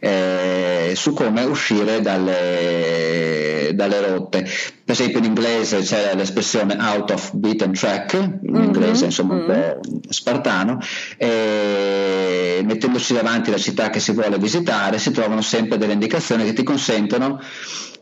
eh, 0.00 0.92
su 0.96 1.12
come 1.12 1.44
uscire 1.44 2.00
dalle, 2.00 3.70
dalle, 3.74 4.00
rotte 4.00 4.42
per 4.42 4.94
esempio 4.94 5.18
in 5.18 5.26
inglese 5.26 5.80
c'è 5.80 6.14
l'espressione 6.14 6.76
out 6.78 7.10
of 7.12 7.30
beaten 7.34 7.72
track 7.72 8.14
in 8.14 8.40
mm-hmm. 8.50 8.62
inglese 8.64 9.04
insomma 9.04 9.34
un 9.34 9.44
po' 9.46 9.80
mm. 9.88 10.00
spartano 10.08 10.80
e 11.16 12.60
mettendosi 12.64 13.14
davanti 13.14 13.50
la 13.50 13.58
città 13.58 13.88
che 13.90 14.00
si 14.00 14.12
vuole 14.12 14.36
visitare 14.38 14.98
si 14.98 15.12
trovano 15.12 15.42
sempre 15.42 15.78
delle 15.78 15.92
indicazioni 15.92 16.44
che 16.44 16.52
ti 16.54 16.64
consentono 16.64 17.40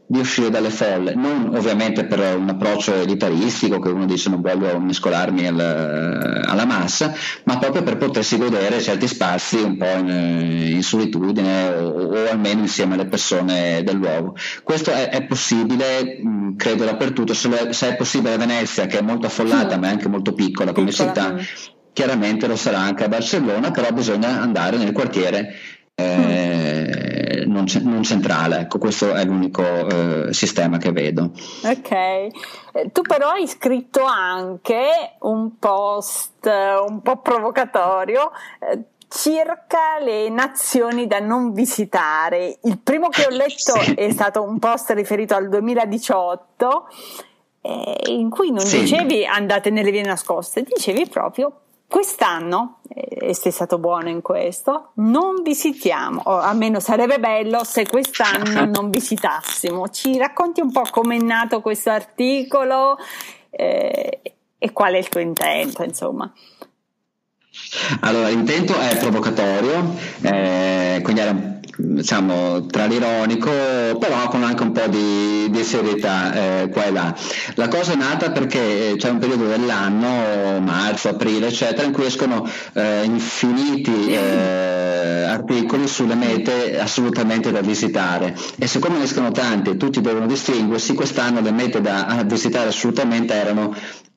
di 0.07 0.19
uscire 0.19 0.51
dalle 0.51 0.71
folle, 0.71 1.15
non 1.15 1.53
ovviamente 1.55 2.05
per 2.05 2.37
un 2.37 2.49
approccio 2.49 2.93
elitaristico 2.93 3.79
che 3.79 3.89
uno 3.89 4.05
dice 4.05 4.29
non 4.29 4.43
voglio 4.43 4.79
mescolarmi 4.79 5.47
al, 5.47 6.43
alla 6.47 6.67
massa, 6.67 7.15
ma 7.45 7.59
proprio 7.59 7.83
per 7.83 7.97
potersi 7.97 8.37
godere 8.37 8.81
certi 8.81 9.09
spazi 9.09 9.57
un 9.57 9.79
po' 9.79 9.97
in, 9.99 10.09
in 10.75 10.83
solitudine 10.83 11.69
o, 11.69 12.11
o, 12.11 12.31
almeno 12.31 12.61
insieme 12.61 12.95
alle 12.95 13.07
persone 13.07 13.83
del 13.85 13.97
luogo. 13.97 14.37
Questo 14.63 14.91
è, 14.91 15.09
è 15.09 15.25
possibile, 15.25 16.19
mh, 16.23 16.57
credo 16.57 16.85
dappertutto, 16.85 17.33
se, 17.33 17.49
lo, 17.49 17.73
se, 17.73 17.91
è 17.91 17.97
possibile 17.97 18.35
a 18.35 18.39
Venezia 18.39 18.87
che 18.87 18.99
è 18.99 19.03
molto 19.03 19.27
affollata 19.27 19.79
ma 19.79 19.89
è 19.89 19.91
anche 19.91 20.09
molto 20.09 20.35
piccola 20.35 20.73
come 20.73 20.91
piccola. 20.91 21.09
città, 21.09 21.37
chiaramente 21.93 22.47
lo 22.47 22.57
sarà 22.57 22.79
anche 22.79 23.05
a 23.05 23.09
Barcellona, 23.09 23.71
però 23.71 23.91
bisogna 23.93 24.41
andare 24.41 24.77
nel 24.77 24.93
quartiere. 24.93 25.55
Eh, 26.03 27.45
non, 27.47 27.67
non, 27.83 28.03
centrale. 28.03 28.61
Ecco, 28.61 28.79
questo 28.79 29.15
è 29.15 29.25
l'unico 29.25 29.63
eh, 29.63 30.33
sistema 30.33 30.79
che 30.79 30.93
vedo. 30.93 31.31
Ok, 31.65 31.91
eh, 31.91 32.31
tu 32.93 33.03
però 33.03 33.31
hai 33.31 33.47
scritto 33.47 34.05
anche 34.05 35.17
un 35.21 35.59
post 35.59 36.47
eh, 36.47 36.77
un 36.77 37.01
po' 37.03 37.19
provocatorio 37.19 38.31
eh, 38.59 38.85
circa 39.09 39.99
le 40.01 40.29
nazioni 40.31 41.07
da 41.07 41.21
non 41.21 41.53
visitare. 41.53 42.59
Il 42.63 42.79
primo 42.79 43.09
che 43.09 43.27
ho 43.27 43.31
letto 43.35 43.79
sì. 43.81 43.95
è 43.95 44.11
stato 44.11 44.43
un 44.43 44.59
post 44.59 44.91
riferito 44.91 45.35
al 45.35 45.49
2018 45.49 46.89
in 48.09 48.29
cui 48.29 48.51
non 48.51 48.67
sì. 48.67 48.81
dicevi 48.81 49.25
andate 49.25 49.71
nelle 49.71 49.93
vie 49.93 50.03
nascoste, 50.03 50.65
dicevi 50.65 51.07
proprio 51.07 51.61
Quest'anno, 51.93 52.79
e 52.89 53.35
sei 53.35 53.53
stato 53.53 53.77
buono 53.77 54.09
in 54.09 54.23
questo, 54.23 54.93
non 54.95 55.43
visitiamo, 55.43 56.23
o 56.25 56.39
almeno 56.39 56.81
sarebbe 56.81 57.19
bello 57.19 57.65
se 57.65 57.87
quest'anno 57.87 58.65
non 58.73 58.89
visitassimo. 58.89 59.91
Ci 59.91 60.17
racconti 60.17 60.63
un 60.63 60.73
po' 60.73 60.87
come 60.91 61.17
è 61.17 61.19
nato 61.19 61.61
questo 61.61 61.91
articolo 61.91 62.97
eh, 63.51 64.21
e 64.57 64.73
qual 64.73 64.95
è 64.95 64.97
il 64.97 65.11
tuo 65.11 65.21
intento, 65.21 65.83
insomma. 65.83 66.33
Allora, 68.01 68.29
l'intento 68.29 68.75
è 68.75 68.97
provocatorio, 68.97 69.95
eh, 70.23 70.99
quindi 71.03 71.21
era 71.21 71.52
diciamo 71.77 72.67
tra 72.67 72.87
l'ironico, 72.87 73.51
però 73.99 74.29
con 74.29 74.43
anche 74.43 74.63
un 74.63 74.73
po' 74.73 74.87
di, 74.89 75.49
di 75.51 75.65
serietà 75.65 76.33
eh, 76.33 76.69
qua 76.71 76.85
e 76.85 76.91
là. 76.91 77.15
La 77.55 77.69
cosa 77.69 77.93
è 77.93 77.97
nata 77.97 78.31
perché 78.31 78.95
c'è 78.97 79.11
un 79.11 79.19
periodo 79.19 79.47
dell'anno, 79.47 80.61
marzo, 80.61 81.09
aprile, 81.09 81.49
eccetera, 81.49 81.87
in 81.87 81.93
cui 81.93 82.07
escono 82.07 82.49
eh, 82.75 83.05
infiniti 83.05 84.13
eh, 84.13 85.25
articoli 85.27 85.87
sulle 85.87 86.15
mete 86.15 86.79
assolutamente 86.79 87.51
da 87.51 87.61
visitare 87.61 88.37
e 88.59 88.67
siccome 88.67 88.99
ne 88.99 89.05
escono 89.05 89.31
tanti 89.31 89.71
e 89.71 89.77
tutti 89.77 90.01
devono 90.01 90.27
distinguersi, 90.27 90.95
quest'anno 90.95 91.41
le 91.41 91.53
mete 91.53 91.81
da 91.81 92.23
visitare 92.27 92.69
assolutamente 92.69 93.35
erano 93.35 93.75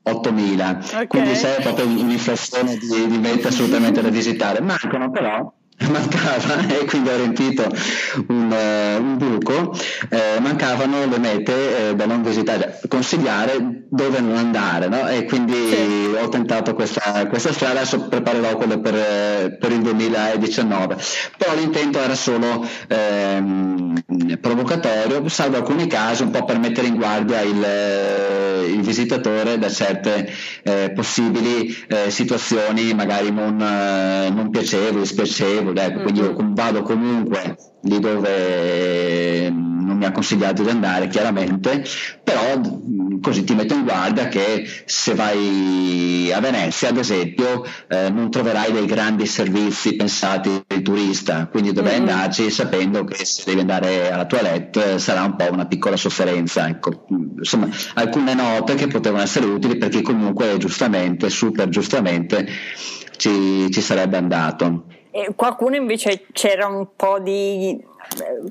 8.000, 0.07 0.85
okay. 0.85 1.07
quindi 1.07 1.31
c'è 1.31 1.61
proprio 1.61 1.87
un'inflazione 1.87 2.77
di, 2.77 3.07
di 3.07 3.17
mete 3.17 3.47
assolutamente 3.47 4.01
da 4.01 4.09
visitare. 4.09 4.61
Mancano 4.61 5.09
però 5.09 5.51
mancava 5.89 6.67
e 6.79 6.85
quindi 6.85 7.09
ho 7.09 7.15
riempito 7.15 7.69
un, 8.27 8.51
uh, 8.51 9.01
un 9.01 9.17
buco, 9.17 9.77
eh, 10.09 10.39
mancavano 10.39 11.05
le 11.05 11.19
mete 11.19 11.89
eh, 11.89 11.95
da 11.95 12.05
non 12.05 12.23
visitare, 12.23 12.79
consigliare 12.87 13.83
dove 13.89 14.19
non 14.19 14.37
andare 14.37 14.87
no? 14.87 15.07
e 15.07 15.25
quindi 15.25 15.53
sì. 15.53 16.15
ho 16.17 16.29
tentato 16.29 16.73
questa, 16.73 17.27
questa, 17.27 17.51
strada, 17.51 17.79
adesso 17.79 18.07
preparerò 18.07 18.55
quello 18.55 18.79
per, 18.79 19.57
per, 19.57 19.71
il 19.71 19.81
2019, 19.81 20.97
però 21.37 21.53
l'intento 21.55 21.99
era 21.99 22.15
solo 22.15 22.65
ehm, 22.87 24.37
provocatorio, 24.39 25.27
salvo 25.27 25.57
alcuni 25.57 25.87
casi 25.87 26.23
un 26.23 26.31
po' 26.31 26.45
per 26.45 26.57
mettere 26.59 26.87
in 26.87 26.95
guardia 26.95 27.41
il, 27.41 28.73
il 28.73 28.81
visitatore 28.81 29.57
da 29.57 29.69
certe 29.69 30.31
eh, 30.63 30.91
possibili 30.93 31.75
eh, 31.87 32.09
situazioni 32.09 32.93
magari 32.93 33.31
non, 33.31 33.59
eh, 33.61 34.29
non 34.29 34.49
piacevoli, 34.49 35.05
spiacevoli 35.05 35.64
piacevole, 35.73 35.83
ecco, 35.83 36.01
quindi 36.01 36.19
io 36.19 36.33
mm-hmm. 36.33 36.53
vado 36.53 36.81
comunque 36.81 37.57
lì 37.81 37.99
dove 37.99 39.49
non 39.49 39.97
mi 39.97 40.05
ha 40.05 40.11
consigliato 40.11 40.63
di 40.63 40.69
andare 40.69 41.07
chiaramente, 41.07 41.83
però 42.23 42.59
così 43.21 43.43
ti 43.43 43.53
metto 43.53 43.73
in 43.73 43.83
guardia 43.83 44.27
che 44.27 44.67
se 44.85 45.13
vai 45.13 46.31
a 46.33 46.39
Venezia 46.39 46.89
ad 46.89 46.97
esempio 46.97 47.63
eh, 47.87 48.09
non 48.09 48.31
troverai 48.31 48.71
dei 48.71 48.85
grandi 48.85 49.25
servizi 49.25 49.95
pensati 49.95 50.63
per 50.65 50.77
il 50.77 50.83
turista, 50.83 51.47
quindi 51.47 51.71
dovrai 51.71 51.99
mm-hmm. 51.99 52.09
andarci 52.09 52.49
sapendo 52.49 53.03
che 53.03 53.23
se 53.23 53.43
devi 53.45 53.59
andare 53.61 54.11
alla 54.11 54.25
toilette 54.25 54.97
sarà 54.99 55.23
un 55.23 55.35
po' 55.35 55.51
una 55.51 55.67
piccola 55.67 55.95
sofferenza. 55.95 56.67
Ecco. 56.67 57.05
Insomma, 57.37 57.69
alcune 57.93 58.33
note 58.33 58.75
che 58.75 58.87
potevano 58.87 59.23
essere 59.23 59.45
utili 59.45 59.77
perché 59.77 60.01
comunque 60.01 60.57
giustamente, 60.57 61.29
super 61.29 61.69
giustamente, 61.69 62.47
ci, 63.17 63.69
ci 63.71 63.81
sarebbe 63.81 64.17
andato. 64.17 64.85
Qualcuno 65.35 65.75
invece 65.75 66.25
c'era 66.33 66.67
un 66.67 66.87
po' 66.95 67.19
di 67.19 67.81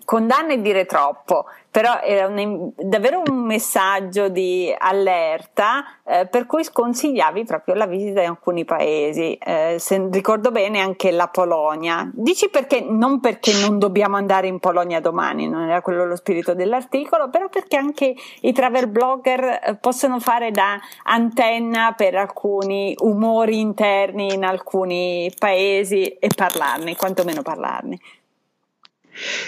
condanna 0.04 0.52
e 0.52 0.60
dire 0.60 0.86
troppo, 0.86 1.46
però 1.70 2.00
era 2.02 2.28
un, 2.28 2.70
davvero 2.76 3.22
un 3.26 3.44
messaggio 3.44 4.28
di 4.28 4.72
allerta 4.78 5.84
eh, 6.04 6.26
per 6.26 6.46
cui 6.46 6.62
sconsigliavi 6.62 7.44
proprio 7.44 7.74
la 7.74 7.86
visita 7.86 8.22
in 8.22 8.28
alcuni 8.28 8.64
paesi, 8.64 9.34
eh, 9.34 9.76
se 9.78 10.08
ricordo 10.12 10.52
bene 10.52 10.78
anche 10.78 11.10
la 11.10 11.26
Polonia. 11.26 12.08
Dici 12.12 12.48
perché? 12.48 12.80
Non 12.80 13.18
perché 13.18 13.52
non 13.60 13.80
dobbiamo 13.80 14.16
andare 14.16 14.46
in 14.46 14.60
Polonia 14.60 15.00
domani, 15.00 15.48
non 15.48 15.68
era 15.68 15.80
quello 15.82 16.04
lo 16.04 16.14
spirito 16.14 16.54
dell'articolo, 16.54 17.28
però 17.28 17.48
perché 17.48 17.76
anche 17.76 18.14
i 18.42 18.52
travel 18.52 18.86
blogger 18.86 19.42
eh, 19.42 19.74
possono 19.80 20.20
fare 20.20 20.52
da 20.52 20.78
antenna 21.04 21.92
per 21.96 22.14
alcuni 22.14 22.94
umori 23.00 23.58
interni 23.58 24.32
in 24.32 24.44
alcuni 24.44 25.32
paesi 25.36 26.04
e 26.04 26.28
parlarne, 26.34 26.94
quantomeno 26.94 27.42
parlarne. 27.42 27.98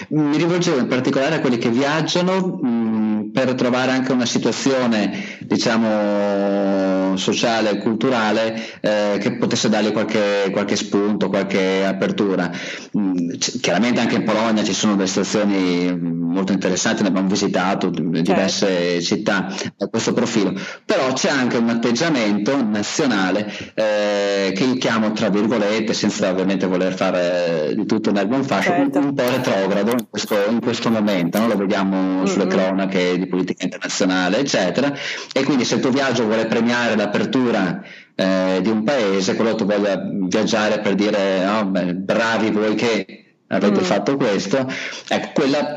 Mi 0.09 0.37
rivolgevo 0.37 0.77
in 0.77 0.87
particolare 0.87 1.35
a 1.35 1.39
quelli 1.41 1.57
che 1.57 1.69
viaggiano 1.69 2.59
mm, 2.63 2.96
per 3.37 3.53
trovare 3.53 3.91
anche 3.91 4.11
una 4.13 4.25
situazione, 4.25 5.37
diciamo, 5.41 7.15
sociale 7.17 7.69
e 7.69 7.77
culturale 7.77 8.59
eh, 8.81 9.17
che 9.19 9.33
potesse 9.33 9.69
dargli 9.69 9.91
qualche, 9.91 10.49
qualche, 10.51 10.75
spunto, 10.75 11.29
qualche 11.29 11.85
apertura. 11.85 12.49
Mm, 12.97 13.29
c- 13.37 13.59
chiaramente 13.59 13.99
anche 13.99 14.15
in 14.15 14.23
Polonia 14.23 14.63
ci 14.63 14.73
sono 14.73 14.95
delle 14.95 15.07
situazioni 15.07 15.95
molto 15.95 16.51
interessanti, 16.51 17.03
ne 17.03 17.09
abbiamo 17.09 17.27
visitato 17.27 17.89
diverse 17.89 18.67
certo. 18.67 19.01
città 19.01 19.53
a 19.77 19.87
questo 19.87 20.13
profilo, 20.13 20.53
però 20.83 21.13
c'è 21.13 21.29
anche 21.29 21.57
un 21.57 21.69
atteggiamento 21.69 22.63
nazionale 22.63 23.51
eh, 23.75 24.51
che 24.55 24.63
io 24.63 24.77
chiamo, 24.77 25.11
tra 25.11 25.29
virgolette, 25.29 25.93
senza 25.93 26.29
ovviamente 26.29 26.65
voler 26.65 26.95
fare 26.95 27.73
di 27.75 27.85
tutto 27.85 28.11
nel 28.11 28.27
buon 28.27 28.43
fascio, 28.43 28.69
certo. 28.69 28.97
un 28.97 29.13
po' 29.13 29.29
retro 29.29 29.53
retrogrado 29.53 29.91
in 29.91 30.07
questo, 30.09 30.35
in 30.49 30.59
questo 30.59 30.89
momento, 30.89 31.39
no? 31.39 31.47
lo 31.47 31.55
vediamo 31.55 31.97
mm-hmm. 31.97 32.25
sulle 32.25 32.47
cronache 32.47 33.17
di 33.17 33.26
politica 33.27 33.63
internazionale, 33.63 34.39
eccetera, 34.39 34.93
e 35.31 35.43
quindi 35.43 35.65
se 35.65 35.75
il 35.75 35.81
tuo 35.81 35.91
viaggio 35.91 36.25
vuole 36.25 36.45
premiare 36.45 36.95
l'apertura 36.95 37.81
eh, 38.15 38.59
di 38.61 38.69
un 38.69 38.83
paese, 38.83 39.35
quello 39.35 39.55
tu 39.55 39.65
voglia 39.65 40.01
viaggiare 40.03 40.79
per 40.79 40.95
dire 40.95 41.45
oh, 41.47 41.65
beh, 41.65 41.93
bravi 41.95 42.51
voi 42.51 42.75
che 42.75 43.25
avete 43.47 43.79
mm. 43.79 43.83
fatto 43.83 44.17
questo, 44.17 44.67
ecco, 45.07 45.29
quella 45.33 45.73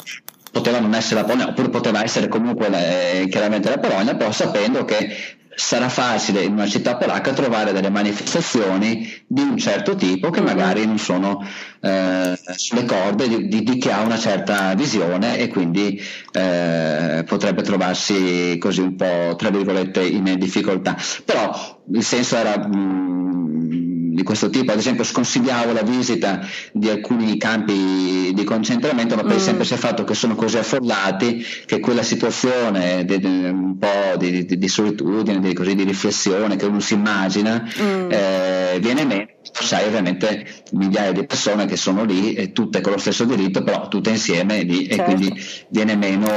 poteva 0.50 0.80
non 0.80 0.94
essere 0.94 1.20
la 1.20 1.26
Polonia, 1.26 1.48
oppure 1.48 1.68
poteva 1.68 2.02
essere 2.02 2.28
comunque 2.28 2.68
eh, 2.68 3.28
chiaramente 3.28 3.68
la 3.68 3.78
Polonia, 3.78 4.14
però 4.14 4.32
sapendo 4.32 4.84
che 4.84 5.38
sarà 5.60 5.88
facile 5.88 6.42
in 6.42 6.52
una 6.52 6.66
città 6.66 6.96
polacca 6.96 7.32
trovare 7.32 7.72
delle 7.72 7.90
manifestazioni 7.90 9.22
di 9.26 9.42
un 9.42 9.56
certo 9.58 9.94
tipo 9.94 10.30
che 10.30 10.40
mm-hmm. 10.40 10.56
magari 10.56 10.86
non 10.86 10.98
sono 10.98 11.46
eh, 11.80 12.38
sulle 12.56 12.84
corde 12.84 13.28
di, 13.28 13.48
di, 13.48 13.62
di, 13.62 13.76
chi 13.78 13.90
ha 13.90 14.00
una 14.00 14.18
certa 14.18 14.74
visione 14.74 15.38
e 15.38 15.48
quindi 15.48 16.00
eh, 16.32 17.24
potrebbe 17.26 17.62
trovarsi 17.62 18.56
così 18.58 18.80
un 18.80 18.96
po' 18.96 19.34
tra 19.36 19.50
virgolette 19.50 20.02
in 20.02 20.34
difficoltà. 20.38 20.96
Però 21.24 21.82
il 21.92 22.02
senso 22.02 22.36
era 22.36 22.56
mh, 22.58 22.76
mm, 22.76 23.89
di 24.20 24.22
questo 24.22 24.50
tipo, 24.50 24.72
ad 24.72 24.78
esempio 24.78 25.02
sconsigliavo 25.02 25.72
la 25.72 25.82
visita 25.82 26.46
di 26.72 26.90
alcuni 26.90 27.38
campi 27.38 28.32
di 28.34 28.44
concentramento, 28.44 29.16
ma 29.16 29.22
per 29.22 29.32
il 29.32 29.38
mm. 29.38 29.44
semplice 29.44 29.76
fatto 29.76 30.04
che 30.04 30.14
sono 30.14 30.34
così 30.34 30.58
affollati 30.58 31.42
che 31.64 31.80
quella 31.80 32.02
situazione 32.02 33.04
di, 33.06 33.18
di, 33.18 33.26
un 33.26 33.78
po' 33.78 34.16
di, 34.18 34.44
di 34.44 34.68
solitudine, 34.68 35.40
di, 35.40 35.54
così, 35.54 35.74
di 35.74 35.84
riflessione 35.84 36.56
che 36.56 36.66
uno 36.66 36.80
si 36.80 36.94
immagina 36.94 37.66
mm. 37.80 38.10
eh, 38.10 38.78
viene 38.80 39.04
meno 39.04 39.26
sai 39.42 39.86
ovviamente 39.86 40.46
migliaia 40.72 41.12
di 41.12 41.24
persone 41.26 41.66
che 41.66 41.76
sono 41.76 42.04
lì 42.04 42.34
e 42.34 42.52
tutte 42.52 42.80
con 42.80 42.92
lo 42.92 42.98
stesso 42.98 43.24
diritto 43.24 43.62
però 43.62 43.88
tutte 43.88 44.10
insieme 44.10 44.62
lì 44.62 44.86
certo. 44.86 45.02
e 45.02 45.04
quindi 45.04 45.42
viene 45.68 45.96
meno 45.96 46.28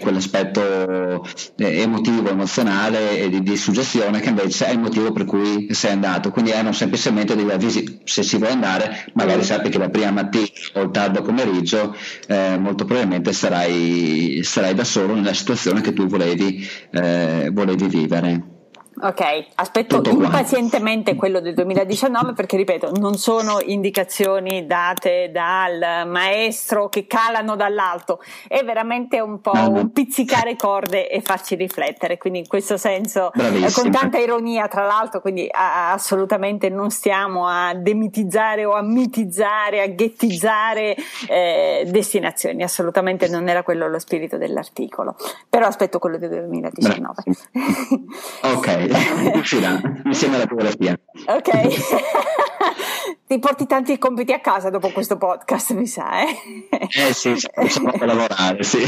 quell'aspetto 0.00 1.24
eh, 1.56 1.80
emotivo, 1.80 2.28
emozionale 2.28 3.20
e 3.20 3.28
di, 3.28 3.42
di, 3.42 3.56
suggestione 3.56 4.20
che 4.20 4.28
invece 4.28 4.66
è 4.66 4.72
il 4.72 4.80
motivo 4.80 5.12
per 5.12 5.24
cui 5.24 5.72
sei 5.72 5.92
andato 5.92 6.30
quindi 6.30 6.50
erano 6.50 6.72
semplicemente 6.72 7.34
degli 7.34 7.50
avvisi 7.50 8.00
se 8.04 8.22
si 8.22 8.36
vuole 8.36 8.52
andare 8.52 9.06
magari 9.14 9.40
mm. 9.40 9.44
sappi 9.44 9.68
che 9.68 9.78
la 9.78 9.88
prima 9.88 10.10
mattina 10.10 10.46
o 10.74 10.82
il 10.82 10.90
tardo 10.90 11.22
pomeriggio 11.22 11.94
eh, 12.26 12.58
molto 12.58 12.84
probabilmente 12.84 13.32
sarai, 13.32 14.40
sarai, 14.42 14.74
da 14.74 14.84
solo 14.84 15.14
nella 15.14 15.34
situazione 15.34 15.80
che 15.80 15.92
tu 15.92 16.06
volevi, 16.06 16.66
eh, 16.90 17.50
volevi 17.52 17.86
vivere 17.86 18.55
Ok, 18.98 19.48
aspetto 19.56 20.00
Tutto 20.00 20.08
impazientemente 20.08 21.10
qua. 21.10 21.20
quello 21.20 21.40
del 21.40 21.52
2019 21.52 22.32
perché 22.32 22.56
ripeto, 22.56 22.92
non 22.98 23.16
sono 23.16 23.58
indicazioni 23.62 24.64
date 24.64 25.30
dal 25.30 26.08
maestro 26.08 26.88
che 26.88 27.06
calano 27.06 27.56
dall'alto, 27.56 28.22
è 28.48 28.64
veramente 28.64 29.20
un 29.20 29.42
po' 29.42 29.50
ah, 29.50 29.68
un 29.68 29.92
pizzicare 29.92 30.56
corde 30.56 31.10
e 31.10 31.20
farci 31.20 31.56
riflettere, 31.56 32.16
quindi 32.16 32.38
in 32.38 32.46
questo 32.46 32.78
senso 32.78 33.32
eh, 33.34 33.70
con 33.72 33.90
tanta 33.90 34.16
ironia 34.16 34.66
tra 34.66 34.86
l'altro, 34.86 35.20
quindi 35.20 35.46
a, 35.50 35.92
assolutamente 35.92 36.70
non 36.70 36.88
stiamo 36.88 37.46
a 37.46 37.74
demitizzare 37.74 38.64
o 38.64 38.72
a 38.72 38.82
mitizzare, 38.82 39.82
a 39.82 39.88
ghettizzare 39.88 40.96
eh, 41.28 41.86
destinazioni, 41.86 42.62
assolutamente 42.62 43.28
non 43.28 43.46
era 43.48 43.62
quello 43.62 43.88
lo 43.88 43.98
spirito 43.98 44.38
dell'articolo, 44.38 45.16
però 45.50 45.66
aspetto 45.66 45.98
quello 45.98 46.16
del 46.16 46.30
2019. 46.30 47.22
ok 48.40 48.84
uscirà 49.34 49.80
insieme 50.04 50.36
alla 50.36 50.46
fotografia. 50.46 50.98
Ok. 51.26 51.50
Ti 53.26 53.40
porti 53.40 53.66
tanti 53.66 53.98
compiti 53.98 54.32
a 54.32 54.38
casa 54.38 54.70
dopo 54.70 54.90
questo 54.90 55.16
podcast, 55.16 55.72
mi 55.72 55.86
sa, 55.86 56.22
eh? 56.22 56.68
Eh 56.70 57.12
sì, 57.12 57.34
possiamo 57.52 57.90
lavorare, 58.06 58.62
sì. 58.62 58.84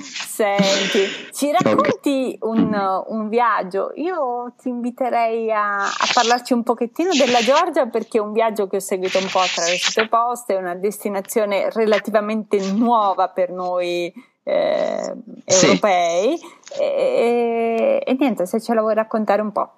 Senti, 0.00 1.06
ci 1.32 1.52
racconti 1.52 2.36
un, 2.40 2.76
un 3.06 3.28
viaggio? 3.28 3.92
Io 3.94 4.54
ti 4.60 4.68
inviterei 4.68 5.52
a, 5.52 5.84
a, 5.84 6.08
parlarci 6.12 6.52
un 6.52 6.64
pochettino 6.64 7.10
della 7.12 7.38
Georgia 7.38 7.86
perché 7.86 8.18
è 8.18 8.20
un 8.20 8.32
viaggio 8.32 8.66
che 8.66 8.76
ho 8.76 8.80
seguito 8.80 9.18
un 9.18 9.28
po' 9.30 9.38
attraverso 9.38 9.90
i 9.90 9.92
tuoi 9.92 10.08
post, 10.08 10.50
è 10.50 10.56
una 10.56 10.74
destinazione 10.74 11.70
relativamente 11.70 12.58
nuova 12.72 13.28
per 13.28 13.50
noi 13.50 14.12
eh, 14.48 15.14
europei. 15.44 16.38
Sì. 16.38 16.80
E, 16.80 18.02
e, 18.04 18.16
niente, 18.18 18.46
se 18.46 18.60
ce 18.60 18.72
la 18.72 18.80
vuoi 18.80 18.94
raccontare 18.94 19.42
un 19.42 19.52
po'. 19.52 19.72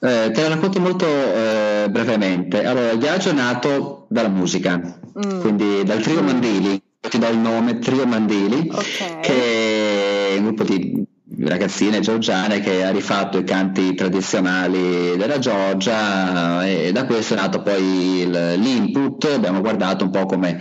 Eh, 0.00 0.30
te 0.30 0.42
la 0.42 0.48
racconto 0.48 0.80
molto 0.80 1.06
eh, 1.06 1.86
brevemente. 1.88 2.64
Allora, 2.64 2.90
il 2.90 2.98
viaggio 2.98 3.30
è 3.30 3.32
nato 3.32 4.04
dalla 4.08 4.28
musica, 4.28 4.76
mm. 4.76 5.40
quindi 5.40 5.82
dal 5.84 6.02
trio 6.02 6.22
mm. 6.22 6.26
Mandili, 6.26 6.82
ti 7.00 7.18
do 7.18 7.28
il 7.28 7.38
nome, 7.38 7.78
Trio 7.78 8.06
Mandili, 8.06 8.68
okay. 8.70 9.20
che 9.22 10.34
è 10.34 10.36
un 10.36 10.44
gruppo 10.44 10.64
di 10.64 11.02
ragazzine 11.38 12.00
georgiane 12.00 12.60
che 12.60 12.84
ha 12.84 12.90
rifatto 12.90 13.38
i 13.38 13.44
canti 13.44 13.94
tradizionali 13.94 15.16
della 15.16 15.38
Georgia 15.38 16.64
e 16.66 16.92
da 16.92 17.06
questo 17.06 17.34
è 17.34 17.36
nato 17.36 17.62
poi 17.62 18.26
l'input, 18.28 19.24
abbiamo 19.24 19.60
guardato 19.60 20.04
un 20.04 20.10
po' 20.10 20.26
come 20.26 20.60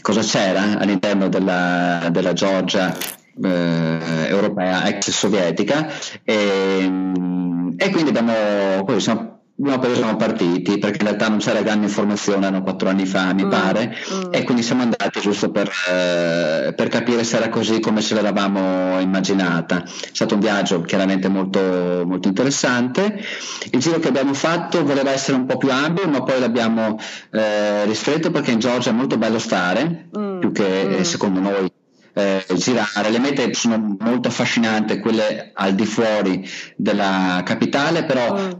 cosa 0.00 0.20
c'era 0.20 0.78
all'interno 0.78 1.28
della, 1.28 2.08
della 2.10 2.32
Georgia 2.32 2.94
eh, 3.42 4.26
europea 4.28 4.86
ex 4.86 5.10
sovietica? 5.10 5.88
E, 6.24 6.90
e 7.76 7.90
quindi 7.90 8.10
abbiamo, 8.10 8.84
poi 8.84 9.00
siamo 9.00 9.37
No, 9.60 9.76
perché 9.80 9.96
siamo 9.96 10.14
partiti, 10.14 10.78
perché 10.78 10.98
in 11.00 11.06
realtà 11.06 11.28
non 11.28 11.38
c'era 11.38 11.62
grande 11.62 11.86
informazione, 11.86 12.46
erano 12.46 12.62
quattro 12.62 12.88
anni 12.88 13.06
fa 13.06 13.34
mi 13.34 13.44
mm, 13.44 13.50
pare, 13.50 13.92
mm. 14.14 14.22
e 14.30 14.44
quindi 14.44 14.62
siamo 14.62 14.82
andati 14.82 15.18
giusto 15.20 15.50
per, 15.50 15.68
eh, 15.90 16.72
per, 16.74 16.86
capire 16.86 17.24
se 17.24 17.38
era 17.38 17.48
così 17.48 17.80
come 17.80 18.00
ce 18.00 18.14
l'eravamo 18.14 19.00
immaginata. 19.00 19.82
È 19.82 20.10
stato 20.12 20.34
un 20.34 20.40
viaggio 20.40 20.82
chiaramente 20.82 21.26
molto, 21.26 22.04
molto 22.06 22.28
interessante. 22.28 23.20
Il 23.72 23.80
giro 23.80 23.98
che 23.98 24.06
abbiamo 24.06 24.32
fatto 24.32 24.84
voleva 24.84 25.10
essere 25.10 25.36
un 25.36 25.46
po' 25.46 25.56
più 25.56 25.72
ampio, 25.72 26.06
ma 26.06 26.22
poi 26.22 26.38
l'abbiamo 26.38 26.96
eh, 27.32 27.84
ristretto 27.84 28.30
perché 28.30 28.52
in 28.52 28.60
Georgia 28.60 28.90
è 28.90 28.92
molto 28.94 29.18
bello 29.18 29.40
stare, 29.40 30.08
mm, 30.16 30.38
più 30.38 30.52
che 30.52 30.98
mm. 31.00 31.00
secondo 31.00 31.40
noi 31.40 31.72
eh, 32.12 32.44
girare. 32.54 33.10
Le 33.10 33.18
mete 33.18 33.52
sono 33.54 33.96
molto 33.98 34.28
affascinanti, 34.28 35.00
quelle 35.00 35.50
al 35.52 35.74
di 35.74 35.84
fuori 35.84 36.48
della 36.76 37.42
capitale, 37.44 38.04
però 38.04 38.36
mm 38.36 38.50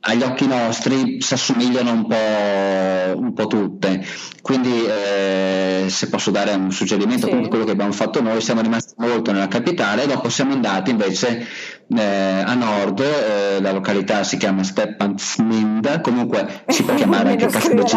agli 0.00 0.22
occhi 0.22 0.46
nostri 0.46 1.20
si 1.20 1.34
assomigliano 1.34 1.92
un 1.92 2.06
po', 2.06 3.18
un 3.18 3.32
po 3.32 3.46
tutte. 3.46 4.04
Quindi, 4.42 4.84
eh, 4.86 5.86
se 5.88 6.08
posso 6.08 6.30
dare 6.30 6.52
un 6.52 6.70
suggerimento, 6.70 7.26
sì. 7.26 7.48
quello 7.48 7.64
che 7.64 7.72
abbiamo 7.72 7.92
fatto 7.92 8.22
noi, 8.22 8.40
siamo 8.40 8.60
rimasti 8.60 8.94
molto 8.98 9.32
nella 9.32 9.48
capitale 9.48 10.06
dopo 10.06 10.28
siamo 10.28 10.52
andati 10.52 10.90
invece 10.90 11.46
eh, 11.94 12.42
a 12.44 12.54
nord, 12.54 13.00
eh, 13.00 13.60
la 13.60 13.72
località 13.72 14.24
si 14.24 14.36
chiama 14.36 14.62
Stepan 14.62 15.18
Sminda, 15.18 16.00
comunque 16.00 16.64
si 16.66 16.82
può 16.82 16.94
chiamare 16.96 17.30
anche 17.30 17.46
Castelgi. 17.46 17.96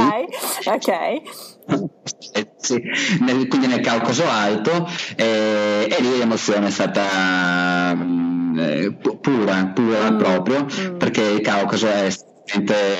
Ok. 0.66 0.88
Eh, 2.34 2.52
sì, 2.58 2.82
nel, 3.22 3.48
quindi 3.48 3.68
nel 3.68 3.82
Caucaso 3.82 4.28
Alto 4.28 4.88
eh, 5.16 5.88
e 5.90 6.02
lì 6.02 6.18
l'emozione 6.18 6.68
è 6.68 6.72
stata 6.72 7.92
eh, 8.56 8.92
pura, 9.22 9.72
pura 9.74 10.12
mm. 10.12 10.18
proprio, 10.18 10.66
mm. 10.66 10.98
perché 10.98 11.22
il 11.22 11.42
Caucaso 11.42 11.88
è 11.88 12.10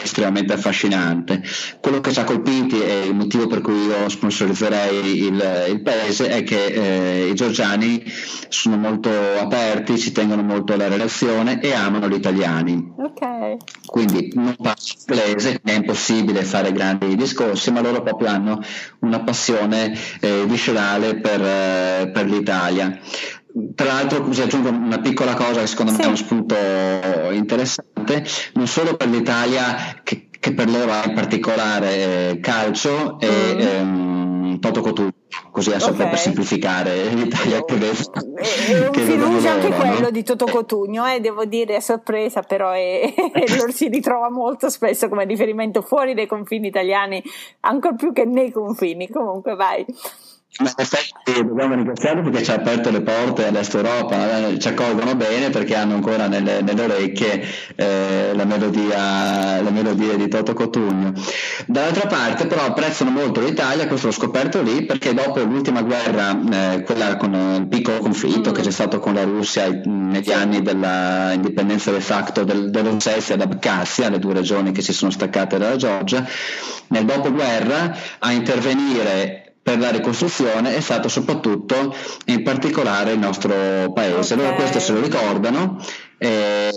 estremamente 0.04 0.54
affascinante. 0.54 1.42
Quello 1.80 2.02
che 2.02 2.12
ci 2.12 2.20
ha 2.20 2.24
colpiti 2.24 2.82
e 2.82 3.06
il 3.06 3.16
motivo 3.16 3.48
per 3.48 3.62
cui 3.62 3.86
io 3.86 4.10
sponsorizzerei 4.10 5.24
il, 5.26 5.66
il 5.70 5.82
paese 5.82 6.28
è 6.30 6.44
che 6.44 6.66
eh, 6.66 7.28
i 7.30 7.36
georgiani 7.36 8.04
sono 8.50 8.78
molto 8.78 9.10
aperti, 9.40 9.98
ci 9.98 10.12
tengono 10.12 10.42
molto 10.44 10.74
alla 10.74 10.88
relazione 10.88 11.60
e 11.62 11.74
amano 11.74 12.08
gli 12.08 12.16
italiani. 12.16 12.94
Okay. 12.98 13.58
Quindi 13.86 14.32
non 14.36 14.56
parlo 14.56 14.82
inglese, 15.08 15.60
è 15.64 15.72
impossibile 15.72 16.44
fare 16.44 16.72
grandi 16.72 17.16
discorsi, 17.16 17.72
ma 17.72 17.82
loro 17.82 18.02
proprio 18.02 18.30
hanno 18.30 18.62
una 19.00 19.22
passione 19.22 19.98
eh, 20.20 20.46
viscerale 20.46 21.16
per, 21.16 21.42
eh, 21.42 22.12
per 22.12 22.26
l'Italia. 22.26 23.00
Tra 23.74 23.86
l'altro 23.86 24.22
così 24.22 24.44
aggiungo 24.44 24.70
una 24.70 25.00
piccola 25.00 25.34
cosa 25.34 25.62
che 25.62 25.68
secondo 25.68 25.92
me 25.94 25.98
è 25.98 26.06
uno 26.06 26.16
spunto 26.16 26.56
interessante, 27.32 28.24
non 28.54 28.68
solo 28.68 28.96
per 28.96 29.10
l'Italia 29.10 30.00
che, 30.04 30.30
che 30.40 30.54
per 30.54 30.70
loro 30.70 30.92
ha 30.92 31.04
in 31.06 31.14
particolare 31.16 32.30
eh, 32.30 32.40
calcio 32.40 33.20
e 33.20 33.28
mm. 33.28 33.60
ehm, 33.60 34.60
Toto 34.60 34.82
così 35.52 35.70
adesso 35.70 35.90
okay. 35.90 36.10
per 36.10 36.18
semplificare 36.18 37.10
l'Italia 37.10 37.64
che 37.64 37.76
vedo. 37.76 38.12
È 38.36 38.88
un 38.88 38.94
fiducia 38.94 39.52
anche 39.54 39.70
quello 39.70 40.00
no? 40.00 40.12
di 40.12 40.24
Toto 40.24 40.46
Cotugno, 40.46 41.06
eh, 41.06 41.20
devo 41.20 41.46
dire, 41.46 41.78
è 41.78 41.80
sorpresa 41.80 42.42
però 42.42 42.74
e 42.76 43.14
lo 43.34 43.72
si 43.72 43.88
ritrova 43.88 44.30
molto 44.30 44.70
spesso 44.70 45.10
come 45.10 45.26
riferimento 45.26 45.82
fuori 45.82 46.14
dai 46.14 46.28
confini 46.28 46.68
italiani, 46.68 47.24
ancora 47.62 47.96
più 47.96 48.14
che 48.14 48.26
nei 48.26 48.52
confini, 48.52 49.10
comunque 49.10 49.56
vai. 49.56 49.86
Ma 50.58 50.68
in 50.68 50.84
effetti 50.84 51.46
dobbiamo 51.46 51.76
ringraziarlo 51.76 52.22
perché 52.24 52.44
ci 52.44 52.52
ha 52.52 52.56
aperto 52.56 52.90
le 52.90 53.02
porte 53.02 53.46
all'Est 53.46 53.76
Europa, 53.76 54.48
eh, 54.48 54.60
ci 54.60 54.68
accolgono 54.68 55.16
bene 55.16 55.52
perché 55.52 55.76
hanno 55.76 55.94
ancora 55.94 56.28
nelle, 56.28 56.62
nelle 56.62 56.84
orecchie 56.84 57.42
eh, 57.76 58.32
la, 58.34 58.44
melodia, 58.44 59.62
la, 59.62 59.70
melodia, 59.70 60.16
di 60.16 60.28
Toto 60.28 60.54
Cotugno. 60.54 61.14
Dall'altra 61.66 62.08
parte 62.08 62.48
però 62.48 62.66
apprezzano 62.66 63.12
molto 63.12 63.40
l'Italia, 63.40 63.88
questo 63.88 64.08
l'ho 64.08 64.14
scoperto 64.14 64.62
lì 64.62 64.84
perché 64.86 65.14
dopo 65.14 65.40
l'ultima 65.44 65.82
guerra, 65.82 66.38
eh, 66.74 66.84
quella 66.84 67.16
con 67.16 67.34
il 67.34 67.68
piccolo 67.68 68.00
conflitto 68.00 68.50
mm. 68.50 68.54
che 68.54 68.62
c'è 68.62 68.72
stato 68.72 69.00
con 69.00 69.14
la 69.14 69.24
Russia 69.24 69.70
negli 69.70 70.32
anni 70.32 70.62
dell'indipendenza 70.62 71.92
de 71.92 72.02
facto 72.02 72.44
del, 72.44 72.70
dell'Ossetia 72.70 73.36
ed 73.36 73.42
Abkhazia, 73.42 74.10
le 74.10 74.20
due 74.20 74.34
regioni 74.34 74.74
che 74.74 74.82
si 74.82 74.92
sono 74.92 75.12
staccate 75.12 75.58
dalla 75.58 75.78
Georgia, 75.78 76.28
nel 76.88 77.06
dopoguerra 77.06 77.96
a 78.18 78.32
intervenire 78.34 79.44
per 79.70 79.78
la 79.78 79.92
ricostruzione 79.92 80.76
è 80.76 80.80
stato 80.80 81.08
soprattutto 81.10 81.96
in 82.26 82.42
particolare 82.42 83.12
il 83.12 83.20
nostro 83.20 83.92
paese. 83.94 84.34
Okay. 84.34 84.44
Loro 84.44 84.56
questo 84.56 84.80
se 84.80 84.94
lo 84.94 85.02
ricordano, 85.02 85.80
eh, 86.18 86.72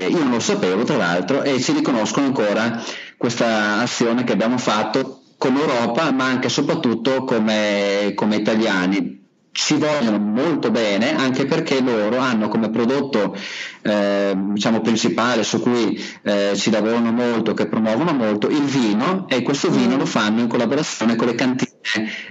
io 0.00 0.18
non 0.18 0.30
lo 0.30 0.40
sapevo 0.40 0.82
tra 0.82 0.96
l'altro 0.96 1.44
e 1.44 1.60
ci 1.60 1.72
riconoscono 1.72 2.26
ancora 2.26 2.82
questa 3.16 3.78
azione 3.78 4.24
che 4.24 4.32
abbiamo 4.32 4.58
fatto 4.58 5.20
come 5.38 5.60
Europa 5.60 6.10
ma 6.10 6.24
anche 6.24 6.48
e 6.48 6.50
soprattutto 6.50 7.22
come, 7.22 8.14
come 8.16 8.36
italiani 8.36 9.19
ci 9.60 9.74
vogliono 9.74 10.18
molto 10.18 10.70
bene 10.70 11.14
anche 11.14 11.44
perché 11.44 11.82
loro 11.82 12.16
hanno 12.16 12.48
come 12.48 12.70
prodotto 12.70 13.36
eh, 13.82 14.32
diciamo 14.34 14.80
principale 14.80 15.42
su 15.44 15.60
cui 15.60 16.02
eh, 16.22 16.52
ci 16.56 16.70
lavorano 16.70 17.12
molto, 17.12 17.52
che 17.52 17.68
promuovono 17.68 18.12
molto, 18.12 18.48
il 18.48 18.62
vino 18.62 19.28
e 19.28 19.42
questo 19.42 19.70
vino 19.70 19.98
lo 19.98 20.06
fanno 20.06 20.40
in 20.40 20.48
collaborazione 20.48 21.14
con 21.14 21.26
le 21.26 21.34
cantine 21.34 21.70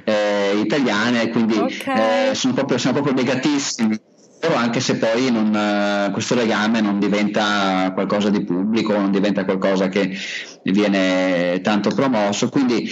eh, 0.06 0.60
italiane, 0.60 1.30
quindi 1.30 1.56
okay. 1.56 2.32
Eh, 2.32 2.36
sono, 2.36 2.54
proprio, 2.54 2.80
sono 2.80 2.94
proprio 2.94 3.14
legatissimi 3.14 4.00
anche 4.48 4.80
se 4.80 4.98
poi 4.98 5.32
non, 5.32 5.54
uh, 5.54 6.12
questo 6.12 6.36
legame 6.36 6.82
non 6.82 7.00
diventa 7.00 7.92
qualcosa 7.94 8.30
di 8.30 8.44
pubblico, 8.44 8.94
non 8.94 9.12
diventa 9.12 9.44
qualcosa 9.44 9.90
che 9.90 10.16
viene 10.64 11.60
tanto 11.62 11.90
promosso. 11.90 12.50
Quindi, 12.50 12.90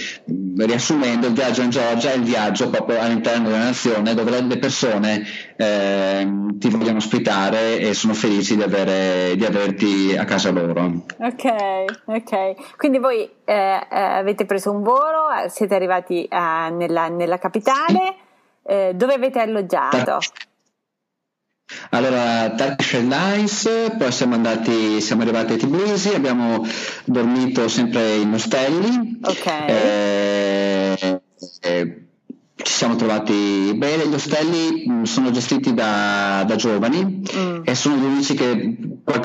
riassumendo, 0.56 1.26
il 1.26 1.32
viaggio 1.32 1.62
in 1.62 1.70
Georgia 1.70 2.10
è 2.10 2.16
il 2.16 2.22
viaggio 2.22 2.68
proprio 2.70 3.00
all'interno 3.00 3.48
della 3.48 3.64
nazione 3.64 4.14
dove 4.14 4.40
le 4.40 4.58
persone 4.58 5.24
eh, 5.56 6.28
ti 6.54 6.68
vogliono 6.68 6.98
ospitare 6.98 7.78
e 7.78 7.94
sono 7.94 8.14
felici 8.14 8.56
di, 8.56 8.62
avere, 8.62 9.34
di, 9.36 9.44
averti 9.44 10.16
a 10.16 10.24
casa 10.24 10.50
loro. 10.50 11.04
Ok, 11.18 12.04
ok. 12.06 12.76
Quindi 12.76 12.98
voi 12.98 13.28
eh, 13.44 13.86
eh 13.90 13.98
avete 13.98 14.44
preso 14.44 14.70
un 14.70 14.82
volo, 14.82 15.28
siete 15.48 15.74
arrivati 15.74 16.24
eh, 16.24 16.70
nella, 16.70 17.08
nella, 17.08 17.38
capitale, 17.38 18.16
eh, 18.64 18.92
dove 18.94 19.14
avete 19.14 19.40
alloggiato? 19.40 20.18
Allora, 21.90 22.50
Turkish 22.56 22.94
Airlines, 22.94 23.68
poi 23.98 24.12
siamo 24.12 24.34
andati, 24.34 25.00
siamo 25.00 25.22
arrivati 25.22 25.54
a 25.54 25.56
Tbilisi, 25.56 26.08
abbiamo 26.14 26.66
dormito 27.04 27.68
sempre 27.68 28.16
in 28.16 28.32
ostelli. 28.32 29.18
Ok. 29.22 29.46
Eh, 29.66 31.20
eh, 31.60 32.02
ci 32.60 32.72
siamo 32.72 32.96
trovati 32.96 33.72
bene, 33.76 34.08
gli 34.08 34.14
ostelli 34.14 34.84
mm, 34.88 35.02
sono 35.04 35.30
gestiti 35.30 35.74
da, 35.74 36.44
da 36.46 36.56
giovani 36.56 37.22
mm. 37.32 37.60
e 37.64 37.74
sono 37.74 37.96
gli 37.96 38.04
unici 38.04 38.34
che 38.34 38.76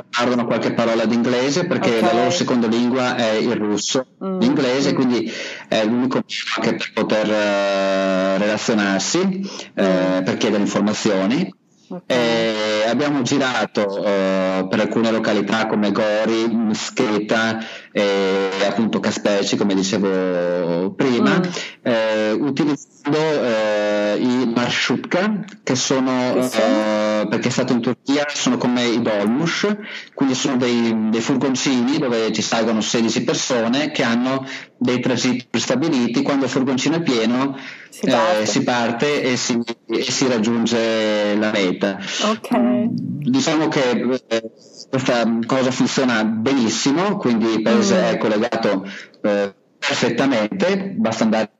parlano 0.10 0.46
qualche 0.46 0.74
parola 0.74 1.06
d'inglese 1.06 1.66
perché 1.66 1.98
okay. 1.98 2.02
la 2.02 2.14
loro 2.14 2.30
seconda 2.30 2.68
lingua 2.68 3.16
è 3.16 3.32
il 3.32 3.56
russo, 3.56 4.06
mm. 4.24 4.40
l'inglese, 4.40 4.92
mm. 4.92 4.96
quindi 4.96 5.32
è 5.68 5.84
l'unico 5.84 6.18
modo 6.18 6.28
anche 6.58 6.76
per 6.76 6.92
poter 6.94 7.28
uh, 7.28 8.40
relazionarsi, 8.40 9.20
uh, 9.20 10.24
per 10.24 10.38
chiedere 10.38 10.62
informazioni. 10.62 11.62
Okay. 11.94 12.90
abbiamo 12.94 13.22
girato 13.24 13.82
uh, 13.82 14.68
per 14.68 14.80
alcune 14.80 15.12
località 15.12 15.66
come 15.68 15.92
Gori, 15.92 16.70
Scheta 16.72 17.60
e 17.92 18.50
appunto 18.66 19.00
Caspeci, 19.00 19.56
come 19.58 19.76
dicevo 19.76 20.92
prima, 20.92 21.40
mm. 21.40 21.42
eh, 21.82 22.32
utilizzando 22.32 23.18
eh, 23.18 24.18
i 24.20 24.52
marshutka, 24.56 25.44
che 25.64 25.76
sono, 25.76 26.36
eh, 26.36 27.28
perché 27.30 27.48
è 27.48 27.52
stato 27.52 27.74
in 27.74 27.82
Turchia, 28.04 28.26
sono 28.28 28.58
come 28.58 28.86
i 28.86 29.02
dolmush, 29.02 29.76
quindi 30.14 30.36
sono 30.36 30.58
dei, 30.58 31.10
dei 31.10 31.22
furgoncini 31.22 31.98
dove 31.98 32.32
ci 32.34 32.42
salgono 32.42 32.82
16 32.82 33.24
persone 33.24 33.92
che 33.92 34.04
hanno 34.04 34.46
dei 34.78 35.00
tragitti 35.00 35.60
stabiliti, 35.60 36.22
quando 36.22 36.46
il 36.46 36.52
furgoncino 36.52 36.98
è 36.98 37.02
pieno 37.02 37.58
si 37.90 38.08
parte, 38.08 38.42
eh, 38.42 38.46
si 38.46 38.64
parte 38.64 39.22
e, 39.24 39.38
si, 39.38 39.60
e, 39.88 40.12
si, 40.12 40.28
raggiunge 40.28 41.36
la 41.36 41.52
meta. 41.52 41.98
Okay. 42.32 42.88
Diciamo 42.92 43.70
che 43.70 44.20
eh, 44.28 44.52
questa 44.90 45.40
cosa 45.46 45.72
funziona 45.72 46.26
benissimo, 46.26 47.16
quindi 47.16 47.54
il 47.54 47.62
paese 47.62 47.96
mm. 47.96 48.04
è 48.04 48.18
collegato 48.18 48.86
eh, 49.22 49.54
perfettamente, 49.80 50.94
basta 50.98 51.24
andare 51.24 51.52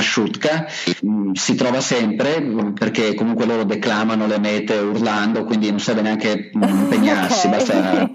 a 0.00 0.02
Shutka, 0.02 0.66
mm, 1.06 1.32
si 1.32 1.54
trova 1.54 1.80
sempre 1.80 2.42
perché 2.74 3.14
comunque 3.14 3.46
loro 3.46 3.64
declamano 3.64 4.26
le 4.26 4.38
mete 4.38 4.74
urlando, 4.74 5.44
quindi 5.44 5.70
non 5.70 5.80
serve 5.80 6.02
neanche 6.02 6.50
mm, 6.56 6.62
impegnarsi, 6.82 7.48
basta 7.48 8.10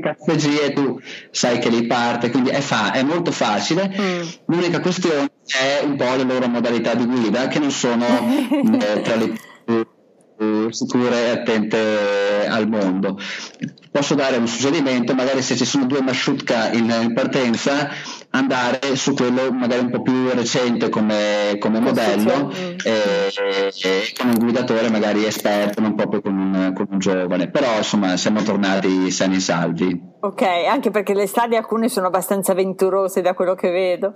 caffeggie 0.00 0.72
tu 0.72 1.00
sai 1.30 1.58
che 1.58 1.68
li 1.68 1.86
parte, 1.86 2.30
quindi 2.30 2.50
è, 2.50 2.60
fa- 2.60 2.92
è 2.92 3.02
molto 3.02 3.30
facile. 3.30 3.88
Mm. 3.88 4.22
L'unica 4.46 4.80
questione 4.80 5.30
è 5.46 5.82
un 5.84 5.96
po' 5.96 6.14
le 6.16 6.22
loro 6.22 6.46
modalità 6.48 6.94
di 6.94 7.04
guida 7.04 7.48
che 7.48 7.58
non 7.58 7.70
sono 7.70 8.04
eh, 8.06 9.00
tra 9.00 9.16
le 9.16 9.32
più 10.36 10.70
sicure 10.70 11.26
e 11.26 11.30
attente 11.30 12.46
al 12.46 12.68
mondo. 12.68 13.18
Posso 13.94 14.16
dare 14.16 14.38
un 14.38 14.48
suggerimento, 14.48 15.14
magari 15.14 15.40
se 15.40 15.54
ci 15.54 15.64
sono 15.64 15.86
due 15.86 16.02
Mashutka 16.02 16.72
in, 16.72 16.92
in 17.00 17.14
partenza, 17.14 17.90
andare 18.30 18.96
su 18.96 19.14
quello 19.14 19.52
magari 19.52 19.82
un 19.82 19.90
po' 19.90 20.02
più 20.02 20.30
recente 20.30 20.88
come, 20.88 21.58
come 21.60 21.78
modello 21.78 22.50
e, 22.50 23.30
e, 23.32 24.12
con 24.18 24.30
un 24.30 24.38
guidatore 24.40 24.90
magari 24.90 25.24
esperto, 25.24 25.80
non 25.80 25.94
proprio 25.94 26.22
con 26.22 26.36
un, 26.36 26.72
con 26.74 26.88
un, 26.90 26.98
giovane, 26.98 27.50
però 27.50 27.76
insomma 27.76 28.16
siamo 28.16 28.42
tornati 28.42 29.12
sani 29.12 29.36
e 29.36 29.40
salvi. 29.40 30.02
Ok, 30.22 30.42
anche 30.42 30.90
perché 30.90 31.14
le 31.14 31.28
strade 31.28 31.56
alcune 31.56 31.88
sono 31.88 32.08
abbastanza 32.08 32.50
avventurose 32.50 33.20
da 33.20 33.32
quello 33.32 33.54
che 33.54 33.70
vedo 33.70 34.14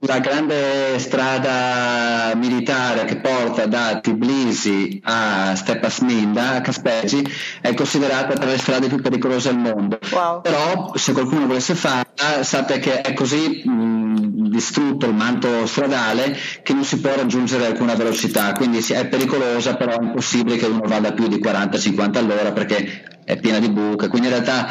la 0.00 0.18
grande 0.18 0.98
strada 0.98 2.34
militare 2.34 3.04
che 3.04 3.16
porta 3.16 3.66
da 3.66 3.98
Tbilisi 4.00 5.00
a 5.02 5.54
Stepasminda, 5.54 6.56
a 6.56 6.60
Caspegi, 6.60 7.26
è 7.60 7.72
considerata 7.74 8.34
tra 8.34 8.50
le 8.50 8.58
strade 8.58 8.88
più 8.88 9.00
pericolose 9.00 9.48
al 9.48 9.58
mondo. 9.58 9.98
Wow. 10.12 10.42
Però 10.42 10.92
se 10.96 11.12
qualcuno 11.12 11.46
volesse 11.46 11.74
farla, 11.74 12.42
sapete 12.42 12.78
che 12.78 13.00
è 13.00 13.14
così 13.14 13.62
mh, 13.64 14.48
distrutto 14.50 15.06
il 15.06 15.14
manto 15.14 15.66
stradale 15.66 16.36
che 16.62 16.72
non 16.72 16.84
si 16.84 17.00
può 17.00 17.14
raggiungere 17.14 17.66
alcuna 17.66 17.94
velocità, 17.94 18.52
quindi 18.52 18.84
è 18.90 19.06
pericolosa, 19.06 19.76
però 19.76 19.98
è 19.98 20.02
impossibile 20.02 20.56
che 20.56 20.66
uno 20.66 20.82
vada 20.84 21.12
più 21.12 21.26
di 21.26 21.36
40-50 21.36 22.16
all'ora 22.18 22.52
perché 22.52 23.20
è 23.24 23.36
piena 23.38 23.58
di 23.58 23.70
buche, 23.70 24.08
quindi 24.08 24.28
in 24.28 24.34
realtà 24.34 24.68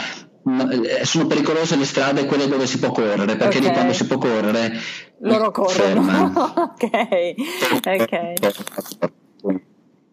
sono 1.03 1.25
pericolose 1.25 1.75
le 1.75 1.85
strade 1.85 2.25
quelle 2.25 2.47
dove 2.47 2.67
si 2.67 2.77
può 2.77 2.91
correre 2.91 3.35
perché 3.35 3.57
okay. 3.57 3.61
lì 3.61 3.71
quando 3.71 3.93
si 3.93 4.05
può 4.05 4.17
correre 4.17 4.73
loro 5.19 5.49
corrono. 5.49 6.31
ok 6.55 7.33
ok. 7.83 8.33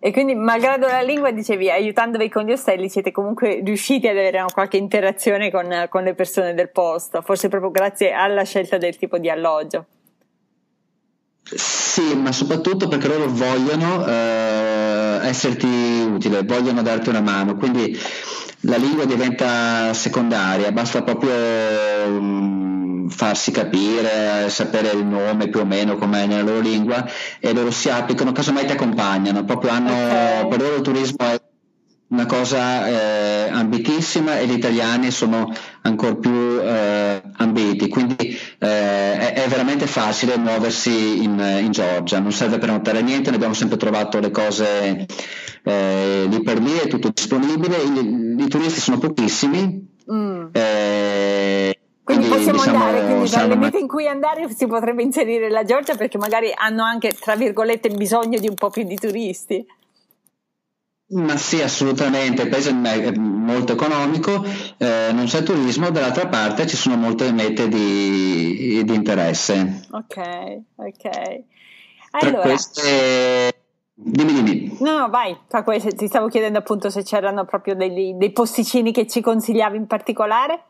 E 0.04 0.10
quindi 0.10 0.34
malgrado 0.34 0.86
la 0.86 1.02
lingua 1.02 1.30
dicevi 1.30 1.70
aiutandovi 1.70 2.28
con 2.30 2.44
gli 2.44 2.52
ostelli 2.52 2.88
siete 2.88 3.12
comunque 3.12 3.60
riusciti 3.62 4.08
ad 4.08 4.16
avere 4.16 4.44
qualche 4.52 4.78
interazione 4.78 5.50
con, 5.50 5.86
con 5.90 6.02
le 6.02 6.14
persone 6.14 6.54
del 6.54 6.70
posto 6.70 7.20
forse 7.20 7.48
proprio 7.48 7.70
grazie 7.70 8.12
alla 8.12 8.42
scelta 8.42 8.78
del 8.78 8.96
tipo 8.96 9.18
di 9.18 9.28
alloggio. 9.28 9.86
Sì, 11.44 12.16
ma 12.16 12.32
soprattutto 12.32 12.88
perché 12.88 13.08
loro 13.08 13.26
vogliono 13.28 14.06
eh, 14.06 15.18
esserti 15.24 15.66
utile, 15.66 16.42
vogliono 16.42 16.80
darti 16.80 17.10
una 17.10 17.20
mano, 17.20 17.56
quindi 17.56 17.98
la 18.62 18.76
lingua 18.76 19.04
diventa 19.04 19.92
secondaria, 19.92 20.70
basta 20.72 21.02
proprio 21.02 21.32
um, 22.06 23.08
farsi 23.08 23.50
capire, 23.50 24.48
sapere 24.48 24.90
il 24.90 25.04
nome 25.04 25.48
più 25.48 25.60
o 25.60 25.64
meno 25.64 25.96
com'è 25.96 26.26
nella 26.26 26.42
loro 26.42 26.60
lingua 26.60 27.04
e 27.40 27.52
loro 27.52 27.70
si 27.70 27.88
applicano, 27.88 28.32
casomai 28.32 28.66
ti 28.66 28.72
accompagnano, 28.72 29.44
proprio 29.44 29.70
hanno, 29.70 29.92
okay. 29.92 30.48
per 30.48 30.60
loro 30.60 30.76
il 30.76 30.82
turismo 30.82 31.16
è 31.18 31.40
una 32.12 32.26
cosa 32.26 32.86
eh, 32.86 33.48
ambitissima 33.48 34.38
e 34.38 34.46
gli 34.46 34.52
italiani 34.52 35.10
sono 35.10 35.50
ancora 35.80 36.14
più 36.14 36.60
eh, 36.60 37.22
ambiti, 37.38 37.88
quindi 37.88 38.38
eh, 38.58 39.18
è, 39.18 39.32
è, 39.32 39.48
veramente 39.48 39.86
facile 39.86 40.36
muoversi 40.36 41.22
in, 41.22 41.40
in, 41.62 41.70
Georgia, 41.70 42.20
non 42.20 42.30
serve 42.30 42.58
prenotare 42.58 43.00
niente, 43.00 43.30
ne 43.30 43.36
abbiamo 43.36 43.54
sempre 43.54 43.78
trovato 43.78 44.20
le 44.20 44.30
cose 44.30 45.06
eh, 45.62 46.26
lì 46.28 46.42
per 46.42 46.60
lì, 46.60 46.76
è 46.76 46.86
tutto 46.86 47.08
disponibile, 47.08 47.76
i, 47.78 48.42
i 48.42 48.48
turisti 48.48 48.80
sono 48.80 48.98
pochissimi. 48.98 49.88
Mm. 50.12 50.48
Eh, 50.52 51.78
quindi, 52.04 52.28
quindi 52.28 52.28
possiamo 52.28 52.58
diciamo, 52.58 52.84
andare, 52.84 53.06
quindi 53.06 53.30
dalle 53.30 53.56
mete 53.56 53.78
in 53.78 53.88
cui 53.88 54.06
andare 54.06 54.50
si 54.50 54.66
potrebbe 54.66 55.02
inserire 55.02 55.48
la 55.48 55.64
Georgia 55.64 55.94
perché 55.94 56.18
magari 56.18 56.52
hanno 56.54 56.84
anche, 56.84 57.16
tra 57.18 57.36
virgolette, 57.36 57.88
bisogno 57.88 58.38
di 58.38 58.48
un 58.48 58.54
po' 58.54 58.68
più 58.68 58.82
di 58.82 58.96
turisti. 58.96 59.64
Ma 61.12 61.36
sì, 61.36 61.60
assolutamente, 61.60 62.42
il 62.42 62.48
paese 62.48 62.70
è 62.70 63.10
molto 63.16 63.72
economico, 63.72 64.42
eh, 64.78 65.10
non 65.12 65.26
c'è 65.26 65.42
turismo, 65.42 65.90
dall'altra 65.90 66.26
parte 66.26 66.66
ci 66.66 66.76
sono 66.76 66.96
molte 66.96 67.30
mete 67.32 67.68
di, 67.68 68.82
di 68.82 68.94
interesse. 68.94 69.88
Ok, 69.90 70.16
ok. 70.76 71.44
Allora, 72.12 72.40
Tra 72.40 72.40
queste... 72.40 73.54
Dimmi, 73.94 74.32
dimmi. 74.32 74.76
No, 74.80 74.98
no, 74.98 75.10
vai, 75.10 75.36
ti 75.96 76.06
stavo 76.06 76.28
chiedendo 76.28 76.58
appunto 76.58 76.88
se 76.88 77.02
c'erano 77.02 77.44
proprio 77.44 77.74
dei, 77.74 78.16
dei 78.16 78.32
posticini 78.32 78.90
che 78.90 79.06
ci 79.06 79.20
consigliavi 79.20 79.76
in 79.76 79.86
particolare. 79.86 80.64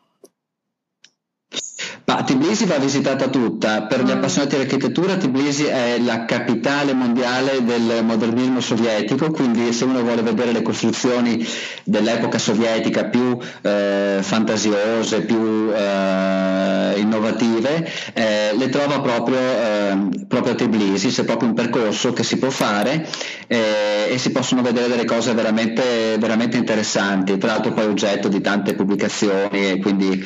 Ma 2.05 2.25
Tbilisi 2.25 2.65
va 2.65 2.79
visitata 2.79 3.29
tutta, 3.29 3.83
per 3.83 4.03
gli 4.03 4.11
mm. 4.11 4.17
appassionati 4.17 4.57
di 4.57 4.63
architettura 4.63 5.17
Tbilisi 5.17 5.65
è 5.67 5.99
la 6.01 6.25
capitale 6.25 6.95
mondiale 6.95 7.65
del 7.65 8.03
modernismo 8.03 8.61
sovietico, 8.61 9.31
quindi 9.31 9.73
se 9.73 9.85
uno 9.85 10.03
vuole 10.03 10.23
vedere 10.23 10.51
le 10.51 10.63
costruzioni 10.63 11.47
dell'epoca 11.85 12.39
sovietica 12.39 13.05
più 13.05 13.39
eh, 13.63 14.19
fantasiose, 14.21 15.23
più 15.23 15.71
eh, 15.73 16.95
innovative, 16.97 17.89
eh, 18.15 18.51
le 18.57 18.69
trova 18.69 19.01
proprio, 19.01 19.39
ehm, 19.39 20.27
proprio, 20.27 20.55
a 20.55 20.57
Tbilisi, 20.57 21.09
c'è 21.09 21.23
proprio 21.23 21.49
un 21.51 21.55
percorso 21.55 22.13
che 22.13 22.25
si 22.25 22.37
può 22.37 22.51
fare 22.51 23.07
eh, 23.47 24.09
e 24.09 24.19
si 24.19 24.33
possono 24.33 24.61
vedere 24.63 24.89
delle 24.89 25.05
cose 25.05 25.35
veramente, 25.35 26.17
veramente 26.19 26.57
interessanti, 26.57 27.39
tra 27.39 27.53
l'altro 27.53 27.73
poi 27.73 27.87
oggetto 27.87 28.27
di 28.27 28.41
tante 28.41 28.75
pubblicazioni 28.75 29.71
e 29.71 29.79
quindi 29.79 30.25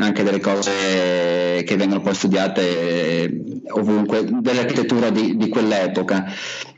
anche 0.00 0.22
delle 0.22 0.40
cose 0.40 1.62
che 1.64 1.76
vengono 1.76 2.00
poi 2.00 2.14
studiate 2.14 3.22
eh, 3.22 3.42
ovunque, 3.70 4.24
dell'architettura 4.24 5.10
di, 5.10 5.36
di 5.36 5.48
quell'epoca. 5.48 6.32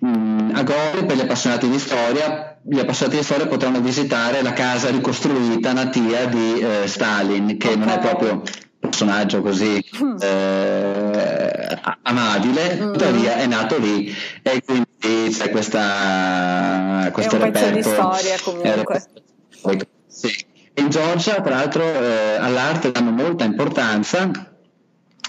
Mm, 0.05 0.51
a 0.55 0.63
Gori, 0.63 1.05
per 1.05 1.17
gli 1.17 1.21
appassionati 1.21 1.69
di 1.69 1.79
storia, 1.79 2.59
gli 2.63 2.79
appassionati 2.79 3.19
di 3.19 3.25
storia 3.25 3.47
potranno 3.47 3.81
visitare 3.81 4.43
la 4.43 4.53
casa 4.53 4.91
ricostruita 4.91 5.73
natia 5.73 6.27
di 6.27 6.61
eh, 6.61 6.87
Stalin, 6.87 7.59
che 7.59 7.77
non 7.77 7.89
è 7.89 7.99
proprio 7.99 8.33
un 8.33 8.43
personaggio 8.79 9.43
così 9.43 9.85
mm. 10.03 10.17
eh, 10.21 11.79
amabile, 12.03 12.75
mm. 12.75 12.93
tuttavia 12.93 13.37
è 13.37 13.47
nato 13.47 13.79
lì 13.79 14.15
e 14.43 14.63
quindi 14.65 15.37
c'è 15.37 15.51
questa, 15.51 17.11
questo 17.13 17.37
è 17.37 17.43
un 17.43 17.51
pezzo 17.51 17.71
di 17.71 17.83
storia 17.83 18.37
comunque. 18.43 19.03
Eh, 19.67 19.87
sì 20.07 20.49
in 20.75 20.89
Georgia, 20.89 21.41
tra 21.41 21.57
l'altro, 21.57 21.83
eh, 21.83 22.37
all'arte 22.37 22.91
danno 22.91 23.11
molta 23.11 23.45
importanza 23.45 24.51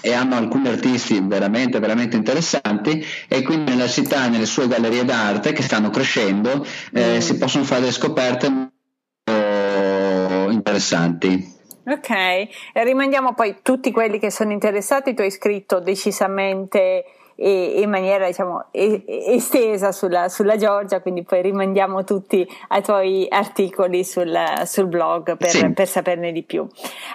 e 0.04 0.12
hanno 0.12 0.34
alcuni 0.34 0.68
artisti 0.68 1.20
veramente, 1.20 1.78
veramente 1.78 2.16
interessanti 2.16 3.04
e 3.28 3.42
quindi 3.42 3.70
nella 3.70 3.86
città, 3.86 4.28
nelle 4.28 4.46
sue 4.46 4.66
gallerie 4.66 5.04
d'arte 5.04 5.52
che 5.52 5.62
stanno 5.62 5.90
crescendo, 5.90 6.66
eh, 6.92 7.16
mm. 7.16 7.18
si 7.18 7.38
possono 7.38 7.64
fare 7.64 7.80
delle 7.80 7.92
scoperte 7.92 8.48
molto 8.48 10.50
interessanti. 10.50 11.60
Ok, 11.84 12.10
e 12.10 12.84
rimandiamo 12.84 13.34
poi 13.34 13.56
tutti 13.62 13.90
quelli 13.90 14.18
che 14.18 14.30
sono 14.30 14.52
interessati, 14.52 15.14
tu 15.14 15.22
hai 15.22 15.30
scritto 15.30 15.80
decisamente 15.80 17.04
in 17.42 17.90
maniera 17.90 18.26
diciamo 18.26 18.66
estesa 18.70 19.90
sulla, 19.92 20.28
sulla, 20.28 20.56
Georgia, 20.56 21.00
quindi 21.00 21.24
poi 21.24 21.42
rimandiamo 21.42 22.04
tutti 22.04 22.46
ai 22.68 22.82
tuoi 22.82 23.26
articoli 23.28 24.04
sul, 24.04 24.36
sul 24.64 24.86
blog 24.86 25.36
per, 25.36 25.48
sì. 25.48 25.72
per, 25.72 25.88
saperne 25.88 26.32
di 26.32 26.42
più. 26.42 26.66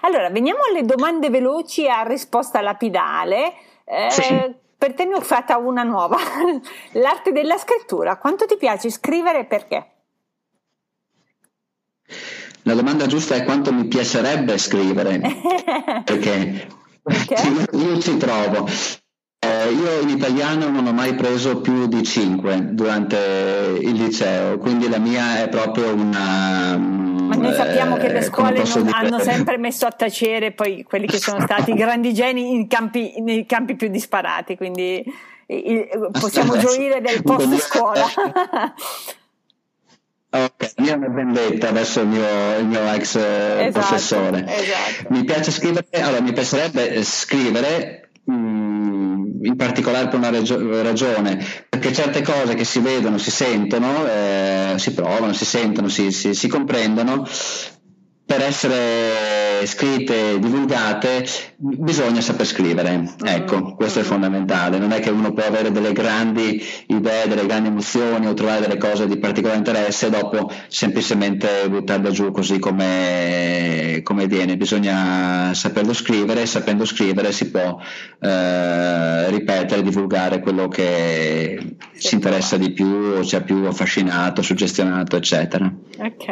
Allora, 0.02 0.30
veniamo 0.30 0.60
alle 0.70 0.84
domande 0.84 1.30
veloci 1.30 1.88
a 1.88 2.02
risposta 2.02 2.62
lapidale. 2.62 3.54
Eh, 3.86 4.12
sì. 4.12 4.56
Per 4.78 4.94
te 4.94 5.06
ne 5.06 5.16
ho 5.16 5.22
fatta 5.22 5.58
una 5.58 5.84
nuova, 5.84 6.18
l'arte 6.94 7.32
della 7.32 7.58
scrittura. 7.58 8.18
Quanto 8.18 8.46
ti 8.46 8.58
piace 8.58 8.92
scrivere 8.92 9.40
e 9.40 9.46
perché? 9.46 9.92
La 12.64 12.74
domanda 12.74 13.08
giusta 13.08 13.36
è 13.36 13.44
quanto 13.44 13.72
mi 13.74 13.86
piacerebbe 13.86 14.58
scrivere, 14.58 15.20
perché, 16.04 16.68
perché? 17.02 17.68
io 17.72 18.00
ci 18.00 18.18
trovo 18.18 18.68
eh, 19.40 19.72
io 19.72 20.00
in 20.02 20.10
italiano 20.10 20.70
non 20.70 20.88
ho 20.88 20.94
mai 20.94 21.14
preso 21.16 21.62
più 21.62 21.88
di 21.88 22.04
5 22.04 22.74
durante 22.74 23.78
il 23.82 23.94
liceo, 23.94 24.58
quindi 24.58 24.90
la 24.90 24.98
mia 24.98 25.44
è 25.44 25.50
proprio 25.50 25.94
una... 25.94 26.76
Ma 26.78 27.36
noi 27.36 27.54
sappiamo 27.54 27.98
eh, 27.98 28.00
che 28.00 28.14
le 28.14 28.22
scuole 28.22 28.64
hanno 28.92 29.20
sempre 29.20 29.58
messo 29.58 29.86
a 29.86 29.92
tacere 29.92 30.54
poi 30.54 30.84
quelli 30.84 31.06
che 31.06 31.20
sono 31.20 31.42
stati 31.42 31.74
grandi 31.76 32.14
geni 32.14 32.52
in 32.52 32.68
campi, 32.68 33.22
nei 33.22 33.46
campi 33.46 33.76
più 33.76 33.90
disparati, 33.90 34.56
quindi 34.56 35.04
possiamo 36.12 36.58
gioire 36.58 37.00
del 37.02 37.22
post 37.22 37.56
scuola. 37.58 38.06
Ok, 40.30 40.74
io 40.84 40.94
una 40.94 41.08
vendetta 41.08 41.72
verso 41.72 42.02
il 42.02 42.08
mio, 42.08 42.58
il 42.60 42.66
mio 42.66 42.92
ex 42.92 43.16
eh, 43.16 43.68
esatto, 43.68 43.72
professore. 43.72 44.46
Esatto. 44.46 45.08
Mi 45.10 45.24
piace 45.24 45.52
scrivere, 45.52 45.88
allora 45.92 46.22
mi 46.22 46.34
piacerebbe 46.34 47.02
scrivere 47.02 48.07
in 48.30 49.54
particolare 49.56 50.10
per 50.10 50.20
una 50.20 50.82
ragione, 50.82 51.44
perché 51.70 51.94
certe 51.94 52.22
cose 52.22 52.56
che 52.56 52.66
si 52.66 52.80
vedono, 52.80 53.18
si 53.18 53.32
sentono, 53.32 54.06
eh, 54.06 54.74
si 54.78 54.94
provano, 54.94 55.34
si 55.34 55.46
sentono, 55.46 55.88
si, 55.88 56.12
si, 56.12 56.34
si 56.34 56.48
comprendono, 56.48 57.26
per 58.26 58.42
essere 58.42 59.47
scritte, 59.66 60.40
divulgate, 60.40 61.26
bisogna 61.56 62.22
saper 62.22 62.46
scrivere. 62.46 62.98
Mm-hmm. 62.98 63.08
Ecco, 63.24 63.76
questo 63.76 64.00
è 64.00 64.04
fondamentale. 64.04 64.78
Non 64.78 64.92
è 64.92 65.00
che 65.00 65.10
uno 65.10 65.34
può 65.34 65.44
avere 65.44 65.72
delle 65.72 65.94
grandi 65.94 66.64
idee, 66.88 67.28
delle 67.28 67.46
grandi 67.46 67.70
emozioni 67.70 68.28
o 68.28 68.34
trovare 68.34 68.62
delle 68.62 68.78
cose 68.78 69.08
di 69.08 69.18
particolare 69.18 69.58
interesse 69.58 70.08
e 70.08 70.10
dopo 70.10 70.52
semplicemente 70.68 71.68
buttarle 71.70 72.12
giù 72.12 72.32
così 72.32 72.60
come, 72.60 74.02
come 74.04 74.28
viene. 74.28 74.58
Bisogna 74.58 75.54
saperlo 75.54 75.94
scrivere 75.94 76.42
e 76.42 76.46
sapendo 76.46 76.86
scrivere 76.86 77.32
si 77.32 77.50
può 77.50 77.80
eh, 78.20 79.30
ripetere, 79.30 79.82
divulgare 79.82 80.40
quello 80.40 80.68
che 80.68 81.76
ci 82.00 82.16
interessa 82.16 82.58
di 82.58 82.72
più 82.72 82.86
o 82.86 83.24
ci 83.24 83.36
ha 83.36 83.42
più 83.42 83.66
affascinato, 83.66 84.42
suggestionato, 84.42 85.16
eccetera. 85.16 85.72
Ok. 86.00 86.26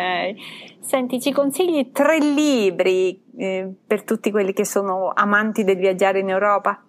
Senti, 0.86 1.20
ci 1.20 1.32
consigli 1.32 1.92
tre 1.92 2.20
libri 2.20 3.20
eh, 3.38 3.74
per 3.88 4.04
tutti 4.04 4.30
quelli 4.30 4.54
che 4.54 4.66
sono 4.66 5.12
amanti 5.12 5.64
del 5.64 5.78
viaggiare 5.78 6.20
in 6.20 6.30
Europa? 6.30 6.84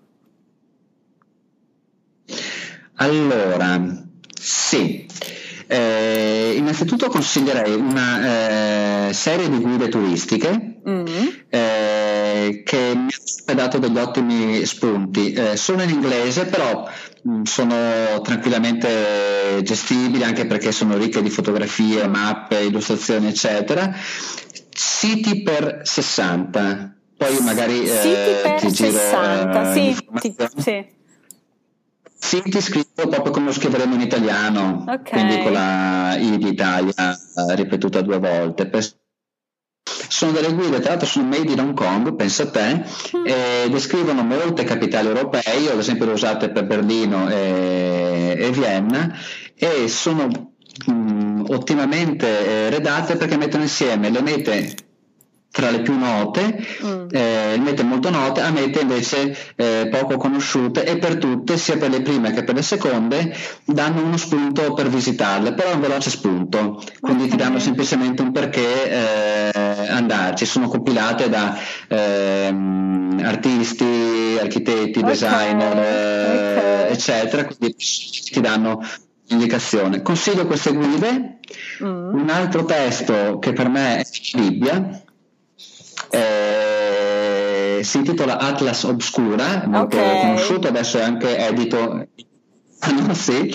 Allora, 2.97 3.81
sì. 4.39 5.07
Eh, 5.67 6.55
innanzitutto 6.57 7.09
consiglierei 7.09 7.75
una 7.75 9.09
eh, 9.09 9.13
serie 9.15 9.49
di 9.49 9.59
guide 9.59 9.89
turistiche 9.89 10.81
mm-hmm. 10.89 11.27
Eh, 12.37 12.63
che 12.63 12.93
mi 12.95 13.09
hanno 13.47 13.59
dato 13.59 13.79
degli 13.79 13.99
ottimi 13.99 14.65
spunti. 14.65 15.33
Eh, 15.33 15.57
sono 15.57 15.83
in 15.83 15.91
inglese, 15.91 16.47
però 16.47 16.89
mh, 17.23 17.31
mm, 17.31 17.43
sono 17.43 18.21
tranquillamente 18.23 19.61
gestibili 19.63 20.25
anche 20.25 20.47
perché 20.47 20.73
sono 20.73 20.97
ricche 20.97 21.23
di 21.23 21.31
fotografie, 21.31 22.07
mappe, 22.07 22.61
illustrazioni, 22.61 23.29
eccetera. 23.29 23.95
Siti 24.71 25.43
per 25.43 25.81
60. 25.83 26.95
Poi 27.17 27.41
magari 27.41 27.87
Siti 27.87 28.09
eh, 28.09 28.41
per 28.43 28.61
ti 28.61 28.75
60, 28.75 29.73
giro, 29.73 30.19
sì, 30.21 30.35
ti, 30.35 30.37
sì. 30.59 30.95
Siti 32.19 32.61
scritto 32.61 33.09
proprio 33.09 33.33
come 33.33 33.47
lo 33.47 33.53
scriveremo 33.53 33.95
in 33.95 34.01
italiano, 34.01 34.85
okay. 34.87 35.13
quindi 35.13 35.43
con 35.43 35.53
la 35.53 36.17
I 36.17 36.37
di 36.37 36.49
Italia 36.49 37.13
eh, 37.13 37.55
ripetuta 37.55 38.03
due 38.03 38.19
volte. 38.19 38.67
Sono 40.09 40.33
delle 40.33 40.53
guide, 40.53 40.81
tra 40.81 40.91
l'altro 40.91 41.07
sono 41.07 41.29
made 41.29 41.53
in 41.53 41.61
Hong 41.61 41.75
Kong, 41.75 42.15
pensa 42.17 42.45
a 42.45 42.51
te, 42.51 42.85
mm. 43.17 43.71
descrivono 43.71 44.23
molte 44.23 44.65
capitali 44.65 45.09
europee, 45.09 45.59
io 45.63 45.73
ad 45.73 45.79
esempio 45.79 46.07
le 46.07 46.13
ho 46.13 46.15
usate 46.15 46.51
per 46.51 46.67
Berlino 46.67 47.29
e, 47.29 48.37
e 48.39 48.51
Vienna, 48.51 49.17
e 49.55 49.89
sono 49.89 50.27
mh, 50.87 50.93
mm, 50.93 51.45
ottimamente 51.49 52.27
eh, 52.27 52.71
redate 52.71 53.17
perché 53.17 53.37
mettono 53.37 53.63
insieme 53.63 54.11
le 54.11 54.23
mete 54.23 54.75
tra 55.57 55.71
le 55.71 55.81
più 55.81 55.97
note, 55.97 56.55
mm. 56.85 57.07
eh, 57.13 57.57
mete 57.59 57.83
molto 57.83 58.11
note, 58.11 58.43
a 58.43 58.51
mete 58.51 58.81
invece 58.81 59.35
eh, 59.57 59.89
poco 59.91 60.19
conosciute 60.19 60.85
e 60.85 60.99
per 60.99 61.17
tutte, 61.17 61.57
sia 61.57 61.79
per 61.79 61.89
le 61.89 62.03
prime 62.03 62.31
che 62.33 62.45
per 62.45 62.55
le 62.55 62.61
seconde, 62.61 63.35
danno 63.65 64.03
uno 64.03 64.19
spunto 64.19 64.75
per 64.75 64.91
visitarle, 64.91 65.55
però 65.55 65.71
è 65.71 65.73
un 65.73 65.81
veloce 65.81 66.11
spunto, 66.11 66.83
quindi 67.01 67.23
okay. 67.23 67.31
ti 67.31 67.43
danno 67.43 67.59
semplicemente 67.59 68.21
un 68.21 68.33
perché 68.33 69.51
eh, 69.51 69.89
andarci, 69.89 70.45
sono 70.45 70.69
compilate 70.69 71.31
da 71.31 71.59
ehm, 71.89 73.23
artisti, 73.25 74.37
architetti, 74.39 74.99
okay. 74.99 75.11
designer, 75.11 75.77
eh, 75.79 76.83
okay. 76.83 76.93
eccetera, 76.93 77.47
quindi 77.47 77.75
ti 77.77 78.41
danno 78.43 78.87
indicazione. 79.29 80.03
Consiglio 80.03 80.47
queste 80.47 80.75
guide, 80.75 81.39
mm. 81.83 82.15
un 82.15 82.29
altro 82.29 82.67
testo 82.67 83.39
che 83.39 83.55
per 83.55 83.71
me 83.71 84.01
è 84.01 84.07
la 84.33 84.43
Bibbia, 84.43 85.01
eh, 86.11 87.81
si 87.83 87.99
intitola 87.99 88.39
Atlas 88.39 88.85
Obscura, 88.85 89.65
molto 89.67 89.97
okay. 89.97 90.21
conosciuto, 90.21 90.69
adesso 90.69 90.99
è 90.99 91.03
anche 91.03 91.37
edito 91.37 92.07
sì, 93.13 93.55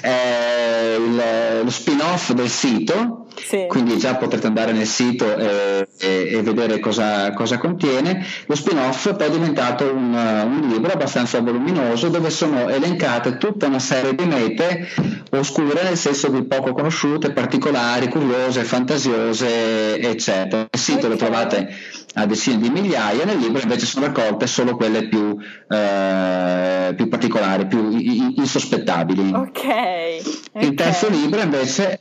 è 0.00 0.96
il, 0.98 1.60
lo 1.62 1.70
spin-off 1.70 2.32
del 2.32 2.48
sito, 2.48 3.21
sì. 3.34 3.66
quindi 3.68 3.98
già 3.98 4.16
potrete 4.16 4.46
andare 4.46 4.72
nel 4.72 4.86
sito 4.86 5.36
e, 5.36 5.86
e, 5.98 6.28
e 6.32 6.42
vedere 6.42 6.78
cosa, 6.78 7.32
cosa, 7.32 7.58
contiene. 7.58 8.24
Lo 8.46 8.54
spin-off 8.54 9.14
poi 9.14 9.26
è 9.26 9.30
diventato 9.30 9.92
un, 9.92 10.14
un, 10.14 10.68
libro 10.68 10.92
abbastanza 10.92 11.40
voluminoso 11.40 12.08
dove 12.08 12.30
sono 12.30 12.68
elencate 12.68 13.36
tutta 13.38 13.66
una 13.66 13.78
serie 13.78 14.14
di 14.14 14.24
mete 14.24 14.88
oscure, 15.30 15.82
nel 15.82 15.96
senso 15.96 16.28
di 16.28 16.42
poco 16.44 16.72
conosciute, 16.72 17.32
particolari, 17.32 18.08
curiose, 18.08 18.64
fantasiose, 18.64 19.98
eccetera. 19.98 20.66
Il 20.70 20.78
sito 20.78 21.06
okay. 21.06 21.10
lo 21.10 21.16
trovate 21.16 21.74
a 22.14 22.26
decine 22.26 22.58
di 22.58 22.68
migliaia, 22.68 23.24
nel 23.24 23.38
libro 23.38 23.62
invece 23.62 23.86
sono 23.86 24.06
raccolte 24.06 24.46
solo 24.46 24.76
quelle 24.76 25.08
più, 25.08 25.36
eh, 25.68 26.92
più 26.94 27.08
particolari, 27.08 27.66
più 27.66 27.90
insospettabili. 28.36 29.32
Okay, 29.32 30.20
ok. 30.20 30.62
Il 30.62 30.74
terzo 30.74 31.08
libro 31.08 31.40
invece 31.40 32.00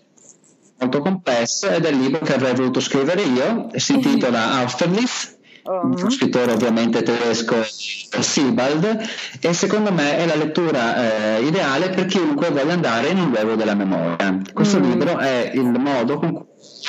molto 0.82 1.02
complesso 1.02 1.70
ed 1.70 1.86
è 1.86 1.90
il 1.90 2.00
libro 2.00 2.20
che 2.22 2.34
avrei 2.34 2.56
voluto 2.56 2.80
scrivere 2.80 3.22
io, 3.22 3.68
si 3.76 3.94
intitola 3.94 4.54
Austerlitz, 4.54 5.38
uh-huh. 5.64 6.04
un 6.04 6.12
scrittore 6.12 6.52
ovviamente 6.52 7.04
tedesco 7.04 7.56
Sebald 7.64 9.00
e 9.40 9.54
secondo 9.54 9.92
me 9.92 10.18
è 10.18 10.26
la 10.26 10.36
lettura 10.36 11.38
eh, 11.38 11.44
ideale 11.44 11.90
per 11.90 12.06
chiunque 12.06 12.50
voglia 12.50 12.74
andare 12.74 13.10
in 13.10 13.20
un 13.20 13.30
luogo 13.30 13.56
della 13.56 13.76
memoria. 13.76 14.42
Questo 14.52 14.80
mm. 14.80 14.84
libro 14.84 15.18
è 15.20 15.52
il 15.54 15.70
modo 15.70 16.18
con 16.18 16.34
cui 16.34 16.46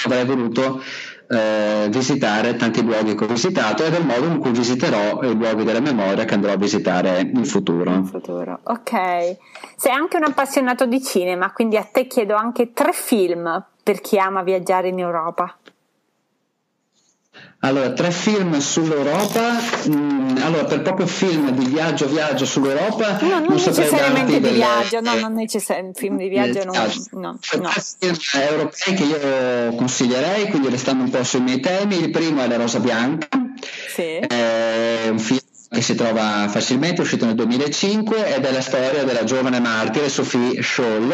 avrei 0.07 0.25
voluto 0.25 0.83
eh, 1.29 1.89
visitare 1.91 2.57
tanti 2.57 2.83
luoghi 2.83 3.15
che 3.15 3.25
ho 3.25 3.27
visitato 3.27 3.85
ed 3.85 3.95
è 3.95 3.99
il 3.99 4.07
modo 4.07 4.27
in 4.27 4.39
cui 4.39 4.53
visiterò 4.53 5.23
i 5.23 5.35
luoghi 5.35 5.65
della 5.65 5.81
memoria 5.81 6.25
che 6.25 6.35
andrò 6.35 6.53
a 6.53 6.57
visitare 6.57 7.21
in 7.21 7.45
futuro. 7.45 7.91
In 7.91 8.07
futuro. 8.07 8.61
Ok, 8.65 8.93
sei 9.77 9.93
anche 9.93 10.17
un 10.17 10.25
appassionato 10.25 10.87
di 10.87 11.03
cinema, 11.03 11.53
quindi 11.53 11.77
a 11.77 11.85
te 11.91 12.07
chiedo 12.07 12.35
anche 12.35 12.73
tre 12.73 12.93
film 12.93 13.65
per 13.83 14.01
chi 14.01 14.19
ama 14.19 14.43
viaggiare 14.43 14.89
in 14.89 14.99
Europa. 14.99 15.57
Allora, 17.65 17.93
tre 17.93 18.11
film 18.11 18.59
sull'Europa. 18.59 19.57
Mm, 19.89 20.37
allora, 20.43 20.65
per 20.65 20.83
proprio 20.83 21.07
film 21.07 21.51
di 21.53 21.67
viaggio, 21.67 22.09
viaggio 22.09 22.45
sull'Europa. 22.45 23.21
No, 23.21 23.29
non, 23.29 23.43
non 23.45 23.55
necessariamente 23.55 24.33
di 24.33 24.41
delle... 24.41 24.55
viaggio, 24.57 25.01
no, 25.01 25.15
non 25.19 25.33
necessariamente 25.35 26.01
film 26.01 26.17
di 26.17 26.29
viaggio. 26.29 26.65
No, 26.65 26.73
no, 27.13 27.39
no. 27.61 27.71
film 27.71 28.17
europei 28.33 28.95
che 28.95 29.05
io 29.05 29.75
consiglierei, 29.77 30.49
quindi 30.49 30.71
restando 30.71 31.05
un 31.05 31.11
po' 31.11 31.23
sui 31.23 31.41
miei 31.41 31.61
temi. 31.61 32.01
Il 32.01 32.11
primo 32.11 32.43
è 32.43 32.49
La 32.49 32.57
Rosa 32.57 32.81
Bianca. 32.81 33.29
Sì. 33.95 34.17
È 34.17 35.07
un 35.09 35.19
film 35.21 35.41
che 35.73 35.81
si 35.81 35.95
trova 35.95 36.49
facilmente, 36.49 36.97
è 36.97 37.01
uscito 37.01 37.25
nel 37.25 37.35
2005 37.35 38.37
ed 38.37 38.45
è 38.45 38.53
la 38.53 38.61
storia 38.61 39.05
della 39.05 39.25
giovane 39.25 39.59
martire 39.59 40.11
Sophie 40.11 40.63
Scholl 40.63 41.11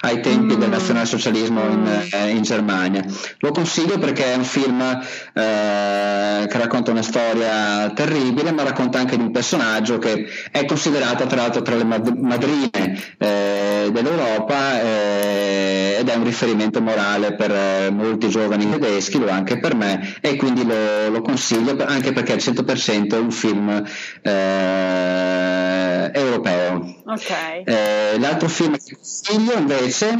ai 0.00 0.20
tempi 0.20 0.54
mm. 0.54 0.58
del 0.58 0.68
nazionalsocialismo 0.68 1.62
in, 1.62 2.06
eh, 2.12 2.28
in, 2.28 2.42
Germania. 2.42 3.02
Lo 3.38 3.52
consiglio 3.52 3.98
perché 3.98 4.32
è 4.32 4.36
un 4.36 4.44
film 4.44 4.80
eh, 4.82 6.46
che 6.46 6.58
racconta 6.58 6.90
una 6.90 7.02
storia 7.02 7.90
terribile, 7.94 8.52
ma 8.52 8.62
racconta 8.62 8.98
anche 8.98 9.16
di 9.16 9.22
un 9.22 9.30
personaggio 9.30 9.98
che 9.98 10.26
è 10.50 10.64
considerato 10.66 11.26
tra 11.26 11.36
l'altro 11.36 11.62
tra 11.62 11.74
le 11.74 11.84
madrine 11.84 13.02
eh, 13.16 13.71
dell'Europa 13.90 14.80
eh, 14.80 15.96
ed 16.02 16.08
è 16.08 16.14
un 16.16 16.24
riferimento 16.24 16.80
morale 16.80 17.34
per 17.34 17.52
eh, 17.52 17.90
molti 17.90 18.28
giovani 18.28 18.68
tedeschi, 18.68 19.18
lo 19.18 19.26
è 19.26 19.30
anche 19.30 19.58
per 19.58 19.74
me, 19.76 20.16
e 20.20 20.36
quindi 20.36 20.66
lo, 20.66 21.08
lo 21.08 21.22
consiglio 21.22 21.76
anche 21.84 22.12
perché 22.12 22.32
al 22.32 22.38
100% 22.38 23.14
è 23.14 23.18
un 23.18 23.30
film 23.30 23.84
eh, 24.22 26.10
europeo. 26.12 27.02
Okay. 27.06 27.62
Eh, 27.64 28.18
l'altro 28.18 28.48
film 28.48 28.76
che 28.76 28.96
consiglio 28.96 29.56
invece 29.56 30.16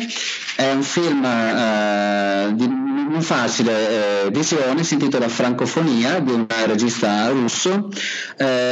è 0.56 0.70
un 0.70 0.82
film 0.82 1.24
eh, 1.24 2.52
di 2.54 2.68
non 2.68 3.20
facile 3.22 4.28
visione, 4.30 4.84
si 4.84 4.94
intitola 4.94 5.28
Francofonia 5.28 6.20
di 6.20 6.32
un 6.32 6.46
regista 6.66 7.28
russo. 7.28 7.90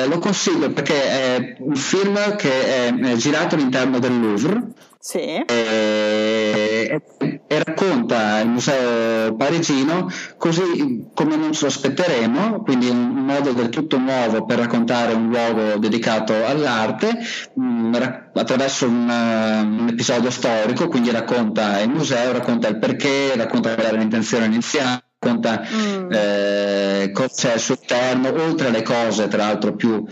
Lo 0.07 0.19
consiglio 0.19 0.71
perché 0.71 1.03
è 1.03 1.57
un 1.59 1.75
film 1.75 2.37
che 2.37 2.87
è 2.89 3.15
girato 3.17 3.57
all'interno 3.57 3.99
del 3.99 4.19
Louvre 4.19 4.69
Sì. 5.03 5.19
E, 5.19 7.01
e, 7.47 7.63
racconta 7.65 8.41
il 8.41 8.51
museo 8.51 9.35
parigino 9.35 10.11
così 10.37 11.09
come 11.15 11.37
non 11.37 11.53
ce 11.55 11.63
lo 11.63 11.69
aspetteremo, 11.69 12.61
quindi 12.63 12.91
un 12.91 13.25
modo 13.25 13.53
del 13.53 13.71
tutto 13.71 13.97
nuovo 13.97 14.45
per 14.45 14.59
raccontare 14.59 15.15
un 15.15 15.31
luogo 15.31 15.79
dedicato 15.79 16.35
all'arte 16.45 17.17
mh, 17.55 17.63
mm, 17.63 17.95
attraverso 18.35 18.87
un, 18.87 19.09
un, 19.09 19.89
episodio 19.89 20.29
storico, 20.29 20.89
quindi 20.89 21.11
racconta 21.11 21.81
il 21.81 21.89
museo, 21.89 22.33
racconta 22.33 22.69
il 22.69 22.79
perché, 22.79 23.35
racconta 23.37 23.73
qual 23.73 23.87
era 23.87 23.97
l'intenzione 23.97 24.45
iniziale 24.45 25.05
racconta 25.21 25.63
mm. 25.71 26.13
eh, 26.13 27.11
cosa 27.13 27.29
c'è 27.35 27.59
sul 27.59 27.79
terno, 27.81 28.29
oltre 28.29 28.69
alle 28.69 28.83
cose 28.83 29.29
tra 29.29 29.45
l'altro 29.45 29.75
più, 29.75 30.03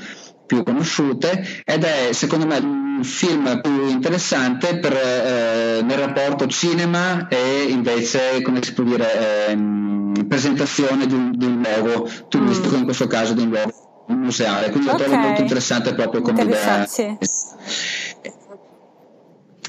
più, 0.49 0.63
conosciute 0.65 1.63
ed 1.65 1.85
è 1.85 2.13
secondo 2.13 2.47
me 2.47 2.57
il 2.57 3.05
film 3.05 3.61
più 3.61 3.87
interessante 3.87 4.79
per, 4.79 4.93
eh, 4.93 5.83
nel 5.83 5.99
rapporto 5.99 6.47
cinema 6.49 7.29
e 7.29 7.67
invece 7.69 8.43
come 8.43 8.63
si 8.63 8.73
può 8.73 8.83
dire 8.83 9.51
eh, 9.51 10.25
presentazione 10.27 11.07
di 11.07 11.15
un, 11.15 11.33
di 11.37 11.45
un 11.45 11.63
luogo 11.63 12.11
turistico, 12.29 12.75
mm. 12.75 12.79
in 12.79 12.85
questo 12.85 13.07
caso 13.07 13.35
di 13.35 13.43
un 13.43 13.51
luogo 13.51 13.73
museale, 14.09 14.71
quindi 14.71 14.89
okay. 14.89 15.01
lo 15.01 15.05
trovo 15.05 15.21
molto 15.27 15.41
interessante 15.43 15.95
proprio 15.95 16.23
come 16.23 16.43
idea. 16.43 16.87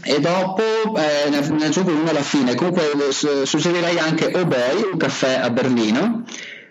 E 0.01 0.19
dopo 0.21 0.63
eh, 0.95 1.29
ne, 1.29 1.65
aggiungo 1.65 1.91
uno 1.91 2.09
alla 2.09 2.21
fine 2.21 2.55
comunque 2.55 2.83
suggerirei 3.11 3.99
anche 3.99 4.31
Obey 4.33 4.89
un 4.91 4.97
caffè 4.97 5.35
a 5.35 5.49
Berlino 5.49 6.23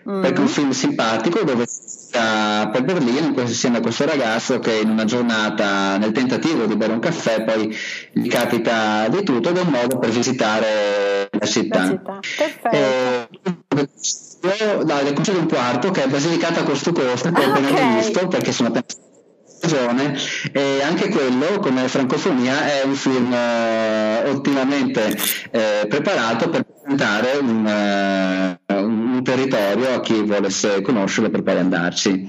mm-hmm. 0.09 0.21
perché 0.21 0.37
è 0.37 0.41
un 0.41 0.47
film 0.47 0.71
simpatico 0.71 1.43
dove 1.43 1.65
sta 1.67 2.69
per 2.71 2.83
Berlino 2.83 3.33
insieme 3.41 3.77
a 3.77 3.81
questo 3.81 4.05
ragazzo 4.05 4.59
che 4.59 4.79
in 4.79 4.89
una 4.89 5.05
giornata 5.05 5.97
nel 5.97 6.11
tentativo 6.11 6.65
di 6.65 6.75
bere 6.75 6.93
un 6.93 6.99
caffè 6.99 7.43
poi 7.43 7.75
gli 8.11 8.27
capita 8.27 9.07
di 9.09 9.23
tutto 9.23 9.49
ed 9.49 9.57
è 9.57 9.61
un 9.61 9.69
modo 9.69 9.99
per 9.99 10.09
visitare 10.09 11.29
la 11.31 11.45
città, 11.45 11.83
la 11.83 12.19
città. 12.21 12.69
E, 12.69 13.27
no, 14.41 15.01
le 15.03 15.13
consiglio 15.13 15.39
un 15.39 15.47
quarto 15.47 15.91
che 15.91 16.03
è 16.03 16.07
Basilicata 16.07 16.63
Costo 16.63 16.91
Costa 16.91 17.31
che 17.31 17.43
ho 17.43 17.49
appena 17.51 17.69
okay. 17.69 17.95
visto 17.95 18.27
perché 18.27 18.51
sono 18.51 18.69
appena 18.69 18.85
ragione 19.61 20.17
e 20.53 20.81
anche 20.81 21.09
quello 21.09 21.59
come 21.59 21.87
francofonia 21.87 22.65
è 22.65 22.83
un 22.83 22.95
film 22.95 23.31
eh, 23.33 24.29
ottimamente 24.29 25.15
eh, 25.51 25.85
preparato 25.87 26.49
per 26.49 26.63
presentare 26.63 27.37
un, 27.37 27.65
un, 27.65 28.58
territorio 29.29 29.93
a 29.93 29.99
chi 29.99 30.23
volesse 30.23 30.81
conoscerlo 30.81 31.29
per 31.29 31.43
poi 31.43 31.57
andarci. 31.57 32.27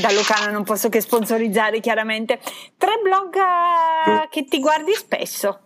Da 0.00 0.10
Lucana 0.10 0.50
non 0.50 0.64
posso 0.64 0.88
che 0.88 1.00
sponsorizzare 1.00 1.80
chiaramente. 1.80 2.40
Tre 2.76 2.98
blog 3.02 3.34
uh, 3.34 4.28
che 4.28 4.44
ti 4.44 4.58
guardi 4.58 4.92
spesso. 4.94 5.60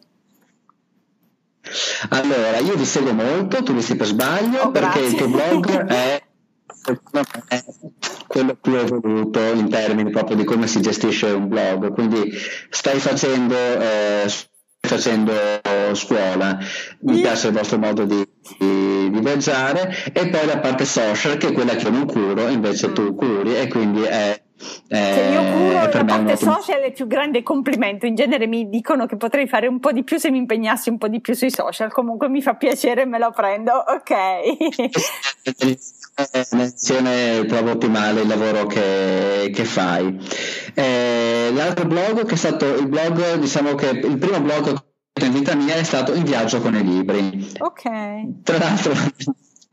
Allora 2.11 2.59
io 2.59 2.77
vi 2.77 2.85
seguo 2.85 3.15
molto 3.15 3.63
tu 3.63 3.73
mi 3.73 3.81
sei 3.81 3.97
per 3.97 4.07
sbaglio 4.07 4.65
oh, 4.65 4.71
perché 4.71 4.99
il 4.99 5.15
tuo 5.15 5.29
blog 5.29 5.87
è 5.87 6.23
quello 8.27 8.55
più 8.55 8.75
evoluto 8.75 9.41
in 9.41 9.71
termini 9.71 10.11
proprio 10.11 10.37
di 10.37 10.45
come 10.45 10.67
si 10.67 10.83
gestisce 10.83 11.29
un 11.29 11.49
blog, 11.49 11.93
quindi 11.95 12.31
stai 12.69 12.99
facendo, 12.99 13.55
eh, 13.55 14.31
facendo 14.87 15.33
scuola, 15.93 16.59
mi 17.01 17.21
piace 17.21 17.49
il 17.49 17.55
vostro 17.55 17.79
modo 17.79 18.05
di, 18.05 18.27
di, 18.59 19.11
di, 19.11 19.21
viaggiare. 19.21 19.95
E 20.13 20.29
poi 20.29 20.47
la 20.47 20.59
parte 20.59 20.85
social 20.85 21.37
che 21.37 21.49
è 21.49 21.53
quella 21.53 21.75
che 21.75 21.85
io 21.85 21.91
non 21.91 22.07
curo, 22.07 22.49
invece 22.49 22.93
tu 22.93 23.15
curi 23.15 23.57
e 23.57 23.69
quindi 23.69 24.03
è 24.03 24.44
eh, 24.89 25.33
io 25.33 25.43
curo 25.53 25.73
la 25.73 26.05
parte 26.05 26.37
social 26.37 26.81
è 26.81 26.87
il 26.87 26.93
più 26.93 27.07
grande 27.07 27.43
complimento. 27.43 28.07
In 28.07 28.15
genere 28.15 28.47
mi 28.47 28.69
dicono 28.69 29.07
che 29.07 29.17
potrei 29.17 29.49
fare 29.49 29.67
un 29.67 29.81
po' 29.81 29.93
di 29.93 30.05
più 30.05 30.19
se 30.19 30.31
mi 30.31 30.39
impegnassi 30.39 30.91
un 30.91 30.99
po' 30.99 31.09
di 31.09 31.21
più 31.21 31.35
sui 31.35 31.51
social. 31.51 31.93
Comunque 31.93 32.29
mi 32.29 32.41
fa 32.41 32.55
piacere 32.55 33.03
e 33.03 33.07
me 33.07 33.19
lo 33.19 33.31
prendo. 33.33 33.73
Ok. 33.73 34.13
Menzione 36.53 37.45
trovo 37.47 37.73
ottimale 37.73 38.21
il 38.21 38.29
lavoro 38.29 38.67
che, 38.67 39.51
che 39.53 39.65
fai. 39.65 40.17
Eh, 40.75 41.51
l'altro 41.53 41.87
blog 41.87 42.25
che 42.25 42.35
è 42.35 42.37
stato 42.37 42.67
il 42.75 42.89
blog, 42.89 43.35
diciamo 43.35 43.75
che 43.75 43.89
il 43.89 44.19
primo 44.19 44.41
blog 44.41 44.83
in 45.23 45.33
vita 45.33 45.55
mia 45.55 45.77
è 45.77 45.85
stato 45.85 46.13
In 46.13 46.25
viaggio 46.25 46.61
con 46.61 46.75
i 46.75 46.85
libri. 46.85 47.53
Ok. 47.59 47.83
Tra 48.43 48.59
l'altro 48.59 48.93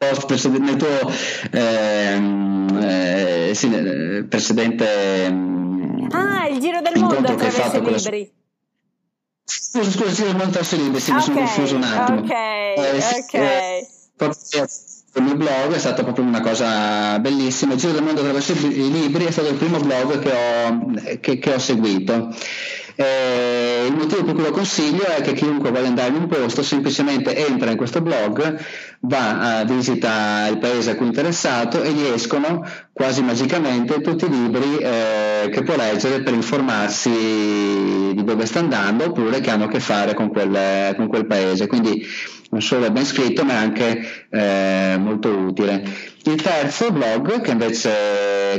nel 0.02 0.76
tuo 0.78 1.12
ehm, 1.52 2.80
eh, 2.82 3.52
sì, 3.54 3.70
precedente 4.28 5.26
ehm, 5.26 6.08
ah 6.12 6.48
il 6.48 6.60
giro 6.60 6.82
del 6.82 7.00
mondo 7.00 7.32
attraverso 7.32 7.78
i 7.78 7.94
libri 7.94 8.34
scusa 9.44 9.92
scusa 9.92 10.10
il 10.10 10.16
giro 10.16 10.28
del 10.28 10.38
mondo 10.38 10.58
attraverso 10.58 10.76
i 10.76 10.82
libri 10.82 11.00
sì, 11.00 11.12
okay, 11.12 11.20
mi 11.20 11.24
sono 11.24 11.38
confuso 11.38 11.76
un 11.76 11.84
attimo 11.84 12.20
ok 12.20 12.32
eh, 12.32 13.16
ok 13.20 13.34
eh, 13.34 13.88
il 15.14 15.24
mio 15.24 15.36
blog 15.36 15.74
è 15.74 15.78
stata 15.78 16.04
proprio 16.04 16.24
una 16.24 16.40
cosa 16.40 17.20
bellissima. 17.20 17.74
Il 17.74 17.80
Giro 17.80 17.92
del 17.92 18.04
Mondo 18.04 18.22
attraverso 18.22 18.54
i 18.54 18.92
libri 18.92 19.26
è 19.26 19.32
stato 19.32 19.50
il 19.50 19.56
primo 19.56 19.78
blog 19.80 20.20
che 20.20 20.32
ho, 20.32 21.18
che, 21.20 21.38
che 21.38 21.54
ho 21.54 21.60
seguito. 21.60 22.34
Eh, 22.96 23.86
il 23.88 23.96
motivo 23.96 24.24
per 24.24 24.34
cui 24.34 24.44
lo 24.44 24.52
consiglio 24.52 25.06
è 25.06 25.22
che 25.22 25.34
chiunque 25.34 25.72
voglia 25.72 25.88
andare 25.88 26.10
in 26.10 26.16
un 26.16 26.28
posto 26.28 26.62
semplicemente 26.64 27.36
entra 27.36 27.72
in 27.72 27.78
questo 27.78 28.02
blog, 28.02 28.60
va 29.02 29.58
a 29.58 29.64
visita 29.64 30.48
il 30.48 30.58
paese 30.58 30.92
a 30.92 30.96
cui 30.96 31.06
è 31.06 31.10
interessato 31.10 31.82
e 31.82 31.92
gli 31.92 32.06
escono 32.06 32.66
quasi 32.94 33.24
magicamente 33.24 34.02
tutti 34.02 34.26
i 34.26 34.30
libri 34.30 34.78
eh, 34.78 35.50
che 35.52 35.64
può 35.64 35.76
leggere 35.76 36.22
per 36.22 36.34
informarsi 36.34 37.10
di 37.10 38.24
dove 38.24 38.46
sta 38.46 38.60
andando 38.60 39.06
oppure 39.06 39.40
che 39.40 39.50
hanno 39.50 39.66
a 39.66 39.68
che 39.68 39.80
fare 39.80 40.14
con 40.14 40.30
quel, 40.30 40.94
con 40.96 41.08
quel 41.08 41.26
paese. 41.26 41.68
Quindi 41.68 42.06
non 42.52 42.62
solo 42.62 42.86
è 42.86 42.92
ben 42.92 43.06
scritto 43.06 43.44
ma 43.44 43.54
è 43.54 43.58
anche 43.58 44.26
eh, 44.30 44.98
molto 45.00 45.30
utile. 45.30 45.84
Il 46.24 46.42
terzo 46.42 46.92
blog 46.92 47.42
che 47.42 47.52
invece 47.52 47.90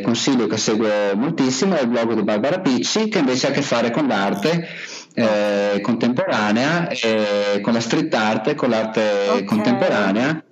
consiglio 0.00 0.46
che 0.46 0.56
seguo 0.56 0.88
moltissimo 1.14 1.76
è 1.76 1.82
il 1.82 1.88
blog 1.88 2.14
di 2.14 2.22
Barbara 2.22 2.60
Picci 2.60 3.08
che 3.08 3.18
invece 3.18 3.46
ha 3.46 3.50
a 3.50 3.52
che 3.52 3.62
fare 3.62 3.90
con 3.90 4.06
l'arte 4.06 4.66
eh, 5.14 5.80
contemporanea, 5.82 6.88
eh, 6.88 7.60
con 7.60 7.72
la 7.72 7.80
street 7.80 8.12
art, 8.14 8.54
con 8.54 8.70
l'arte 8.70 9.00
okay. 9.28 9.44
contemporanea 9.44 10.44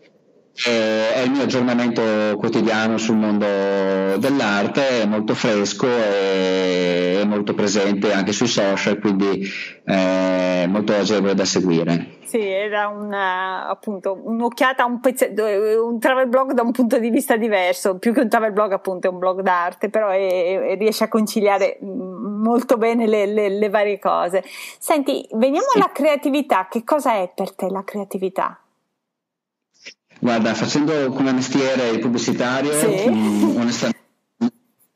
eh, 0.66 1.14
è 1.14 1.20
il 1.20 1.30
mio 1.30 1.42
aggiornamento 1.42 2.02
quotidiano 2.36 2.98
sul 2.98 3.16
mondo 3.16 3.46
dell'arte, 4.18 5.02
è 5.02 5.06
molto 5.06 5.34
fresco 5.34 5.86
e 5.86 7.22
molto 7.26 7.54
presente 7.54 8.12
anche 8.12 8.32
sui 8.32 8.46
social, 8.46 8.98
quindi 8.98 9.48
è 9.84 10.66
molto 10.68 10.94
agevole 10.94 11.34
da 11.34 11.44
seguire. 11.44 12.18
Sì, 12.24 12.40
era 12.40 12.88
una, 12.88 13.68
appunto 13.68 14.20
un'occhiata 14.22 14.84
a 14.84 14.86
un, 14.86 15.00
pezzetto, 15.00 15.44
un 15.84 15.98
travel 15.98 16.28
blog 16.28 16.52
da 16.52 16.62
un 16.62 16.70
punto 16.70 16.98
di 16.98 17.10
vista 17.10 17.36
diverso, 17.36 17.98
più 17.98 18.12
che 18.12 18.20
un 18.20 18.28
travel 18.28 18.52
blog 18.52 18.72
appunto 18.72 19.08
è 19.08 19.10
un 19.10 19.18
blog 19.18 19.40
d'arte, 19.40 19.88
però 19.88 20.10
è, 20.10 20.60
è, 20.60 20.76
riesce 20.76 21.04
a 21.04 21.08
conciliare 21.08 21.78
molto 21.80 22.76
bene 22.76 23.06
le, 23.06 23.26
le, 23.26 23.48
le 23.48 23.68
varie 23.68 23.98
cose. 23.98 24.44
Senti, 24.44 25.26
veniamo 25.32 25.68
sì. 25.70 25.78
alla 25.78 25.90
creatività, 25.92 26.68
che 26.70 26.84
cosa 26.84 27.14
è 27.14 27.30
per 27.34 27.52
te 27.54 27.68
la 27.68 27.82
creatività? 27.82 28.60
Guarda, 30.20 30.54
facendo 30.54 31.08
come 31.12 31.32
mestiere 31.32 31.88
il 31.88 31.98
pubblicitario, 31.98 32.72
sì. 32.72 33.08
mm, 33.08 33.56
onestamente 33.56 33.99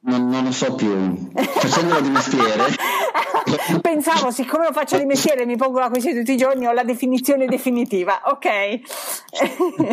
non, 0.05 0.29
non, 0.29 0.45
lo 0.45 0.53
so 0.53 0.75
più. 0.75 1.31
Facendolo 1.35 2.01
di 2.01 2.11
mestiere. 2.11 2.65
Pensavo, 3.81 4.31
siccome 4.31 4.67
lo 4.67 4.73
faccio 4.73 4.99
di 4.99 5.05
mestiere, 5.05 5.45
mi 5.47 5.57
pongo 5.57 5.79
la 5.79 5.89
questione 5.89 6.19
tutti 6.19 6.33
i 6.33 6.37
giorni, 6.37 6.67
ho 6.67 6.73
la 6.73 6.85
definizione 6.85 7.47
definitiva. 7.47 8.23
Ok. 8.27 8.47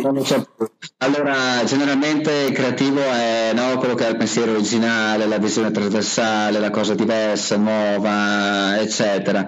non 0.02 0.14
lo 0.14 0.24
so 0.24 0.46
più. 0.56 0.70
Allora, 0.98 1.62
generalmente 1.64 2.30
il 2.48 2.52
creativo 2.52 3.00
è 3.00 3.52
no, 3.54 3.76
quello 3.78 3.94
che 3.94 4.06
ha 4.06 4.08
il 4.08 4.16
pensiero 4.16 4.52
originale, 4.52 5.26
la 5.26 5.38
visione 5.38 5.70
trasversale, 5.70 6.58
la 6.58 6.70
cosa 6.70 6.94
diversa, 6.94 7.56
nuova, 7.56 8.78
eccetera. 8.80 9.46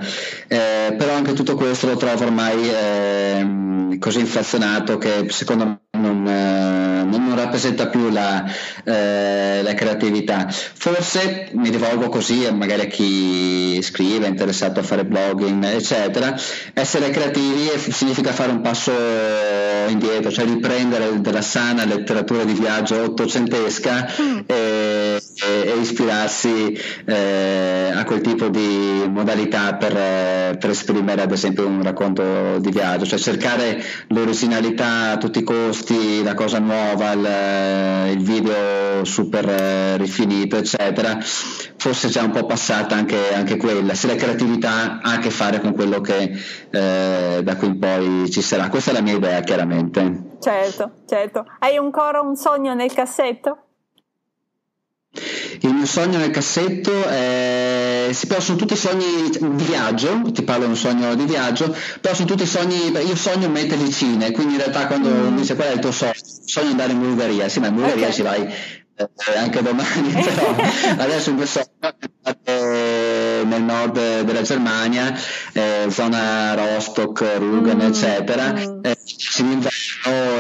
Eh, 0.49 0.95
però 0.97 1.15
anche 1.15 1.33
tutto 1.33 1.57
questo 1.57 1.87
lo 1.87 1.97
trovo 1.97 2.25
ormai 2.25 2.69
eh, 2.69 3.99
così 3.99 4.21
inflazionato 4.21 4.99
che 4.99 5.27
secondo 5.31 5.65
me 5.65 5.81
non, 5.93 6.27
eh, 6.27 6.84
non 7.05 7.35
rappresenta 7.35 7.89
più 7.89 8.11
la, 8.11 8.45
eh, 8.85 9.61
la, 9.63 9.75
creatività. 9.75 10.47
Forse 10.49 11.51
mi 11.53 11.71
rivolgo 11.71 12.09
così 12.09 12.51
magari 12.53 12.83
a 12.83 12.87
chi 12.87 13.81
scrive, 13.83 14.27
è 14.27 14.29
interessato 14.29 14.81
a 14.81 14.83
fare 14.83 15.05
blogging, 15.05 15.65
eccetera. 15.65 16.35
Essere 16.73 17.11
creativi 17.11 17.71
significa 17.91 18.33
fare 18.33 18.51
un 18.51 18.61
passo 18.61 18.93
indietro, 19.89 20.31
cioè 20.31 20.45
riprendere 20.45 21.21
della 21.21 21.43
sana 21.43 21.85
letteratura 21.85 22.45
di 22.45 22.53
viaggio 22.53 23.03
ottocentesca 23.03 24.13
mm. 24.21 24.39
e, 24.47 24.55
e, 24.55 25.69
e, 25.71 25.79
ispirarsi 25.81 26.79
eh, 27.05 27.93
a 27.95 28.05
quel 28.05 28.21
tipo 28.21 28.49
di 28.49 29.05
modalità 29.09 29.75
per, 29.75 29.93
per 30.59 30.71
esprimere 30.71 31.23
ad 31.23 31.33
esempio 31.33 31.67
un 31.67 31.83
racconto 31.83 32.59
di 32.59 32.71
viaggio, 32.71 33.07
cioè 33.07 33.19
cercare 33.19 33.83
l'originalità 34.09 35.13
a 35.13 35.17
tutti 35.17 35.41
i 35.41 35.43
costi, 35.43 36.23
la 36.23 36.35
cosa 36.35 36.59
nuova, 36.59 36.94
il, 36.95 37.25
eh, 37.27 38.13
il 38.13 38.23
video 38.23 39.05
super 39.05 39.49
eh, 39.49 39.97
rifinito, 39.97 40.57
eccetera, 40.57 41.19
forse 41.21 42.09
già 42.09 42.23
un 42.23 42.31
po' 42.31 42.47
passata 42.47 42.95
anche, 42.95 43.35
anche, 43.35 43.57
quella, 43.57 43.95
se 43.95 44.07
la 44.07 44.15
creatività 44.15 45.01
ha 45.03 45.15
a 45.15 45.19
che 45.19 45.31
fare 45.31 45.61
con 45.61 45.75
quello 45.75 46.01
che 46.01 46.33
eh, 46.71 47.41
da 47.43 47.57
qui 47.57 47.67
in 47.67 47.79
poi 47.79 48.31
ci 48.31 48.41
sarà. 48.43 48.69
Questa 48.69 48.91
è 48.91 48.95
la 48.95 49.03
mia 49.03 49.17
idea, 49.17 49.41
chiaramente. 49.41 50.37
Certo, 50.41 50.91
certo. 51.07 51.45
Hai 51.59 51.77
ancora 51.77 52.21
un 52.21 52.37
sogno 52.37 52.75
nel 52.75 52.93
cassetto? 52.93 53.59
Il 55.61 55.73
mio 55.73 55.87
sogno 55.87 56.19
nel 56.19 56.31
cassetto 56.31 57.05
è, 57.05 58.09
sì, 58.13 58.27
però 58.27 58.41
sono 58.41 58.59
tutti 58.59 58.77
sogni 58.77 59.31
di 59.31 59.65
viaggio, 59.65 60.23
ti 60.33 60.43
parlo 60.43 60.65
di 60.65 60.71
un 60.71 60.77
sogno 60.77 61.15
di 61.15 61.25
viaggio, 61.25 61.75
però 62.01 62.15
sono 62.15 62.27
tutti 62.27 62.47
sogni, 62.47 62.91
io 62.91 63.17
sogno 63.17 63.49
mette 63.49 63.77
vicine, 63.77 64.31
quindi 64.31 64.55
in 64.55 64.61
realtà 64.61 64.87
quando 64.87 65.09
mm. 65.09 65.35
mi 65.35 65.41
dice 65.41 65.55
qual 65.55 65.69
è 65.69 65.73
il 65.73 65.81
tuo 65.81 65.93
sogno, 65.93 66.13
sogno 66.45 66.71
andare 66.71 66.93
in 66.93 67.01
Bulgaria, 67.01 67.49
sì 67.49 67.61
ma 67.61 67.69
in 67.69 67.75
Bulgaria 67.75 68.09
okay. 68.09 68.13
ci 68.13 68.23
vai 68.23 68.55
eh, 68.97 69.37
anche 69.37 69.61
domani, 69.61 70.13
però 70.23 70.55
adesso 70.99 71.31
in 71.31 71.37
questo 71.37 71.61
eh, 72.45 73.43
nel 73.45 73.63
nord 73.63 74.23
della 74.23 74.43
Germania, 74.43 75.13
eh, 75.53 75.87
zona 75.89 76.55
Rostock, 76.55 77.25
Rugen, 77.39 77.79
mm, 77.79 77.81
eccetera, 77.81 78.53
mm. 78.53 78.85
eh, 78.85 78.99
d'inverno 79.37 79.71
e 80.05 80.34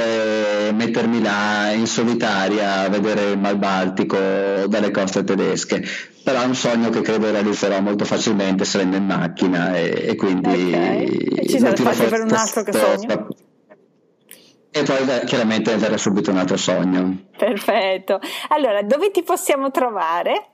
mettermi 0.84 1.22
là 1.22 1.70
in 1.72 1.86
solitaria 1.86 2.80
a 2.80 2.88
vedere 2.88 3.30
il 3.30 3.38
Mar 3.38 3.56
Baltico 3.56 4.16
dalle 4.16 4.90
coste 4.90 5.24
tedesche. 5.24 5.82
Però 6.22 6.40
è 6.40 6.44
un 6.44 6.54
sogno 6.54 6.90
che 6.90 7.00
credo 7.02 7.30
realizzerò 7.30 7.80
molto 7.80 8.04
facilmente 8.04 8.64
salendo 8.64 8.96
in 8.96 9.04
macchina 9.04 9.76
e, 9.76 10.06
e 10.08 10.16
quindi 10.16 10.72
okay. 10.72 11.48
ci 11.48 11.58
sarà 11.58 11.76
spazio 11.76 12.08
per 12.08 12.20
un 12.20 12.32
altro 12.32 12.62
che 12.62 12.72
sogno. 12.72 13.28
E 14.70 14.82
poi 14.82 15.24
chiaramente 15.26 15.76
verrà 15.76 15.96
subito 15.96 16.30
un 16.30 16.38
altro 16.38 16.56
sogno. 16.56 17.26
Perfetto. 17.36 18.18
Allora, 18.48 18.82
dove 18.82 19.10
ti 19.10 19.22
possiamo 19.22 19.70
trovare? 19.70 20.48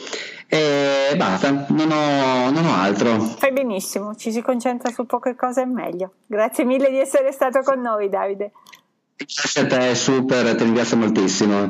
e 0.54 1.16
basta, 1.16 1.66
non 1.68 1.90
ho, 1.90 2.50
non 2.50 2.64
ho, 2.64 2.74
altro. 2.74 3.18
Fai 3.18 3.52
benissimo, 3.52 4.14
ci 4.14 4.30
si 4.30 4.40
concentra 4.40 4.92
su 4.92 5.04
poche 5.04 5.34
cose 5.34 5.62
e 5.62 5.66
meglio. 5.66 6.12
Grazie 6.26 6.64
mille 6.64 6.90
di 6.90 6.98
essere 6.98 7.32
stato 7.32 7.60
con 7.62 7.80
noi, 7.80 8.08
Davide. 8.08 8.52
Grazie 9.16 9.62
a 9.62 9.66
te, 9.66 9.94
super, 9.96 10.54
ti 10.54 10.62
ringrazio 10.62 10.96
moltissimo. 10.96 11.68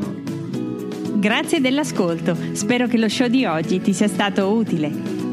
Grazie 1.14 1.62
dell'ascolto, 1.62 2.36
spero 2.52 2.86
che 2.86 2.98
lo 2.98 3.08
show 3.08 3.28
di 3.28 3.46
oggi 3.46 3.80
ti 3.80 3.94
sia 3.94 4.08
stato 4.08 4.52
utile. 4.52 5.13